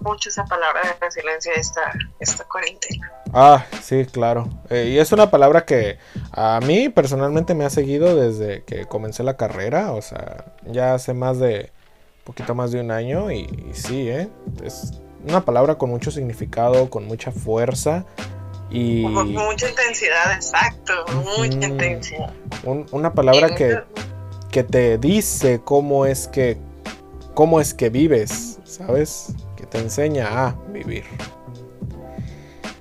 mucho 0.00 0.28
esa 0.28 0.44
palabra 0.44 0.82
de 0.82 1.06
resiliencia 1.06 1.52
esta, 1.54 1.92
esta 2.20 2.44
cuarentena. 2.44 3.10
Ah, 3.32 3.64
sí, 3.82 4.04
claro. 4.06 4.48
Eh, 4.70 4.90
y 4.90 4.98
es 4.98 5.10
una 5.12 5.30
palabra 5.30 5.64
que 5.64 5.98
a 6.32 6.60
mí 6.60 6.88
personalmente 6.88 7.54
me 7.54 7.64
ha 7.64 7.70
seguido 7.70 8.14
desde 8.14 8.62
que 8.64 8.86
comencé 8.86 9.22
la 9.22 9.36
carrera, 9.36 9.92
o 9.92 10.02
sea, 10.02 10.54
ya 10.66 10.94
hace 10.94 11.14
más 11.14 11.38
de, 11.38 11.72
poquito 12.24 12.54
más 12.54 12.72
de 12.72 12.80
un 12.80 12.90
año 12.90 13.30
y, 13.30 13.48
sí, 13.72 14.08
¿eh? 14.08 14.28
Es 14.62 15.00
una 15.26 15.44
palabra 15.44 15.76
con 15.76 15.90
mucho 15.90 16.10
significado, 16.10 16.90
con 16.90 17.06
mucha 17.06 17.32
fuerza 17.32 18.04
y... 18.74 19.02
Con 19.02 19.32
mucha 19.32 19.68
intensidad, 19.68 20.34
exacto, 20.34 20.92
mucha 21.38 21.66
intensidad. 21.66 22.32
una 22.64 23.14
palabra 23.14 23.54
que, 23.54 23.78
que 24.50 24.64
te 24.64 24.98
dice 24.98 25.60
cómo 25.64 26.06
es 26.06 26.28
que, 26.28 26.58
cómo 27.34 27.60
es 27.60 27.72
que 27.72 27.88
vives, 27.88 28.58
¿sabes? 28.64 29.34
te 29.74 29.80
enseña 29.80 30.28
a 30.28 30.52
vivir. 30.68 31.04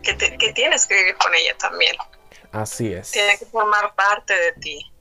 Que, 0.03 0.13
tienes 0.53 0.85
que 0.85 0.95
vivir 0.95 1.15
con 1.15 1.33
ella 1.33 1.57
también. 1.57 1.95
Así 2.51 2.93
es. 2.93 3.11
Tiene 3.11 3.37
que 3.39 3.45
formar 3.45 3.95
parte 3.95 4.33
de 4.33 4.51
ti. 4.53 4.91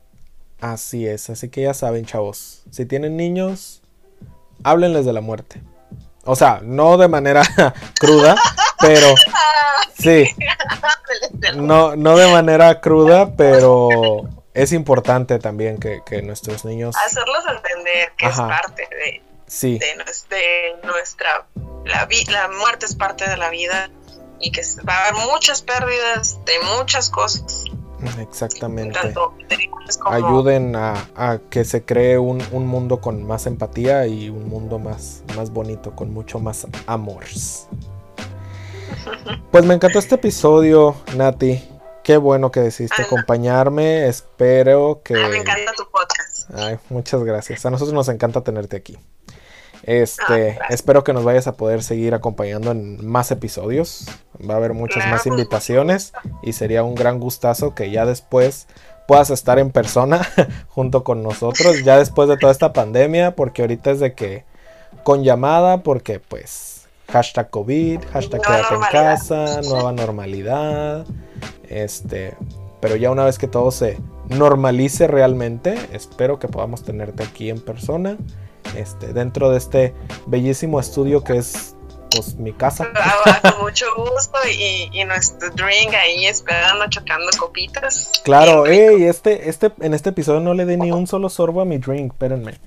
Así 0.61 1.07
es, 1.07 1.29
así 1.29 1.51
que 1.51 1.63
ya 1.63 1.75
saben, 1.75 2.07
chavos, 2.07 2.63
si 2.71 2.87
tienen 2.87 3.17
niños, 3.17 3.83
háblenles 4.65 5.05
de 5.05 5.13
la 5.13 5.21
muerte. 5.21 5.61
O 6.25 6.37
sea, 6.37 6.61
no 6.63 6.97
de 6.97 7.09
manera 7.09 7.43
cruda, 8.01 8.37
pero 8.79 9.15
sí. 9.99 10.29
No, 11.57 11.97
no 11.97 12.17
de 12.17 12.31
manera 12.33 12.81
cruda, 12.81 13.35
pero 13.37 14.29
es 14.55 14.73
importante 14.73 15.39
también 15.39 15.79
que, 15.79 16.23
nuestros 16.23 16.65
niños... 16.65 16.95
Hacerlos 16.97 17.45
entender 17.49 18.13
que 18.17 18.27
es 18.27 18.37
parte 18.37 18.89
de, 18.91 19.23
sí. 19.47 19.79
de, 19.79 20.77
nuestra 20.85 21.47
la, 21.85 22.09
la 22.31 22.49
muerte 22.49 22.87
es 22.87 22.95
parte 22.95 23.29
de 23.29 23.37
la 23.37 23.51
vida 23.51 23.91
y 24.41 24.51
que 24.51 24.63
va 24.89 24.95
a 24.95 25.09
haber 25.09 25.27
muchas 25.31 25.63
pérdidas 25.63 26.39
de 26.45 26.55
muchas 26.77 27.11
cosas. 27.11 27.65
Exactamente. 28.21 28.99
Ayuden 30.07 30.75
a, 30.77 31.41
que 31.51 31.65
se 31.65 31.85
cree 31.85 32.19
un, 32.19 32.39
mundo 32.67 33.01
con 33.01 33.25
más 33.25 33.47
empatía 33.47 34.07
y 34.07 34.29
un 34.29 34.49
mundo 34.49 34.79
más, 34.79 35.23
más 35.37 35.51
bonito, 35.51 35.95
con 35.95 36.13
mucho 36.13 36.39
más 36.39 36.67
amor. 36.87 37.25
Pues 39.51 39.65
me 39.65 39.75
encantó 39.75 39.99
este 39.99 40.15
episodio, 40.17 40.97
Nati. 41.17 41.63
Qué 42.03 42.17
bueno 42.17 42.51
que 42.51 42.61
decidiste 42.61 43.03
acompañarme. 43.03 44.09
Espero 44.09 45.03
que. 45.05 45.15
me 45.15 45.37
encanta 45.37 45.73
tu 45.77 45.85
podcast. 45.85 46.51
Ay, 46.55 46.79
muchas 46.91 47.23
gracias. 47.23 47.65
A 47.65 47.71
nosotros 47.71 47.95
nos 47.95 48.09
encanta 48.09 48.43
tenerte 48.43 48.77
aquí. 48.77 48.99
Este, 49.85 50.59
ah, 50.61 50.67
espero 50.71 51.03
que 51.03 51.13
nos 51.13 51.25
vayas 51.25 51.47
a 51.47 51.57
poder 51.57 51.83
seguir 51.83 52.15
acompañando 52.15 52.71
en 52.71 53.05
más 53.05 53.31
episodios. 53.31 54.07
Va 54.49 54.55
a 54.55 54.57
haber 54.59 54.75
muchas 54.75 55.09
más 55.09 55.27
invitaciones 55.27 56.13
y 56.43 56.53
sería 56.53 56.85
un 56.85 56.95
gran 56.95 57.19
gustazo 57.19 57.75
que 57.75 57.91
ya 57.91 58.07
después 58.07 58.69
puedas 59.07 59.31
estar 59.31 59.59
en 59.59 59.71
persona 59.71 60.21
junto 60.69 61.03
con 61.05 61.23
nosotros, 61.23 61.83
ya 61.85 61.99
después 61.99 62.29
de 62.29 62.37
toda 62.37 62.53
esta 62.53 62.73
pandemia, 62.73 63.35
porque 63.35 63.63
ahorita 63.63 63.91
es 63.91 64.01
de 64.01 64.15
que 64.15 64.45
con 65.03 65.25
llamada, 65.25 65.83
porque 65.83 66.21
pues 66.21 66.87
hashtag 67.11 67.51
COVID, 67.51 68.01
hashtag 68.13 68.41
quédate 68.41 68.75
en 68.75 68.81
casa, 68.93 69.61
nueva 69.63 69.93
normalidad, 69.93 71.05
este, 71.69 72.37
pero 72.81 72.97
ya 72.97 73.11
una 73.11 73.25
vez 73.25 73.39
que 73.39 73.49
todo 73.49 73.71
se 73.71 73.99
normalice 74.29 75.09
realmente, 75.09 75.77
espero 75.93 76.39
que 76.39 76.49
podamos 76.49 76.85
tenerte 76.85 77.25
aquí 77.25 77.51
en 77.51 77.61
persona 77.61 78.17
este, 78.77 79.13
dentro 79.13 79.51
de 79.51 79.59
este 79.59 79.95
bellísimo 80.27 80.81
estudio 80.81 81.23
que 81.23 81.37
es 81.39 81.77
pues 82.15 82.35
mi 82.37 82.53
casa. 82.53 82.89
Con 83.43 83.63
mucho 83.63 83.87
gusto 83.97 84.39
y, 84.49 85.05
nuestro 85.05 85.51
drink 85.51 85.95
ahí 85.95 86.27
esperando, 86.27 86.89
chocando 86.89 87.31
copitas. 87.39 88.11
Claro, 88.25 88.65
hey, 88.67 89.05
este, 89.05 89.49
este, 89.49 89.73
en 89.81 89.95
este 89.95 90.11
episodio 90.11 90.41
no 90.41 90.55
le 90.55 90.67
di 90.67 90.77
ni 90.77 90.93
un 90.93 91.07
solo 91.07 91.29
sorbo 91.29 91.61
a 91.61 91.65
mi 91.65 91.79
drink, 91.79 92.13
espérenme. 92.13 92.59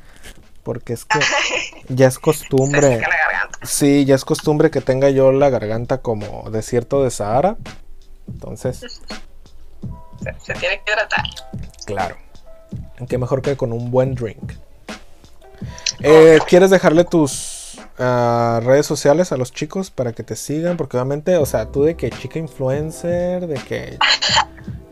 porque 0.64 0.94
es 0.94 1.06
que 1.06 1.20
ya 1.90 2.08
es 2.08 2.20
costumbre. 2.20 3.02
Sí, 3.64 4.06
ya 4.06 4.16
es 4.16 4.26
costumbre 4.26 4.72
que 4.72 4.82
tenga 4.82 5.10
yo 5.10 5.32
la 5.32 5.50
garganta 5.50 6.00
como 6.00 6.50
desierto 6.50 7.04
de 7.04 7.12
Sahara. 7.12 7.58
Entonces. 8.28 8.80
Se, 8.80 10.54
tiene 10.54 10.82
que 10.84 10.92
hidratar. 10.92 11.24
Claro. 11.86 12.18
Qué 13.08 13.18
mejor 13.18 13.42
que 13.42 13.56
con 13.56 13.72
un 13.72 13.92
buen 13.92 14.16
drink. 14.16 14.54
Eh, 16.02 16.40
¿Quieres 16.48 16.70
dejarle 16.70 17.04
tus 17.04 17.80
ah, 17.98 18.60
redes 18.64 18.86
sociales 18.86 19.32
a 19.32 19.38
los 19.38 19.52
chicos 19.52 19.92
para 19.92 20.14
que 20.14 20.24
te 20.24 20.36
sigan? 20.36 20.78
Porque 20.78 20.98
obviamente, 20.98 21.38
o 21.38 21.46
sea, 21.46 21.68
tú 21.68 21.84
de 21.84 21.96
que 21.96 22.10
chica 22.10 22.40
influencer, 22.40 23.48
de 23.48 23.56
que 23.56 23.98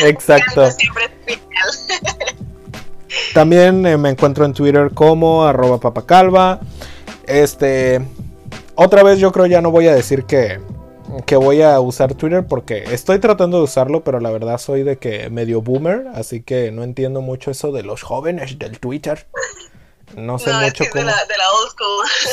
Exacto. 0.00 0.68
También 3.32 3.86
eh, 3.86 3.96
me 3.96 4.10
encuentro 4.10 4.44
en 4.44 4.54
Twitter 4.54 4.90
como 4.92 5.44
arroba 5.44 5.78
papacalva. 5.78 6.58
Este, 7.26 8.02
otra 8.74 9.02
vez 9.02 9.18
yo 9.18 9.32
creo 9.32 9.46
ya 9.46 9.60
no 9.60 9.70
voy 9.70 9.86
a 9.86 9.94
decir 9.94 10.24
que, 10.24 10.60
que 11.26 11.36
voy 11.36 11.62
a 11.62 11.78
usar 11.80 12.14
Twitter 12.14 12.46
porque 12.46 12.84
estoy 12.92 13.18
tratando 13.18 13.58
de 13.58 13.64
usarlo, 13.64 14.02
pero 14.04 14.20
la 14.20 14.30
verdad 14.30 14.58
soy 14.58 14.82
de 14.82 14.98
que 14.98 15.28
medio 15.30 15.62
boomer, 15.62 16.08
así 16.14 16.42
que 16.42 16.70
no 16.72 16.82
entiendo 16.82 17.20
mucho 17.20 17.50
eso 17.50 17.72
de 17.72 17.82
los 17.82 18.02
jóvenes 18.02 18.58
del 18.58 18.78
Twitter. 18.78 19.26
No 20.16 20.38
sé 20.38 20.52
mucho 20.52 20.84
cómo. 20.92 21.10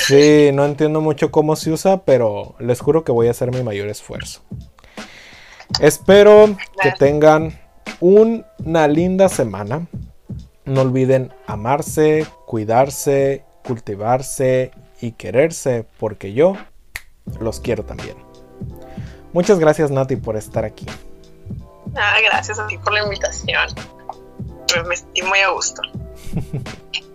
Sí, 0.06 0.50
no 0.54 0.66
entiendo 0.66 1.02
mucho 1.02 1.32
cómo 1.32 1.56
se 1.56 1.72
usa, 1.72 2.04
pero 2.04 2.56
les 2.60 2.82
juro 2.82 3.04
que 3.04 3.12
voy 3.12 3.28
a 3.28 3.32
hacer 3.32 3.52
mi 3.52 3.64
mayor 3.64 3.88
esfuerzo. 3.88 4.42
Espero 5.80 6.58
que 6.82 6.92
tengan 6.92 7.58
una 8.02 8.88
linda 8.88 9.30
semana. 9.30 9.88
No 10.66 10.82
olviden 10.82 11.34
amarse, 11.48 12.28
cuidarse, 12.46 13.46
cultivarse 13.64 14.72
y 15.02 15.14
quererse 15.14 15.86
porque 16.00 16.34
yo 16.34 16.56
los 17.40 17.60
quiero 17.60 17.84
también. 17.84 18.18
Muchas 19.34 19.60
gracias 19.60 19.92
Nati 19.92 20.16
por 20.16 20.36
estar 20.36 20.66
aquí. 20.66 20.86
Ah, 21.96 22.18
gracias 22.24 22.60
a 22.60 22.68
ti 22.68 22.78
por 22.78 22.94
la 22.94 23.04
invitación. 23.04 23.70
Me 24.88 24.94
estoy 24.94 25.28
muy 25.28 25.40
a 25.40 25.50
gusto. 25.50 25.82